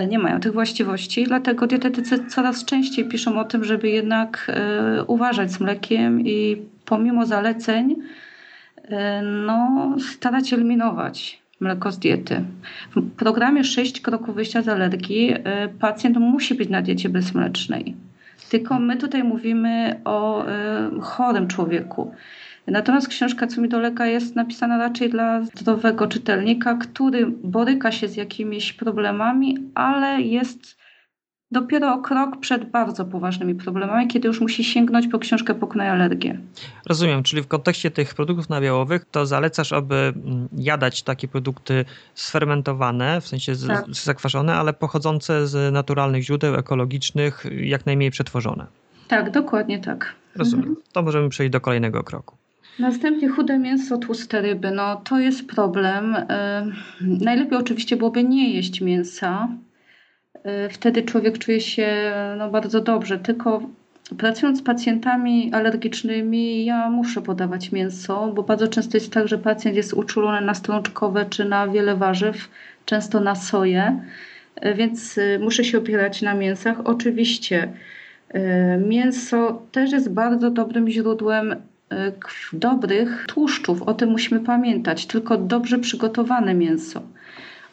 nie 0.09 0.19
mają 0.19 0.41
tych 0.41 0.53
właściwości, 0.53 1.25
dlatego 1.25 1.67
dietetycy 1.67 2.27
coraz 2.27 2.65
częściej 2.65 3.09
piszą 3.09 3.41
o 3.41 3.45
tym, 3.45 3.65
żeby 3.65 3.89
jednak 3.89 4.47
e, 4.49 5.05
uważać 5.05 5.53
z 5.53 5.61
mlekiem 5.61 6.21
i 6.21 6.57
pomimo 6.85 7.27
zaleceń 7.27 7.97
e, 8.85 9.23
no, 9.23 9.97
starać 9.99 10.53
eliminować 10.53 11.43
mleko 11.61 11.93
z 11.93 11.99
diety. 11.99 12.45
W 12.97 13.11
programie 13.11 13.65
6 13.65 14.01
kroków 14.01 14.35
wyjścia 14.35 14.63
z 14.63 14.69
alergii 14.69 15.35
pacjent 15.79 16.17
musi 16.17 16.55
być 16.55 16.69
na 16.69 16.83
diecie 16.83 17.09
bezmlecznej. 17.09 17.95
Tylko 18.51 18.81
my 18.81 18.97
tutaj 18.97 19.25
mówimy 19.25 20.01
o 20.05 20.45
chorym 21.01 21.49
człowieku. 21.49 22.15
Natomiast 22.67 23.09
książka 23.09 23.47
Co 23.47 23.61
mi 23.61 23.69
doleka 23.69 24.07
jest 24.07 24.37
napisana 24.37 24.79
raczej 24.79 25.11
dla 25.11 25.43
zdrowego 25.43 26.07
czytelnika, 26.07 26.75
który 26.75 27.27
boryka 27.27 27.93
się 27.93 28.09
z 28.09 28.17
jakimiś 28.17 28.73
problemami, 28.73 29.59
ale 29.75 30.21
jest 30.21 30.83
dopiero 31.53 31.95
o 31.95 31.99
krok 31.99 32.41
przed 32.41 32.71
bardzo 32.71 33.05
poważnymi 33.05 33.55
problemami, 33.55 34.09
kiedy 34.09 34.29
już 34.29 34.41
musi 34.41 34.65
sięgnąć 34.65 35.09
po 35.09 35.19
książkę 35.19 35.55
Pokonaj 35.55 35.89
alergię. 35.89 36.39
Rozumiem, 36.87 37.23
czyli 37.23 37.43
w 37.43 37.47
kontekście 37.47 37.91
tych 37.91 38.15
produktów 38.15 38.49
nabiałowych 38.49 39.05
to 39.11 39.27
zalecasz, 39.27 39.73
aby 39.73 39.95
mm, 39.95 40.49
jadać 40.57 41.03
takie 41.03 41.29
produkty 41.29 41.85
sfermentowane, 42.15 43.21
w 43.21 43.27
sensie 43.27 43.53
tak. 43.67 43.85
zakwaszone, 43.91 44.55
ale 44.55 44.73
pochodzące 44.73 45.47
z 45.47 45.73
naturalnych 45.73 46.23
źródeł 46.23 46.55
ekologicznych, 46.55 47.45
jak 47.61 47.87
najmniej 47.87 48.11
przetworzone. 48.11 48.67
Tak, 49.09 49.31
dokładnie 49.31 49.79
tak. 49.79 50.15
Rozumiem. 50.37 50.69
Mhm. 50.69 50.85
To 50.93 51.03
możemy 51.03 51.29
przejść 51.29 51.53
do 51.53 51.61
kolejnego 51.61 52.03
kroku. 52.03 52.42
Następnie 52.79 53.29
chude 53.29 53.59
mięso, 53.59 53.99
tłuste 53.99 54.41
ryby. 54.41 54.71
No 54.71 54.97
to 54.97 55.19
jest 55.19 55.47
problem. 55.47 56.17
Najlepiej 57.01 57.59
oczywiście 57.59 57.97
byłoby 57.97 58.25
nie 58.25 58.55
jeść 58.55 58.81
mięsa. 58.81 59.49
Wtedy 60.71 61.03
człowiek 61.03 61.39
czuje 61.39 61.61
się 61.61 62.13
no, 62.39 62.51
bardzo 62.51 62.81
dobrze. 62.81 63.19
Tylko 63.19 63.63
pracując 64.19 64.59
z 64.59 64.63
pacjentami 64.63 65.53
alergicznymi, 65.55 66.65
ja 66.65 66.91
muszę 66.91 67.23
podawać 67.23 67.73
mięso, 67.73 68.33
bo 68.35 68.43
bardzo 68.43 68.69
często 68.69 68.97
jest 68.97 69.13
tak, 69.13 69.29
że 69.29 69.39
pacjent 69.39 69.77
jest 69.77 69.93
uczulony 69.93 70.41
na 70.41 70.55
strączkowe 70.55 71.27
czy 71.31 71.45
na 71.45 71.69
wiele 71.69 71.97
warzyw, 71.97 72.49
często 72.85 73.21
na 73.21 73.35
soję, 73.35 74.01
więc 74.77 75.19
y, 75.19 75.39
muszę 75.43 75.65
się 75.65 75.79
opierać 75.79 76.23
na 76.23 76.35
mięsach. 76.35 76.81
Oczywiście 76.85 77.73
y, 78.35 78.41
mięso 78.87 79.63
też 79.73 79.93
jest 79.93 80.13
bardzo 80.13 80.51
dobrym 80.51 80.89
źródłem 80.89 81.57
dobrych 82.53 83.25
tłuszczów. 83.29 83.83
O 83.83 83.95
tym 83.95 84.11
musimy 84.11 84.41
pamiętać. 84.41 85.07
Tylko 85.07 85.37
dobrze 85.37 85.79
przygotowane 85.79 86.55
mięso. 86.55 87.03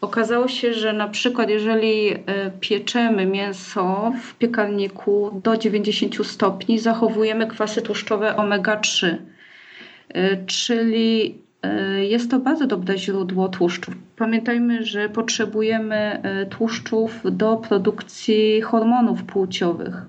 Okazało 0.01 0.47
się, 0.47 0.74
że 0.74 0.93
na 0.93 1.07
przykład 1.07 1.49
jeżeli 1.49 2.09
e, 2.09 2.17
pieczemy 2.59 3.26
mięso 3.26 4.13
w 4.22 4.36
piekarniku 4.36 5.41
do 5.43 5.57
90 5.57 6.28
stopni, 6.28 6.80
zachowujemy 6.80 7.47
kwasy 7.47 7.82
tłuszczowe 7.82 8.36
omega-3, 8.36 9.15
e, 10.09 10.45
czyli 10.45 11.38
e, 11.61 12.05
jest 12.05 12.32
to 12.32 12.39
bardzo 12.39 12.67
dobre 12.67 12.97
źródło 12.97 13.49
tłuszczów. 13.49 13.95
Pamiętajmy, 14.15 14.86
że 14.86 15.09
potrzebujemy 15.09 16.22
tłuszczów 16.49 17.22
do 17.32 17.57
produkcji 17.57 18.61
hormonów 18.61 19.24
płciowych. 19.24 20.05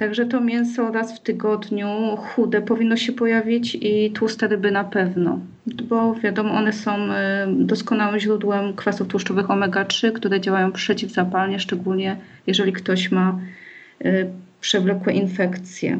Także 0.00 0.26
to 0.26 0.40
mięso 0.40 0.92
raz 0.92 1.16
w 1.16 1.20
tygodniu 1.20 2.16
chude 2.16 2.62
powinno 2.62 2.96
się 2.96 3.12
pojawić 3.12 3.78
i 3.80 4.10
tłuste 4.10 4.48
ryby 4.48 4.70
na 4.70 4.84
pewno, 4.84 5.38
bo 5.66 6.14
wiadomo, 6.14 6.54
one 6.54 6.72
są 6.72 7.12
e, 7.12 7.46
doskonałym 7.50 8.20
źródłem 8.20 8.74
kwasów 8.74 9.08
tłuszczowych 9.08 9.46
omega-3, 9.46 10.12
które 10.12 10.40
działają 10.40 10.72
przeciwzapalnie, 10.72 11.60
szczególnie 11.60 12.16
jeżeli 12.46 12.72
ktoś 12.72 13.10
ma 13.10 13.38
e, 14.04 14.26
przewlekłe 14.60 15.12
infekcje. 15.12 15.98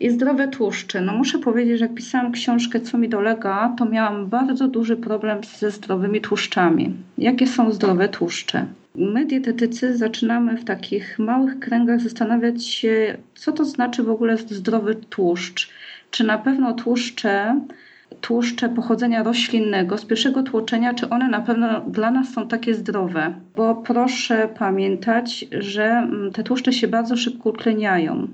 I 0.00 0.10
zdrowe 0.10 0.48
tłuszcze. 0.48 1.00
No 1.00 1.12
muszę 1.12 1.38
powiedzieć, 1.38 1.78
że 1.78 1.84
jak 1.84 1.94
pisałam 1.94 2.32
książkę 2.32 2.80
Co 2.80 2.98
mi 2.98 3.08
dolega, 3.08 3.74
to 3.78 3.84
miałam 3.84 4.26
bardzo 4.26 4.68
duży 4.68 4.96
problem 4.96 5.38
ze 5.58 5.70
zdrowymi 5.70 6.20
tłuszczami. 6.20 6.94
Jakie 7.18 7.46
są 7.46 7.72
zdrowe 7.72 8.08
tłuszcze? 8.08 8.66
My, 8.94 9.26
dietetycy, 9.26 9.96
zaczynamy 9.96 10.56
w 10.56 10.64
takich 10.64 11.18
małych 11.18 11.58
kręgach 11.58 12.00
zastanawiać 12.00 12.66
się, 12.66 13.16
co 13.34 13.52
to 13.52 13.64
znaczy 13.64 14.02
w 14.02 14.10
ogóle 14.10 14.36
zdrowy 14.36 14.94
tłuszcz. 14.94 15.70
Czy 16.10 16.24
na 16.24 16.38
pewno 16.38 16.72
tłuszcze, 16.72 17.60
tłuszcze 18.20 18.68
pochodzenia 18.68 19.22
roślinnego 19.22 19.98
z 19.98 20.04
pierwszego 20.04 20.42
tłoczenia, 20.42 20.94
czy 20.94 21.08
one 21.08 21.28
na 21.28 21.40
pewno 21.40 21.80
dla 21.80 22.10
nas 22.10 22.32
są 22.32 22.48
takie 22.48 22.74
zdrowe? 22.74 23.34
Bo 23.56 23.74
proszę 23.74 24.48
pamiętać, 24.58 25.44
że 25.58 25.84
mm, 25.84 26.32
te 26.32 26.42
tłuszcze 26.42 26.72
się 26.72 26.88
bardzo 26.88 27.16
szybko 27.16 27.50
utleniają. 27.50 28.28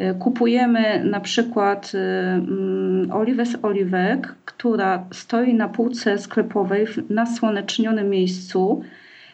Y, 0.00 0.14
kupujemy 0.18 1.04
na 1.04 1.20
przykład 1.20 1.92
y, 1.94 1.98
mm, 1.98 3.12
oliwę 3.12 3.46
z 3.46 3.64
oliwek, 3.64 4.34
która 4.44 5.04
stoi 5.12 5.54
na 5.54 5.68
półce 5.68 6.18
sklepowej 6.18 6.86
w 6.86 7.10
nasłonecznionym 7.10 8.10
miejscu 8.10 8.82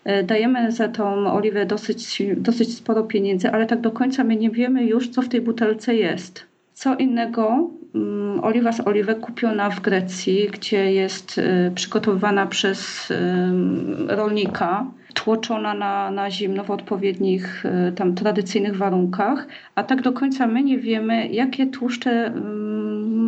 E, 0.05 0.23
dajemy 0.23 0.73
za 0.73 0.89
tą 0.89 1.33
oliwę 1.33 1.67
dosyć, 1.67 2.23
dosyć 2.37 2.77
sporo 2.77 3.03
pieniędzy, 3.03 3.51
ale 3.51 3.67
tak 3.67 3.81
do 3.81 3.91
końca 3.91 4.25
my 4.25 4.37
nie 4.37 4.51
wiemy 4.51 4.85
już, 4.85 5.09
co 5.09 5.23
w 5.23 5.29
tej 5.29 5.41
butelce 5.41 5.95
jest. 5.95 6.47
Co 6.73 6.97
innego 6.97 7.71
um, 7.95 8.41
oliwa 8.43 8.73
z 8.73 8.81
oliwek 8.81 9.21
kupiona 9.21 9.71
w 9.71 9.81
Grecji, 9.81 10.49
gdzie 10.53 10.93
jest 10.93 11.41
przygotowywana 11.75 12.47
przez 12.47 13.13
rolnika, 14.09 14.87
tłoczona 15.15 15.75
na, 15.75 16.11
na 16.11 16.31
zimno 16.31 16.65
w 16.65 16.71
odpowiednich 16.71 17.65
y, 17.67 17.93
tam 17.93 18.15
tradycyjnych 18.15 18.77
warunkach, 18.77 19.47
a 19.75 19.83
tak 19.83 20.03
do 20.03 20.13
końca 20.13 20.47
my 20.47 20.63
nie 20.63 20.79
wiemy, 20.79 21.29
jakie 21.29 21.67
tłuszcze 21.67 22.33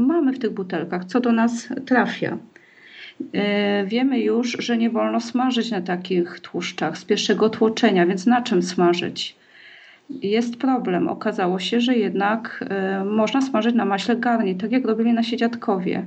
mamy 0.07 0.33
w 0.33 0.39
tych 0.39 0.51
butelkach, 0.51 1.05
co 1.05 1.21
do 1.21 1.33
nas 1.33 1.69
trafia. 1.87 2.39
E, 3.33 3.85
wiemy 3.87 4.21
już, 4.21 4.57
że 4.59 4.77
nie 4.77 4.91
wolno 4.91 5.21
smażyć 5.21 5.71
na 5.71 5.81
takich 5.81 6.41
tłuszczach 6.41 6.99
z 6.99 7.05
pierwszego 7.05 7.49
tłoczenia, 7.49 8.07
więc 8.07 8.27
na 8.27 8.43
czym 8.43 8.63
smażyć? 8.63 9.37
Jest 10.11 10.57
problem. 10.57 11.09
Okazało 11.09 11.59
się, 11.59 11.81
że 11.81 11.95
jednak 11.95 12.65
e, 12.71 13.05
można 13.05 13.41
smażyć 13.41 13.75
na 13.75 13.85
maśle 13.85 14.17
garni, 14.17 14.55
tak 14.55 14.73
jak 14.73 14.87
robili 14.87 15.13
nasi 15.13 15.37
dziadkowie. 15.37 16.05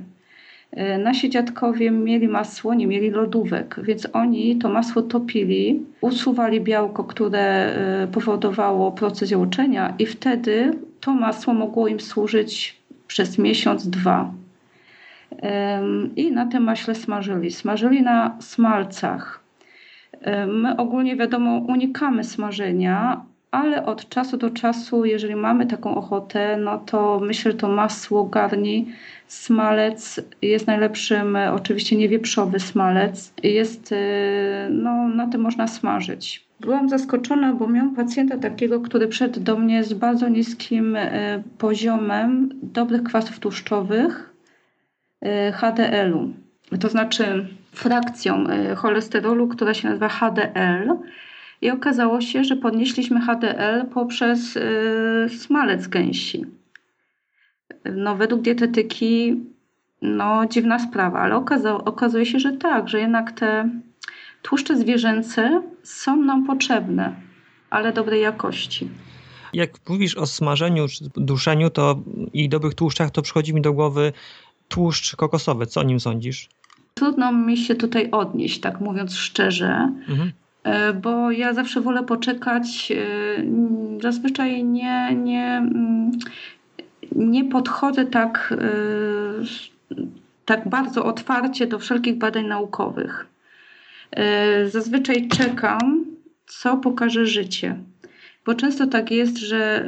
E, 0.72 0.98
nasi 0.98 1.30
dziadkowie 1.30 1.90
mieli 1.90 2.28
masło, 2.28 2.74
nie 2.74 2.86
mieli 2.86 3.10
lodówek, 3.10 3.76
więc 3.82 4.08
oni 4.12 4.56
to 4.56 4.68
masło 4.68 5.02
topili, 5.02 5.86
usuwali 6.00 6.60
białko, 6.60 7.04
które 7.04 7.76
powodowało 8.12 8.92
proces 8.92 9.30
jączenia 9.30 9.94
i 9.98 10.06
wtedy 10.06 10.78
to 11.00 11.14
masło 11.14 11.54
mogło 11.54 11.88
im 11.88 12.00
służyć 12.00 12.76
przez 13.06 13.38
miesiąc, 13.38 13.88
dwa 13.88 14.32
i 16.16 16.32
na 16.32 16.46
tym 16.46 16.62
maśle 16.62 16.94
smażyli. 16.94 17.50
Smażyli 17.50 18.02
na 18.02 18.36
smalcach. 18.40 19.40
My 20.46 20.76
ogólnie 20.76 21.16
wiadomo 21.16 21.58
unikamy 21.58 22.24
smażenia, 22.24 23.24
ale 23.50 23.86
od 23.86 24.08
czasu 24.08 24.36
do 24.36 24.50
czasu, 24.50 25.04
jeżeli 25.04 25.36
mamy 25.36 25.66
taką 25.66 25.94
ochotę, 25.94 26.56
no 26.56 26.78
to 26.78 27.20
myślę, 27.20 27.52
że 27.52 27.58
to 27.58 27.68
masło 27.68 28.24
garni, 28.24 28.86
smalec 29.30 30.20
jest 30.42 30.66
najlepszym, 30.66 31.36
oczywiście 31.54 31.96
nie 31.96 32.08
wieprzowy 32.08 32.60
smalec, 32.60 33.32
jest, 33.42 33.92
e, 33.92 34.68
no 34.70 35.08
na 35.08 35.26
tym 35.26 35.40
można 35.40 35.66
smażyć. 35.66 36.46
Byłam 36.60 36.88
zaskoczona, 36.88 37.54
bo 37.54 37.68
miałam 37.68 37.94
pacjenta 37.96 38.38
takiego, 38.38 38.80
który 38.80 39.08
przyszedł 39.08 39.40
do 39.40 39.56
mnie 39.56 39.84
z 39.84 39.92
bardzo 39.92 40.28
niskim 40.28 40.96
e, 40.96 41.42
poziomem 41.58 42.48
dobrych 42.62 43.02
kwasów 43.02 43.38
tłuszczowych, 43.38 44.26
HDL-u, 45.52 46.32
to 46.80 46.88
znaczy 46.88 47.48
frakcją 47.72 48.44
cholesterolu, 48.76 49.48
która 49.48 49.74
się 49.74 49.88
nazywa 49.88 50.08
HDL. 50.08 50.90
I 51.62 51.70
okazało 51.70 52.20
się, 52.20 52.44
że 52.44 52.56
podnieśliśmy 52.56 53.20
HDL 53.20 53.86
poprzez 53.94 54.58
smalec 55.28 55.86
gęsi. 55.88 56.46
No, 57.84 58.16
według 58.16 58.42
dietetyki 58.42 59.36
no, 60.02 60.46
dziwna 60.46 60.78
sprawa, 60.78 61.20
ale 61.20 61.36
okazało, 61.36 61.84
okazuje 61.84 62.26
się, 62.26 62.38
że 62.38 62.52
tak, 62.52 62.88
że 62.88 63.00
jednak 63.00 63.32
te 63.32 63.68
tłuszcze 64.42 64.76
zwierzęce 64.76 65.62
są 65.82 66.16
nam 66.16 66.46
potrzebne, 66.46 67.14
ale 67.70 67.92
dobrej 67.92 68.22
jakości. 68.22 68.88
Jak 69.52 69.70
mówisz 69.88 70.16
o 70.16 70.26
smażeniu 70.26 70.88
czy 70.88 71.04
duszeniu 71.16 71.70
to 71.70 72.02
i 72.32 72.48
dobrych 72.48 72.74
tłuszczach, 72.74 73.10
to 73.10 73.22
przychodzi 73.22 73.54
mi 73.54 73.60
do 73.60 73.72
głowy 73.72 74.12
tłuszcz 74.68 75.16
kokosowy. 75.16 75.66
Co 75.66 75.80
o 75.80 75.82
nim 75.82 76.00
sądzisz? 76.00 76.48
Trudno 76.94 77.32
mi 77.32 77.56
się 77.56 77.74
tutaj 77.74 78.10
odnieść, 78.10 78.60
tak 78.60 78.80
mówiąc 78.80 79.14
szczerze. 79.14 79.92
Mhm. 80.08 80.32
E, 80.62 80.92
bo 80.92 81.30
ja 81.30 81.54
zawsze 81.54 81.80
wolę 81.80 82.02
poczekać. 82.02 82.92
E, 82.92 84.02
zazwyczaj 84.02 84.64
nie, 84.64 85.14
nie, 85.14 85.46
mm, 85.46 86.10
nie 87.16 87.44
podchodzę 87.44 88.06
tak, 88.06 88.54
e, 88.58 89.96
tak 90.44 90.68
bardzo 90.68 91.04
otwarcie 91.04 91.66
do 91.66 91.78
wszelkich 91.78 92.18
badań 92.18 92.46
naukowych. 92.46 93.26
Zazwyczaj 94.66 95.28
czekam, 95.28 96.04
co 96.46 96.76
pokaże 96.76 97.26
życie. 97.26 97.76
Bo 98.46 98.54
często 98.54 98.86
tak 98.86 99.10
jest, 99.10 99.38
że 99.38 99.84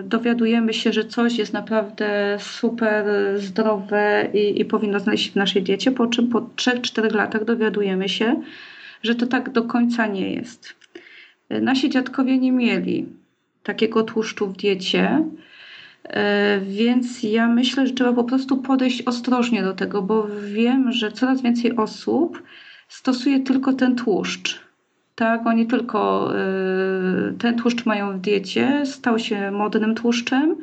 y, 0.00 0.02
dowiadujemy 0.02 0.74
się, 0.74 0.92
że 0.92 1.04
coś 1.04 1.38
jest 1.38 1.52
naprawdę 1.52 2.36
super 2.40 3.04
zdrowe 3.36 4.28
i, 4.34 4.60
i 4.60 4.64
powinno 4.64 5.00
znaleźć 5.00 5.24
się 5.24 5.32
w 5.32 5.36
naszej 5.36 5.62
diecie, 5.62 5.92
po 5.92 6.06
czym 6.06 6.28
po 6.28 6.40
3-4 6.40 7.14
latach 7.14 7.44
dowiadujemy 7.44 8.08
się, 8.08 8.42
że 9.02 9.14
to 9.14 9.26
tak 9.26 9.50
do 9.50 9.62
końca 9.62 10.06
nie 10.06 10.34
jest. 10.34 10.74
Nasi 11.50 11.90
dziadkowie 11.90 12.38
nie 12.38 12.52
mieli 12.52 13.06
takiego 13.62 14.02
tłuszczu 14.02 14.46
w 14.46 14.56
diecie, 14.56 15.24
więc 16.62 17.22
ja 17.22 17.48
myślę, 17.48 17.86
że 17.86 17.92
trzeba 17.92 18.12
po 18.12 18.24
prostu 18.24 18.56
podejść 18.56 19.02
ostrożnie 19.02 19.62
do 19.62 19.74
tego, 19.74 20.02
bo 20.02 20.26
wiem, 20.52 20.92
że 20.92 21.12
coraz 21.12 21.42
więcej 21.42 21.76
osób 21.76 22.42
stosuje 22.88 23.40
tylko 23.40 23.72
ten 23.72 23.96
tłuszcz 23.96 24.66
tak, 25.16 25.46
oni 25.46 25.66
tylko 25.66 26.30
y, 27.30 27.34
ten 27.38 27.56
tłuszcz 27.58 27.86
mają 27.86 28.12
w 28.12 28.20
diecie, 28.20 28.86
stał 28.86 29.18
się 29.18 29.50
modnym 29.50 29.94
tłuszczem. 29.94 30.56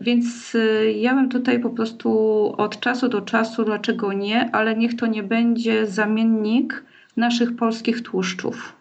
Więc 0.00 0.54
y, 0.54 0.94
ja 0.96 1.14
bym 1.14 1.28
tutaj 1.28 1.60
po 1.60 1.70
prostu 1.70 2.08
od 2.56 2.80
czasu 2.80 3.08
do 3.08 3.20
czasu, 3.20 3.64
dlaczego 3.64 4.12
nie, 4.12 4.50
ale 4.52 4.76
niech 4.76 4.96
to 4.96 5.06
nie 5.06 5.22
będzie 5.22 5.86
zamiennik 5.86 6.84
naszych 7.16 7.56
polskich 7.56 8.02
tłuszczów. 8.02 8.72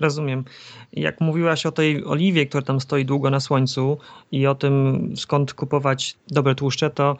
Rozumiem. 0.00 0.44
Jak 0.92 1.20
mówiłaś 1.20 1.66
o 1.66 1.72
tej 1.72 2.04
oliwie, 2.04 2.46
która 2.46 2.62
tam 2.62 2.80
stoi 2.80 3.04
długo 3.04 3.30
na 3.30 3.40
słońcu 3.40 3.98
i 4.32 4.46
o 4.46 4.54
tym, 4.54 5.12
skąd 5.16 5.54
kupować 5.54 6.16
dobre 6.28 6.54
tłuszcze, 6.54 6.90
to 6.90 7.16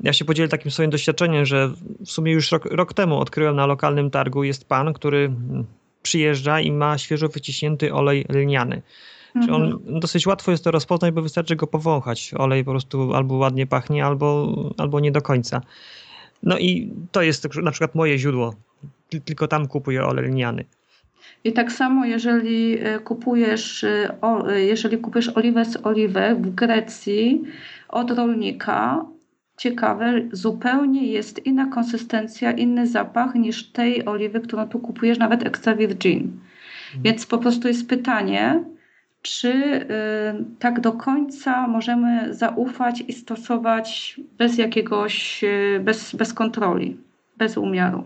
ja 0.00 0.12
się 0.12 0.24
podzielę 0.24 0.48
takim 0.48 0.70
swoim 0.70 0.90
doświadczeniem, 0.90 1.46
że 1.46 1.70
w 2.06 2.10
sumie 2.10 2.32
już 2.32 2.52
rok, 2.52 2.64
rok 2.64 2.94
temu 2.94 3.18
odkryłem 3.18 3.56
na 3.56 3.66
lokalnym 3.66 4.10
targu 4.10 4.44
jest 4.44 4.68
pan, 4.68 4.92
który 4.92 5.32
przyjeżdża 6.02 6.60
i 6.60 6.72
ma 6.72 6.98
świeżo 6.98 7.28
wyciśnięty 7.28 7.94
olej 7.94 8.26
lniany. 8.28 8.82
Mhm. 9.34 9.54
on 9.54 9.80
dosyć 10.00 10.26
łatwo 10.26 10.50
jest 10.50 10.64
to 10.64 10.70
rozpoznać, 10.70 11.14
bo 11.14 11.22
wystarczy 11.22 11.56
go 11.56 11.66
powąchać. 11.66 12.34
Olej 12.38 12.64
po 12.64 12.70
prostu 12.70 13.14
albo 13.14 13.34
ładnie 13.34 13.66
pachnie, 13.66 14.04
albo, 14.04 14.54
albo 14.78 15.00
nie 15.00 15.12
do 15.12 15.22
końca. 15.22 15.60
No 16.42 16.58
i 16.58 16.92
to 17.12 17.22
jest 17.22 17.54
na 17.62 17.70
przykład 17.70 17.94
moje 17.94 18.18
źródło. 18.18 18.54
Tylko 19.24 19.48
tam 19.48 19.66
kupuję 19.66 20.04
olej 20.04 20.24
lniany. 20.24 20.64
I 21.44 21.52
tak 21.52 21.72
samo, 21.72 22.04
jeżeli 22.04 22.78
e, 22.80 22.98
kupujesz, 22.98 23.84
e, 23.84 24.60
jeżeli 24.60 24.98
kupujesz 24.98 25.28
oliwę 25.28 25.64
z 25.64 25.86
oliwek 25.86 26.38
w 26.38 26.54
Grecji 26.54 27.42
od 27.88 28.10
rolnika, 28.10 29.04
ciekawe, 29.56 30.12
zupełnie 30.32 31.06
jest 31.06 31.46
inna 31.46 31.66
konsystencja, 31.66 32.52
inny 32.52 32.86
zapach 32.86 33.34
niż 33.34 33.72
tej 33.72 34.06
oliwy, 34.06 34.40
którą 34.40 34.68
tu 34.68 34.78
kupujesz, 34.78 35.18
nawet 35.18 35.46
extra 35.46 35.74
virgin. 35.74 36.18
Mhm. 36.18 37.02
Więc 37.02 37.26
po 37.26 37.38
prostu 37.38 37.68
jest 37.68 37.88
pytanie, 37.88 38.64
czy 39.22 39.52
y, 39.52 39.84
tak 40.58 40.80
do 40.80 40.92
końca 40.92 41.68
możemy 41.68 42.34
zaufać 42.34 43.04
i 43.08 43.12
stosować 43.12 44.20
bez 44.38 44.58
jakiegoś, 44.58 45.44
y, 45.44 45.80
bez, 45.84 46.14
bez 46.14 46.34
kontroli, 46.34 46.96
bez 47.36 47.56
umiaru. 47.56 48.04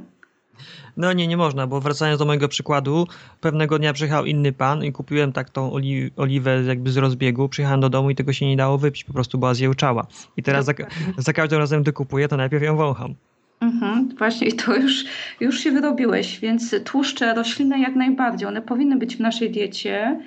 No 0.96 1.12
nie, 1.12 1.26
nie 1.26 1.36
można, 1.36 1.66
bo 1.66 1.80
wracając 1.80 2.18
do 2.18 2.24
mojego 2.24 2.48
przykładu, 2.48 3.06
pewnego 3.40 3.78
dnia 3.78 3.92
przyjechał 3.92 4.24
inny 4.24 4.52
pan 4.52 4.84
i 4.84 4.92
kupiłem 4.92 5.32
tak 5.32 5.50
tą 5.50 5.72
oli 5.72 6.10
oliwę 6.16 6.62
jakby 6.62 6.90
z 6.90 6.96
rozbiegu, 6.96 7.48
przyjechałem 7.48 7.80
do 7.80 7.88
domu 7.88 8.10
i 8.10 8.14
tego 8.14 8.32
się 8.32 8.46
nie 8.46 8.56
dało 8.56 8.78
wypić, 8.78 9.04
po 9.04 9.12
prostu 9.12 9.38
była 9.38 9.54
zjełczała. 9.54 10.06
I 10.36 10.42
teraz 10.42 10.64
za, 10.64 10.72
za 11.18 11.32
każdym 11.32 11.58
razem, 11.58 11.82
gdy 11.82 11.92
kupuję, 11.92 12.28
to 12.28 12.36
najpierw 12.36 12.64
ją 12.64 12.76
wącham. 12.76 13.14
Mhm, 13.60 14.08
właśnie 14.18 14.46
i 14.46 14.52
to 14.52 14.76
już, 14.76 15.04
już 15.40 15.58
się 15.58 15.70
wyrobiłeś, 15.70 16.40
więc 16.40 16.74
tłuszcze 16.84 17.34
roślinne 17.34 17.78
jak 17.78 17.94
najbardziej, 17.94 18.48
one 18.48 18.62
powinny 18.62 18.96
być 18.96 19.16
w 19.16 19.20
naszej 19.20 19.50
diecie. 19.50 20.20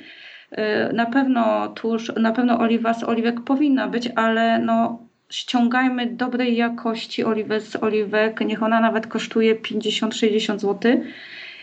Y, 0.52 0.94
na 0.94 1.06
pewno 1.06 1.68
tłuszcz, 1.68 2.16
na 2.16 2.32
pewno 2.32 2.60
oliwa 2.60 2.94
z 2.94 3.04
oliwek 3.04 3.42
powinna 3.42 3.88
być, 3.88 4.10
ale 4.16 4.60
no 4.60 5.05
ściągajmy 5.30 6.06
dobrej 6.06 6.56
jakości 6.56 7.24
oliwę 7.24 7.62
z 7.62 7.76
oliwek, 7.76 8.42
niech 8.42 8.64
ona 8.64 8.80
nawet 8.80 9.08
kosztuje 9.08 9.56
50-60 9.56 10.60
zł 10.60 11.02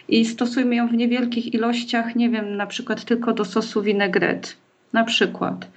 i 0.08 0.24
stosujmy 0.24 0.76
ją 0.76 0.88
w 0.88 0.92
niewielkich 0.92 1.54
ilościach, 1.54 2.16
nie 2.16 2.30
wiem, 2.30 2.56
na 2.56 2.66
przykład 2.66 3.04
tylko 3.04 3.32
do 3.32 3.44
sosu 3.44 3.82
vinaigrette, 3.82 4.48
na 4.92 5.04
przykład. 5.04 5.68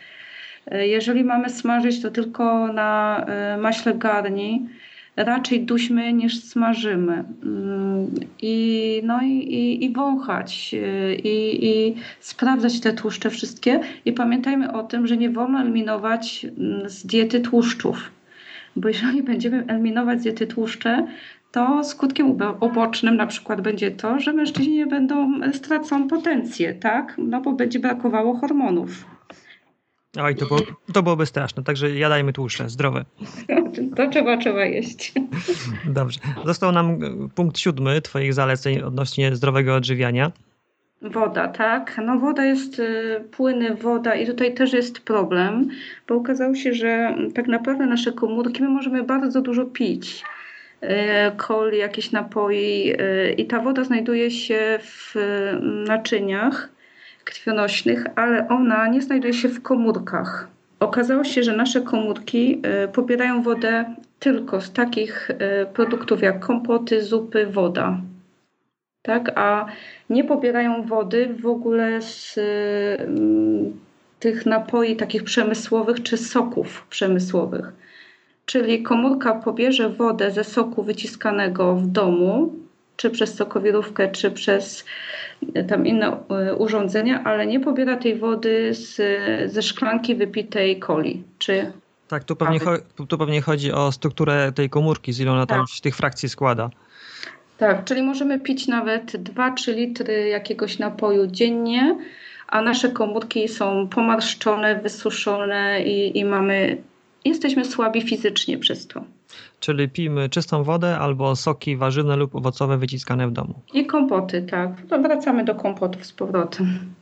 Y, 0.73 0.87
jeżeli 0.87 1.23
mamy 1.23 1.49
smażyć, 1.49 2.01
to 2.01 2.11
tylko 2.11 2.67
na 2.67 3.25
y, 3.55 3.57
maśle 3.57 3.93
garni, 3.93 4.69
raczej 5.15 5.65
duśmy 5.65 6.13
niż 6.13 6.43
smażymy. 6.43 7.23
Mm, 7.43 8.07
I, 8.41 9.01
no 9.05 9.21
i, 9.21 9.31
i, 9.31 9.85
i 9.85 9.93
wąchać, 9.93 10.71
y, 10.73 11.15
i, 11.15 11.65
i 11.65 11.95
sprawdzać 12.19 12.79
te 12.79 12.93
tłuszcze 12.93 13.29
wszystkie. 13.29 13.79
I 14.05 14.13
pamiętajmy 14.13 14.73
o 14.73 14.83
tym, 14.83 15.07
że 15.07 15.17
nie 15.17 15.29
wolno 15.29 15.59
eliminować 15.59 16.45
mm, 16.57 16.89
z 16.89 17.05
diety 17.05 17.39
tłuszczów. 17.39 18.11
Bo 18.75 18.87
jeżeli 18.87 19.23
będziemy 19.31 19.63
eliminować 19.67 20.19
z 20.19 20.23
diety 20.23 20.47
tłuszcze, 20.47 21.07
to 21.51 21.83
skutkiem 21.83 22.37
ubocznym 22.59 23.15
na 23.15 23.27
przykład 23.27 23.61
będzie 23.61 23.91
to, 23.91 24.19
że 24.19 24.33
mężczyźni 24.33 24.85
będą 24.85 25.31
stracą 25.53 26.07
potencję, 26.07 26.73
tak? 26.73 27.15
No 27.17 27.41
bo 27.41 27.53
będzie 27.53 27.79
brakowało 27.79 28.37
hormonów. 28.37 29.14
Oj, 30.21 30.35
to, 30.35 30.45
było, 30.45 30.59
to 30.93 31.03
byłoby 31.03 31.25
straszne, 31.25 31.63
także 31.63 31.95
jadajmy 31.95 32.33
tłuszcze, 32.33 32.69
zdrowe. 32.69 33.05
To 33.95 34.09
trzeba, 34.09 34.37
trzeba 34.37 34.65
jeść. 34.65 35.13
Dobrze. 35.85 36.19
Został 36.45 36.71
nam 36.71 36.99
punkt 37.35 37.59
siódmy 37.59 38.01
Twoich 38.01 38.33
zaleceń 38.33 38.81
odnośnie 38.81 39.35
zdrowego 39.35 39.75
odżywiania. 39.75 40.31
Woda, 41.01 41.47
tak. 41.47 42.01
No 42.05 42.19
woda 42.19 42.45
jest 42.45 42.79
y, 42.79 43.23
płyny, 43.31 43.75
woda 43.75 44.15
i 44.15 44.25
tutaj 44.25 44.53
też 44.53 44.73
jest 44.73 44.99
problem, 44.99 45.69
bo 46.07 46.15
okazało 46.15 46.55
się, 46.55 46.73
że 46.73 47.15
tak 47.35 47.47
naprawdę 47.47 47.85
nasze 47.85 48.11
komórki 48.11 48.63
my 48.63 48.69
możemy 48.69 49.03
bardzo 49.03 49.41
dużo 49.41 49.65
pić. 49.65 50.23
Coli, 51.37 51.75
y, 51.75 51.79
jakieś 51.79 52.11
napoi 52.11 52.93
i 53.37 53.45
ta 53.45 53.59
woda 53.59 53.83
znajduje 53.83 54.31
się 54.31 54.79
w 54.81 55.15
naczyniach 55.87 56.74
krwionośnych, 57.25 58.05
ale 58.15 58.47
ona 58.47 58.87
nie 58.87 59.01
znajduje 59.01 59.33
się 59.33 59.49
w 59.49 59.61
komórkach. 59.61 60.47
Okazało 60.79 61.23
się, 61.23 61.43
że 61.43 61.55
nasze 61.55 61.81
komórki 61.81 62.61
y, 62.85 62.87
pobierają 62.87 63.41
wodę 63.43 63.95
tylko 64.19 64.61
z 64.61 64.71
takich 64.71 65.29
y, 65.29 65.35
produktów 65.73 66.21
jak 66.21 66.39
kompoty, 66.39 67.03
zupy, 67.03 67.45
woda. 67.45 67.97
Tak? 69.01 69.31
A 69.35 69.65
nie 70.09 70.23
pobierają 70.23 70.83
wody 70.83 71.35
w 71.39 71.45
ogóle 71.47 72.01
z 72.01 72.37
y, 72.37 72.41
tych 74.19 74.45
napoi 74.45 74.95
takich 74.95 75.23
przemysłowych 75.23 76.03
czy 76.03 76.17
soków 76.17 76.87
przemysłowych. 76.89 77.73
Czyli 78.45 78.83
komórka 78.83 79.35
pobierze 79.35 79.89
wodę 79.89 80.31
ze 80.31 80.43
soku 80.43 80.83
wyciskanego 80.83 81.75
w 81.75 81.87
domu, 81.87 82.53
czy 82.97 83.09
przez 83.09 83.35
sokowirówkę, 83.35 84.11
czy 84.11 84.31
przez 84.31 84.85
tam 85.67 85.87
inne 85.87 86.17
e, 86.29 86.55
urządzenia, 86.55 87.23
ale 87.23 87.47
nie 87.47 87.59
pobiera 87.59 87.97
tej 87.97 88.15
wody 88.15 88.73
z, 88.73 89.01
ze 89.51 89.61
szklanki 89.61 90.15
wypitej 90.15 90.79
coli. 90.79 91.23
Czy 91.37 91.71
tak, 92.07 92.23
tu 92.23 92.35
pewnie, 92.35 92.59
tu 93.09 93.17
pewnie 93.17 93.41
chodzi 93.41 93.71
o 93.71 93.91
strukturę 93.91 94.51
tej 94.51 94.69
komórki, 94.69 95.13
z 95.13 95.19
ile 95.19 95.31
ona 95.31 95.45
tam 95.45 95.59
tak. 95.59 95.81
tych 95.81 95.95
frakcji 95.95 96.29
składa. 96.29 96.69
Tak, 97.57 97.85
czyli 97.85 98.01
możemy 98.01 98.39
pić 98.39 98.67
nawet 98.67 99.11
2-3 99.11 99.75
litry 99.75 100.27
jakiegoś 100.27 100.79
napoju 100.79 101.27
dziennie, 101.27 101.97
a 102.47 102.61
nasze 102.61 102.89
komórki 102.89 103.47
są 103.47 103.87
pomarszczone, 103.87 104.79
wysuszone 104.79 105.83
i, 105.83 106.19
i 106.19 106.25
mamy, 106.25 106.77
jesteśmy 107.25 107.65
słabi 107.65 108.01
fizycznie 108.01 108.57
przez 108.57 108.87
to 108.87 109.03
czyli 109.65 109.89
pijmy 109.89 110.29
czystą 110.29 110.63
wodę 110.63 110.99
albo 110.99 111.35
soki 111.35 111.77
warzywne 111.77 112.15
lub 112.15 112.35
owocowe 112.35 112.77
wyciskane 112.77 113.27
w 113.27 113.31
domu. 113.31 113.61
I 113.73 113.85
kompoty, 113.85 114.41
tak. 114.41 114.81
To 114.89 115.01
wracamy 115.01 115.45
do 115.45 115.55
kompotów 115.55 116.05
z 116.05 116.13
powrotem. 116.13 116.93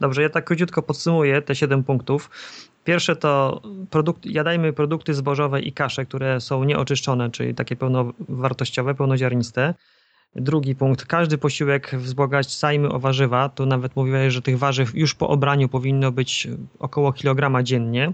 Dobrze, 0.00 0.22
ja 0.22 0.30
tak 0.30 0.44
króciutko 0.44 0.82
podsumuję 0.82 1.42
te 1.42 1.54
7 1.54 1.84
punktów. 1.84 2.30
Pierwsze 2.84 3.16
to 3.16 3.62
produkt, 3.90 4.26
jadajmy 4.26 4.72
produkty 4.72 5.14
zbożowe 5.14 5.60
i 5.60 5.72
kasze, 5.72 6.04
które 6.04 6.40
są 6.40 6.64
nieoczyszczone, 6.64 7.30
czyli 7.30 7.54
takie 7.54 7.76
pełnowartościowe, 7.76 8.94
pełnoziarniste. 8.94 9.74
Drugi 10.36 10.74
punkt, 10.74 11.04
każdy 11.04 11.38
posiłek 11.38 11.90
wzbogacajmy 11.94 12.88
o 12.88 12.98
warzywa. 12.98 13.48
Tu 13.48 13.66
nawet 13.66 13.96
mówiłeś, 13.96 14.34
że 14.34 14.42
tych 14.42 14.58
warzyw 14.58 14.94
już 14.94 15.14
po 15.14 15.28
obraniu 15.28 15.68
powinno 15.68 16.12
być 16.12 16.48
około 16.78 17.12
kilograma 17.12 17.62
dziennie. 17.62 18.12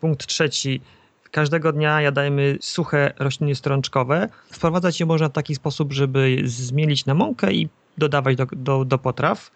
Punkt 0.00 0.26
trzeci, 0.26 0.80
Każdego 1.30 1.72
dnia 1.72 2.00
jadajmy 2.00 2.58
suche 2.60 3.12
rośliny 3.18 3.54
strączkowe. 3.54 4.28
Wprowadzać 4.52 5.00
je 5.00 5.06
można 5.06 5.28
w 5.28 5.32
taki 5.32 5.54
sposób, 5.54 5.92
żeby 5.92 6.36
zmielić 6.44 7.06
na 7.06 7.14
mąkę 7.14 7.52
i 7.52 7.68
dodawać 7.98 8.36
do, 8.36 8.46
do, 8.52 8.84
do 8.84 8.98
potraw. 8.98 9.50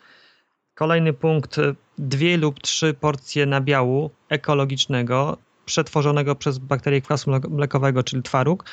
Kolejny 0.74 1.12
punkt, 1.12 1.56
dwie 1.98 2.36
lub 2.36 2.60
trzy 2.60 2.94
porcje 2.94 3.46
nabiału 3.46 4.10
ekologicznego, 4.28 5.38
przetworzonego 5.64 6.34
przez 6.34 6.58
bakterie 6.58 7.00
kwasu 7.00 7.30
mlekowego, 7.50 8.02
czyli 8.02 8.22
twaróg, 8.22 8.64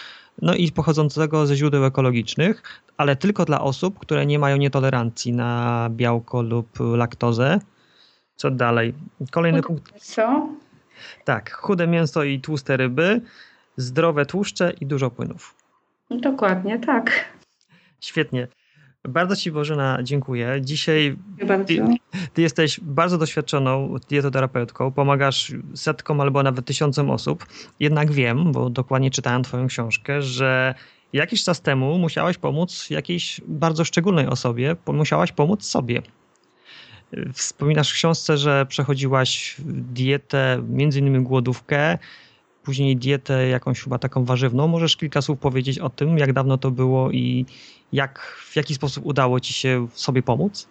no 0.42 0.56
i 0.56 0.72
pochodzącego 0.72 1.48
ze 1.48 1.56
źródeł 1.56 1.86
ekologicznych, 1.86 2.64
ale 2.98 3.16
tylko 3.16 3.46
dla 3.46 3.62
osób, 3.62 4.00
które 4.00 4.26
nie 4.26 4.40
mają 4.40 4.58
nietolerancji 4.58 5.34
na 5.34 5.88
białko 5.92 6.42
lub 6.42 6.80
laktozę. 6.80 7.60
Co 8.36 8.52
dalej? 8.52 8.94
Kolejny 9.32 9.62
punkt. 9.62 10.02
Co? 10.02 10.50
Tak, 11.26 11.52
chude 11.54 11.88
mięso 11.88 12.24
i 12.24 12.40
tłuste 12.40 12.78
ryby, 12.78 13.22
zdrowe 13.78 14.26
tłuszcze 14.26 14.74
i 14.82 14.86
dużo 14.86 15.12
płynów. 15.12 15.56
Dokładnie, 16.12 16.80
tak. 16.80 17.26
Świetnie. 18.00 18.48
Bardzo 19.04 19.36
Ci 19.36 19.52
Bożena 19.52 19.98
dziękuję. 20.04 20.58
Dzisiaj 20.62 21.18
ty, 21.68 21.84
ty, 22.34 22.42
jesteś 22.42 22.80
bardzo 22.80 23.18
doświadczoną 23.18 23.96
dietoterapeutką, 24.10 24.92
pomagasz 24.92 25.54
setkom 25.76 26.22
albo 26.22 26.44
nawet 26.44 26.66
tysiącom 26.66 27.10
osób. 27.10 27.46
Jednak 27.80 28.12
wiem, 28.12 28.52
bo 28.52 28.70
dokładnie 28.70 29.12
czytałem 29.12 29.44
Twoją 29.44 29.68
książkę, 29.68 30.22
że 30.22 30.76
jakiś 31.14 31.44
czas 31.44 31.62
temu 31.62 31.98
musiałaś 31.98 32.38
pomóc 32.38 32.90
jakiejś 32.90 33.42
bardzo 33.48 33.86
szczególnej 33.86 34.28
osobie, 34.28 34.76
musiałaś 34.88 35.32
pomóc 35.32 35.66
sobie. 35.66 36.02
Wspominasz 37.34 37.92
w 37.92 37.94
książce, 37.94 38.38
że 38.38 38.66
przechodziłaś 38.66 39.56
dietę, 39.94 40.64
między 40.70 41.00
innymi 41.00 41.24
głodówkę, 41.24 41.98
później 42.64 42.98
dietę 42.98 43.48
jakąś 43.48 43.82
chyba 43.82 43.98
taką 44.00 44.26
warzywną. 44.26 44.68
Możesz 44.68 44.98
kilka 44.98 45.22
słów 45.22 45.40
powiedzieć 45.40 45.80
o 45.80 45.90
tym, 45.90 46.18
jak 46.18 46.34
dawno 46.34 46.58
to 46.58 46.72
było 46.72 47.12
i 47.12 47.46
jak, 47.94 48.20
w 48.20 48.56
jaki 48.56 48.74
sposób 48.74 49.06
udało 49.06 49.40
ci 49.40 49.54
się 49.54 49.88
sobie 49.94 50.24
pomóc? 50.24 50.68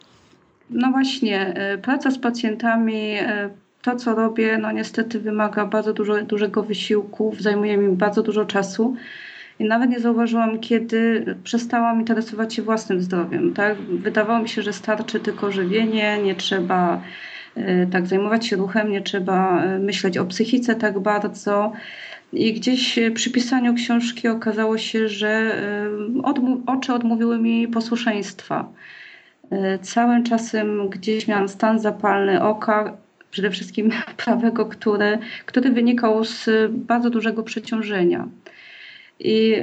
No 0.70 0.90
właśnie, 0.90 1.54
e, 1.54 1.78
praca 1.78 2.10
z 2.10 2.18
pacjentami, 2.18 3.12
e, 3.12 3.50
to 3.82 3.96
co 3.96 4.14
robię, 4.14 4.58
no 4.58 4.72
niestety 4.72 5.20
wymaga 5.20 5.66
bardzo 5.66 5.92
dużo, 5.92 6.22
dużego 6.22 6.62
wysiłku, 6.62 7.36
zajmuje 7.38 7.76
mi 7.76 7.96
bardzo 7.96 8.22
dużo 8.22 8.44
czasu. 8.44 8.96
I 9.58 9.64
nawet 9.64 9.90
nie 9.90 10.00
zauważyłam, 10.00 10.58
kiedy 10.58 11.24
przestałam 11.44 12.00
interesować 12.00 12.54
się 12.54 12.62
własnym 12.62 13.02
zdrowiem. 13.02 13.54
Tak? 13.54 13.78
Wydawało 13.78 14.42
mi 14.42 14.48
się, 14.48 14.62
że 14.62 14.72
starczy 14.72 15.20
tylko 15.20 15.52
żywienie, 15.52 16.22
nie 16.22 16.34
trzeba 16.34 17.02
e, 17.56 17.86
tak 17.86 18.06
zajmować 18.06 18.46
się 18.46 18.56
ruchem, 18.56 18.90
nie 18.90 19.00
trzeba 19.00 19.62
e, 19.62 19.78
myśleć 19.78 20.18
o 20.18 20.24
psychice 20.24 20.74
tak 20.74 20.98
bardzo. 20.98 21.72
I 22.32 22.54
gdzieś 22.54 22.98
przy 23.14 23.30
pisaniu 23.30 23.74
książki 23.74 24.28
okazało 24.28 24.78
się, 24.78 25.08
że 25.08 25.28
e, 25.28 26.62
oczy 26.66 26.92
odmówiły 26.92 27.38
mi 27.38 27.68
posłuszeństwa. 27.68 28.68
Całym 29.82 30.24
czasem 30.24 30.88
gdzieś 30.88 31.28
miałam 31.28 31.48
stan 31.48 31.78
zapalny 31.78 32.42
oka, 32.42 32.96
przede 33.30 33.50
wszystkim 33.50 33.90
prawego, 34.24 34.66
które, 34.66 35.18
który 35.46 35.70
wynikał 35.70 36.24
z 36.24 36.48
bardzo 36.72 37.10
dużego 37.10 37.42
przeciążenia. 37.42 38.28
I, 39.20 39.56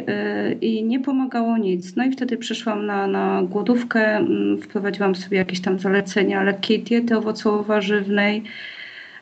I 0.61 0.83
nie 0.83 0.99
pomagało 0.99 1.57
nic. 1.57 1.95
No 1.95 2.05
i 2.05 2.11
wtedy 2.11 2.37
przyszłam 2.37 2.85
na, 2.85 3.07
na 3.07 3.43
głodówkę, 3.43 4.17
mm, 4.17 4.61
wprowadziłam 4.61 5.15
sobie 5.15 5.37
jakieś 5.37 5.61
tam 5.61 5.79
zalecenia 5.79 6.43
lekkiej 6.43 6.79
diety 6.79 7.15
owocowo-warzywnej, 7.15 8.41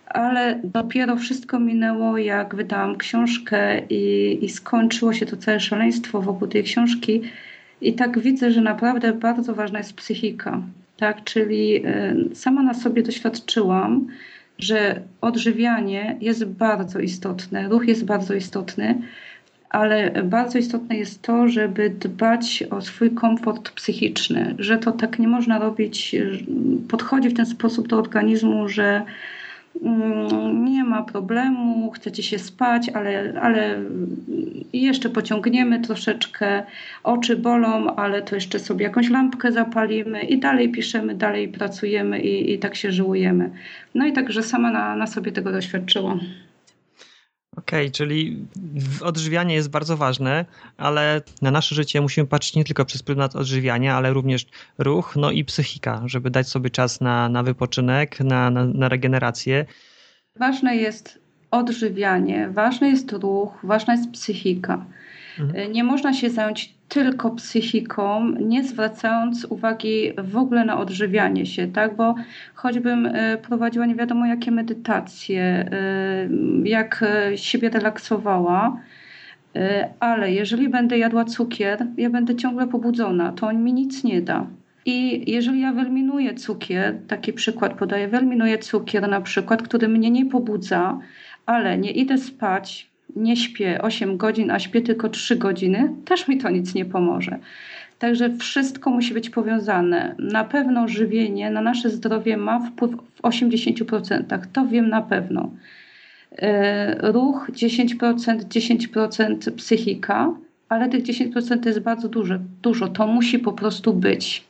ale 0.06 0.60
dopiero 0.64 1.16
wszystko 1.16 1.60
minęło, 1.60 2.18
jak 2.18 2.56
wydałam 2.56 2.98
książkę 2.98 3.82
i, 3.90 4.38
i 4.42 4.50
skończyło 4.50 5.14
się 5.14 5.26
to 5.26 5.38
całe 5.38 5.60
szaleństwo 5.60 6.22
wokół 6.22 6.48
tej 6.48 6.64
książki. 6.64 7.22
I 7.82 7.94
tak 7.94 8.20
widzę, 8.20 8.52
że 8.52 8.62
naprawdę 8.62 9.14
bardzo 9.14 9.56
ważna 9.56 9.80
jest 9.80 9.94
psychika. 9.94 10.62
Tak? 10.98 11.24
Czyli 11.24 11.86
y, 12.32 12.36
sama 12.36 12.64
na 12.64 12.74
sobie 12.74 13.04
doświadczyłam, 13.04 14.08
że 14.60 15.02
odżywianie 15.22 16.18
jest 16.22 16.46
bardzo 16.46 17.00
istotne, 17.00 17.68
ruch 17.70 17.88
jest 17.88 18.06
bardzo 18.06 18.34
istotny, 18.34 19.02
ale 19.74 20.24
bardzo 20.24 20.58
istotne 20.58 20.98
jest 20.98 21.22
to, 21.22 21.48
żeby 21.48 21.90
dbać 21.90 22.64
o 22.70 22.82
swój 22.82 23.12
komfort 23.12 23.70
psychiczny, 23.70 24.56
że 24.60 24.78
to 24.78 24.92
tak 24.92 25.20
nie 25.20 25.28
można 25.28 25.60
robić, 25.60 26.16
podchodzi 26.90 27.30
w 27.30 27.34
ten 27.34 27.46
sposób 27.46 27.88
do 27.88 27.98
organizmu, 27.98 28.70
że 28.70 29.06
Mm, 29.82 30.66
nie 30.66 30.84
ma 30.84 31.04
problemu, 31.04 31.92
chcecie 31.92 32.24
się 32.24 32.40
spać, 32.40 32.90
ale, 32.90 33.34
ale 33.42 33.80
jeszcze 34.74 35.10
pociągniemy 35.10 35.80
troszeczkę, 35.80 36.64
oczy 37.04 37.38
bolą, 37.38 37.96
ale 37.96 38.22
to 38.22 38.36
jeszcze 38.36 38.60
sobie 38.60 38.86
jakąś 38.86 39.10
lampkę 39.10 39.52
zapalimy 39.52 40.22
i 40.22 40.40
dalej 40.40 40.72
piszemy, 40.72 41.16
dalej 41.16 41.48
pracujemy 41.48 42.22
i, 42.22 42.54
i 42.54 42.60
tak 42.60 42.76
się 42.76 42.92
żyłujemy. 42.92 43.50
No 43.96 44.06
i 44.06 44.14
także 44.14 44.44
sama 44.44 44.72
na, 44.72 44.96
na 44.96 45.08
sobie 45.08 45.32
tego 45.32 45.52
doświadczyłam. 45.52 46.20
Okej, 47.58 47.86
okay, 47.86 47.92
czyli 47.92 48.46
odżywianie 49.02 49.56
jest 49.56 49.70
bardzo 49.70 49.98
ważne, 49.98 50.46
ale 50.78 51.22
na 51.42 51.52
nasze 51.52 51.76
życie 51.76 52.02
musimy 52.02 52.28
patrzeć 52.28 52.56
nie 52.56 52.64
tylko 52.64 52.86
przez 52.86 53.04
pryzmat 53.04 53.36
odżywiania, 53.36 53.96
ale 53.96 54.14
również 54.14 54.46
ruch, 54.78 55.16
no 55.16 55.32
i 55.32 55.46
psychika, 55.46 56.02
żeby 56.06 56.30
dać 56.30 56.48
sobie 56.48 56.70
czas 56.70 57.02
na, 57.02 57.30
na 57.30 57.44
wypoczynek, 57.44 58.20
na, 58.20 58.50
na, 58.50 58.66
na 58.66 58.90
regenerację. 58.90 59.66
Ważne 60.36 60.76
jest 60.76 61.20
odżywianie, 61.52 62.50
ważny 62.50 62.90
jest 62.90 63.12
ruch, 63.12 63.60
ważna 63.64 63.94
jest 63.94 64.12
psychika. 64.12 64.86
Mhm. 65.40 65.72
Nie 65.72 65.84
można 65.84 66.14
się 66.14 66.30
zająć 66.30 66.74
tylko 66.90 67.32
psychiką, 67.32 68.30
nie 68.30 68.64
zwracając 68.64 69.46
uwagi 69.46 70.12
w 70.18 70.38
ogóle 70.38 70.66
na 70.66 70.80
odżywianie 70.80 71.46
się, 71.46 71.68
tak? 71.68 71.96
Bo 71.96 72.16
choćbym 72.54 73.06
e, 73.06 73.38
prowadziła 73.38 73.86
nie 73.86 73.96
wiadomo 73.96 74.26
jakie 74.26 74.52
medytacje, 74.52 75.44
e, 75.44 76.30
jak 76.64 77.04
e, 77.04 77.38
siebie 77.38 77.70
relaksowała, 77.70 78.78
ale 80.00 80.32
jeżeli 80.32 80.70
będę 80.70 80.98
jadła 80.98 81.26
cukier, 81.26 81.86
ja 81.98 82.10
będę 82.10 82.36
ciągle 82.36 82.68
pobudzona, 82.68 83.32
to 83.32 83.48
on 83.48 83.64
mi 83.64 83.74
nic 83.74 84.04
nie 84.04 84.22
da. 84.22 84.48
I 84.86 85.32
jeżeli 85.32 85.62
ja 85.62 85.74
wyeliminuję 85.74 86.34
cukier, 86.34 86.96
taki 87.08 87.34
przykład 87.34 87.74
podaję, 87.74 88.08
wyeliminuję 88.08 88.58
cukier 88.58 89.10
na 89.10 89.22
przykład, 89.22 89.62
który 89.62 89.88
mnie 89.88 90.12
nie 90.12 90.26
pobudza, 90.26 91.00
ale 91.46 91.78
nie 91.78 91.92
idę 91.92 92.18
spać, 92.18 92.93
nie 93.16 93.38
śpię 93.38 93.82
8 93.82 94.18
godzin, 94.18 94.52
a 94.52 94.60
śpię 94.60 94.82
tylko 94.82 95.10
3 95.10 95.36
godziny, 95.36 95.94
też 96.06 96.28
mi 96.28 96.38
to 96.38 96.50
nic 96.50 96.74
nie 96.74 96.86
pomoże. 96.86 97.40
Także 98.00 98.38
wszystko 98.38 98.90
musi 98.90 99.14
być 99.14 99.30
powiązane. 99.30 100.16
Na 100.20 100.44
pewno 100.44 100.88
żywienie 100.88 101.52
na 101.52 101.62
nasze 101.62 101.90
zdrowie 101.90 102.38
ma 102.38 102.60
wpływ 102.60 102.92
w 103.16 103.22
80%. 103.22 104.40
To 104.54 104.68
wiem 104.68 104.90
na 104.90 105.02
pewno. 105.02 105.52
E, 106.38 107.12
ruch 107.12 107.50
10%, 107.52 108.38
10% 108.38 109.52
psychika, 109.52 110.34
ale 110.70 110.90
tych 110.90 111.04
10% 111.04 111.60
to 111.60 111.70
jest 111.70 111.80
bardzo 111.80 112.10
dużo. 112.10 112.36
dużo. 112.62 112.88
To 112.88 113.08
musi 113.08 113.40
po 113.40 113.54
prostu 113.54 113.94
być. 113.94 114.44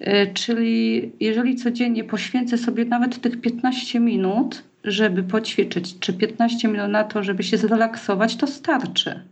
E, 0.00 0.26
czyli 0.26 1.12
jeżeli 1.20 1.56
codziennie 1.56 2.04
poświęcę 2.04 2.58
sobie 2.58 2.84
nawet 2.84 3.20
tych 3.20 3.40
15 3.40 4.00
minut, 4.00 4.62
żeby 4.90 5.22
poćwiczyć, 5.22 5.98
czy 5.98 6.12
15 6.12 6.68
minut 6.68 6.90
na 6.90 7.04
to, 7.04 7.22
żeby 7.22 7.42
się 7.42 7.58
zrelaksować, 7.58 8.36
to 8.36 8.46
starczy. 8.46 9.28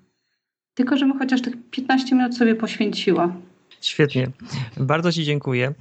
Tylko, 0.74 0.96
żebym 0.96 1.18
chociaż 1.18 1.42
tych 1.42 1.54
15 1.70 2.14
minut 2.14 2.36
sobie 2.36 2.54
poświęciła. 2.54 3.36
Świetnie. 3.80 4.30
Bardzo 4.76 5.12
Ci 5.12 5.24
dziękuję. 5.24 5.74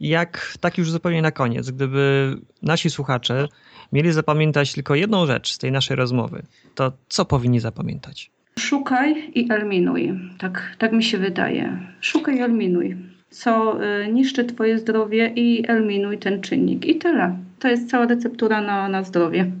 Jak 0.00 0.54
tak 0.60 0.78
już 0.78 0.90
zupełnie 0.90 1.22
na 1.22 1.30
koniec, 1.30 1.70
gdyby 1.70 2.34
nasi 2.62 2.90
słuchacze 2.90 3.48
mieli 3.92 4.12
zapamiętać 4.12 4.72
tylko 4.72 4.94
jedną 4.94 5.26
rzecz 5.26 5.52
z 5.52 5.58
tej 5.58 5.72
naszej 5.72 5.96
rozmowy, 5.96 6.42
to 6.74 6.92
co 7.08 7.24
powinni 7.24 7.60
zapamiętać? 7.60 8.30
Szukaj 8.58 9.30
i 9.34 9.52
eliminuj. 9.52 10.12
Tak, 10.38 10.76
tak 10.78 10.92
mi 10.92 11.04
się 11.04 11.18
wydaje. 11.18 11.78
Szukaj 12.00 12.36
i 12.36 12.40
eliminuj. 12.40 13.15
Co 13.36 13.82
y, 13.82 14.12
niszczy 14.12 14.44
Twoje 14.44 14.78
zdrowie 14.78 15.32
i 15.36 15.68
eliminuj 15.68 16.18
ten 16.18 16.40
czynnik. 16.40 16.84
I 16.84 16.98
tyle 16.98 17.38
to 17.58 17.68
jest 17.68 17.90
cała 17.90 18.06
receptura 18.06 18.60
na, 18.60 18.88
na 18.88 19.04
zdrowie. 19.04 19.52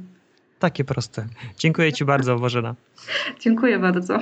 Takie 0.58 0.84
proste. 0.84 1.26
Dziękuję 1.58 1.92
Ci 1.92 2.04
bardzo, 2.04 2.36
Bożena. 2.36 2.74
Dziękuję 3.40 3.78
bardzo. 3.78 4.20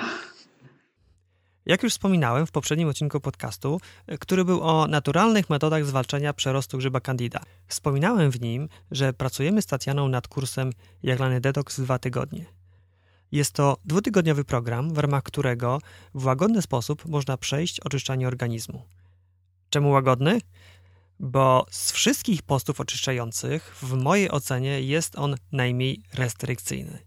Jak 1.66 1.82
już 1.82 1.92
wspominałem 1.92 2.46
w 2.46 2.52
poprzednim 2.52 2.88
odcinku 2.88 3.20
podcastu, 3.20 3.80
który 4.20 4.44
był 4.44 4.62
o 4.62 4.86
naturalnych 4.86 5.50
metodach 5.50 5.84
zwalczania 5.84 6.32
przerostu 6.32 6.78
grzyba 6.78 7.00
Candida, 7.00 7.40
wspominałem 7.66 8.30
w 8.30 8.40
nim, 8.40 8.68
że 8.90 9.12
pracujemy 9.12 9.62
z 9.62 9.66
Tatianą 9.66 10.08
nad 10.08 10.28
kursem 10.28 10.70
Jaglany 11.02 11.40
Detox 11.40 11.80
dwa 11.80 11.98
tygodnie. 11.98 12.44
Jest 13.32 13.52
to 13.52 13.76
dwutygodniowy 13.84 14.44
program, 14.44 14.94
w 14.94 14.98
ramach 14.98 15.22
którego 15.22 15.78
w 16.14 16.24
łagodny 16.24 16.62
sposób 16.62 17.06
można 17.06 17.36
przejść 17.36 17.80
oczyszczanie 17.80 18.28
organizmu. 18.28 18.82
Czemu 19.74 19.90
łagodny? 19.90 20.40
bo 21.20 21.66
z 21.70 21.92
wszystkich 21.92 22.42
postów 22.42 22.80
oczyszczających, 22.80 23.76
w 23.82 23.92
mojej 23.92 24.30
ocenie, 24.30 24.80
jest 24.80 25.18
on 25.18 25.34
najmniej 25.52 26.02
restrykcyjny. 26.12 26.98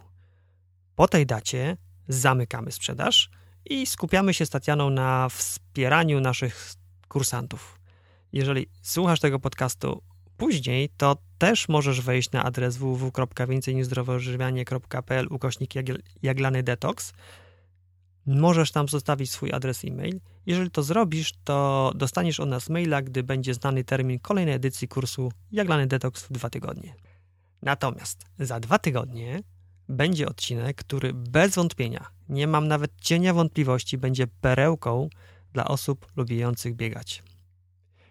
Po 0.97 1.09
tej 1.09 1.27
dacie 1.27 1.77
zamykamy 2.09 2.73
sprzedaż 2.73 3.31
i 3.65 3.87
skupiamy 3.87 4.35
się 4.35 4.47
z 4.47 4.51
Tatianą 4.51 4.91
na 4.91 5.29
wspieraniu 5.29 6.21
naszych 6.21 6.75
kursantów. 7.09 7.81
Jeżeli 8.33 8.67
słuchasz 8.83 9.21
tego 9.21 9.39
podcastu 9.39 10.03
później, 10.37 10.89
to 10.97 11.17
też 11.39 11.69
możesz 11.69 12.01
wejść 12.01 12.31
na 12.31 12.45
adres 12.45 12.77
www.więcejnizdrowoodżywianie.pl 12.77 15.27
ukośnik 15.31 15.71
jaglany 16.23 16.63
detox. 16.63 17.13
Możesz 18.27 18.73
tam 18.73 18.89
zostawić 18.89 19.31
swój 19.31 19.53
adres 19.53 19.85
e-mail. 19.85 20.21
Jeżeli 20.47 20.71
to 20.71 20.83
zrobisz, 20.83 21.33
to 21.45 21.93
dostaniesz 21.95 22.41
od 22.41 22.49
nas 22.49 22.71
maila, 22.71 23.03
gdy 23.03 23.23
będzie 23.23 23.55
znany 23.55 23.85
termin 23.85 24.19
kolejnej 24.19 24.55
edycji 24.55 24.89
kursu 24.89 25.33
Jaglany 25.53 25.87
Detox 25.87 26.25
w 26.25 26.33
dwa 26.33 26.51
tygodnie. 26.51 26.95
Natomiast 27.63 28.25
za 28.39 28.61
dwa 28.61 28.79
tygodnie 28.79 29.43
będzie 29.89 30.29
odcinek, 30.29 30.77
który 30.77 31.15
bez 31.15 31.55
wątpienia, 31.55 32.07
nie 32.29 32.47
mam 32.47 32.69
nawet 32.69 32.91
cienia 33.01 33.35
wątpliwości, 33.35 33.99
będzie 33.99 34.27
perełką 34.27 35.09
dla 35.53 35.65
osób 35.65 36.07
lubiących 36.17 36.75
biegać. 36.75 37.23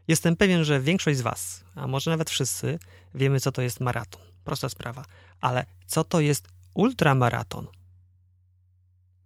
Jestem 0.08 0.36
pewien, 0.36 0.64
że 0.64 0.82
większość 0.82 1.18
z 1.18 1.22
Was, 1.22 1.64
a 1.76 1.88
może 1.88 2.12
nawet 2.12 2.30
wszyscy, 2.30 2.80
wiemy, 3.16 3.40
co 3.40 3.52
to 3.52 3.62
jest 3.62 3.80
maraton. 3.80 4.22
Prosta 4.44 4.70
sprawa. 4.70 5.06
Ale 5.42 5.66
co 5.88 6.04
to 6.04 6.20
jest 6.20 6.48
ultramaraton? 6.74 7.68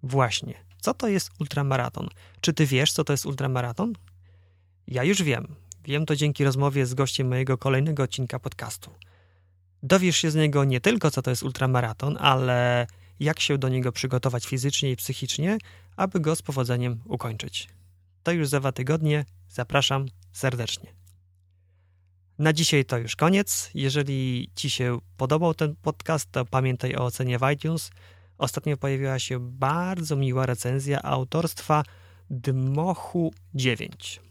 Właśnie, 0.03 0.53
co 0.81 0.93
to 0.93 1.07
jest 1.07 1.31
ultramaraton? 1.39 2.09
Czy 2.41 2.53
Ty 2.53 2.65
wiesz, 2.65 2.91
co 2.91 3.03
to 3.03 3.13
jest 3.13 3.25
ultramaraton? 3.25 3.93
Ja 4.87 5.03
już 5.03 5.23
wiem. 5.23 5.55
Wiem 5.83 6.05
to 6.05 6.15
dzięki 6.15 6.43
rozmowie 6.43 6.85
z 6.85 6.93
gościem 6.93 7.27
mojego 7.27 7.57
kolejnego 7.57 8.03
odcinka 8.03 8.39
podcastu. 8.39 8.91
Dowiesz 9.83 10.17
się 10.17 10.31
z 10.31 10.35
niego 10.35 10.63
nie 10.63 10.81
tylko, 10.81 11.11
co 11.11 11.21
to 11.21 11.29
jest 11.29 11.43
ultramaraton, 11.43 12.17
ale 12.19 12.87
jak 13.19 13.39
się 13.39 13.57
do 13.57 13.69
niego 13.69 13.91
przygotować 13.91 14.45
fizycznie 14.45 14.91
i 14.91 14.95
psychicznie, 14.95 15.57
aby 15.95 16.19
go 16.19 16.35
z 16.35 16.41
powodzeniem 16.41 17.01
ukończyć. 17.05 17.69
To 18.23 18.31
już 18.31 18.47
za 18.47 18.59
dwa 18.59 18.71
tygodnie. 18.71 19.25
Zapraszam 19.57 20.05
serdecznie. 20.31 20.93
Na 22.39 22.53
dzisiaj 22.53 22.85
to 22.85 22.97
już 22.97 23.15
koniec. 23.15 23.69
Jeżeli 23.73 24.49
Ci 24.55 24.69
się 24.69 24.97
podobał 25.17 25.53
ten 25.53 25.75
podcast, 25.75 26.31
to 26.31 26.45
pamiętaj 26.45 26.95
o 26.95 27.05
ocenie 27.05 27.39
w 27.39 27.51
iTunes. 27.53 27.91
Ostatnio 28.37 28.77
pojawiła 28.77 29.19
się 29.19 29.39
bardzo 29.39 30.15
miła 30.15 30.45
recenzja 30.45 31.01
autorstwa 31.01 31.83
Dmochu 32.29 33.33
9. 33.53 34.21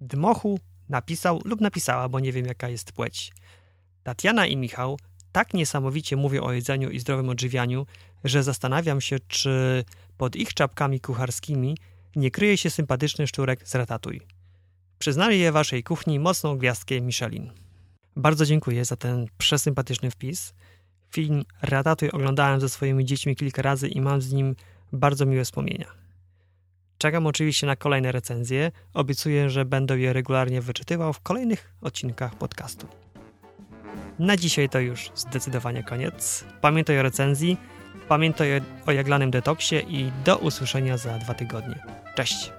Dmochu 0.00 0.60
napisał 0.88 1.40
lub 1.44 1.60
napisała, 1.60 2.08
bo 2.08 2.20
nie 2.20 2.32
wiem 2.32 2.46
jaka 2.46 2.68
jest 2.68 2.92
płeć. 2.92 3.32
Tatiana 4.02 4.46
i 4.46 4.56
Michał 4.56 4.98
tak 5.32 5.54
niesamowicie 5.54 6.16
mówią 6.16 6.42
o 6.42 6.52
jedzeniu 6.52 6.90
i 6.90 6.98
zdrowym 6.98 7.28
odżywianiu, 7.28 7.86
że 8.24 8.42
zastanawiam 8.42 9.00
się, 9.00 9.16
czy 9.28 9.84
pod 10.16 10.36
ich 10.36 10.54
czapkami 10.54 11.00
kucharskimi 11.00 11.76
nie 12.16 12.30
kryje 12.30 12.56
się 12.56 12.70
sympatyczny 12.70 13.26
szczurek 13.26 13.68
z 13.68 13.74
Ratatuj. 13.74 14.35
Przyznali 14.98 15.40
je 15.40 15.52
waszej 15.52 15.82
kuchni 15.82 16.20
mocną 16.20 16.58
gwiazdkę 16.58 17.00
Michelin. 17.00 17.50
Bardzo 18.16 18.46
dziękuję 18.46 18.84
za 18.84 18.96
ten 18.96 19.26
przesympatyczny 19.38 20.10
wpis. 20.10 20.54
Film 21.10 21.44
Ratatuj 21.62 22.10
oglądałem 22.10 22.60
ze 22.60 22.68
swoimi 22.68 23.04
dziećmi 23.04 23.36
kilka 23.36 23.62
razy 23.62 23.88
i 23.88 24.00
mam 24.00 24.22
z 24.22 24.32
nim 24.32 24.56
bardzo 24.92 25.26
miłe 25.26 25.44
wspomnienia. 25.44 25.86
Czekam 26.98 27.26
oczywiście 27.26 27.66
na 27.66 27.76
kolejne 27.76 28.12
recenzje. 28.12 28.72
Obiecuję, 28.94 29.50
że 29.50 29.64
będę 29.64 29.98
je 29.98 30.12
regularnie 30.12 30.60
wyczytywał 30.60 31.12
w 31.12 31.20
kolejnych 31.20 31.72
odcinkach 31.80 32.34
podcastu. 32.34 32.86
Na 34.18 34.36
dzisiaj 34.36 34.68
to 34.68 34.80
już 34.80 35.10
zdecydowanie 35.14 35.82
koniec. 35.82 36.44
Pamiętaj 36.60 36.98
o 36.98 37.02
recenzji, 37.02 37.56
pamiętaj 38.08 38.48
o 38.86 38.92
jaglanym 38.92 39.30
detoksie 39.30 39.76
i 39.88 40.12
do 40.24 40.36
usłyszenia 40.36 40.96
za 40.96 41.18
dwa 41.18 41.34
tygodnie. 41.34 41.82
Cześć! 42.14 42.52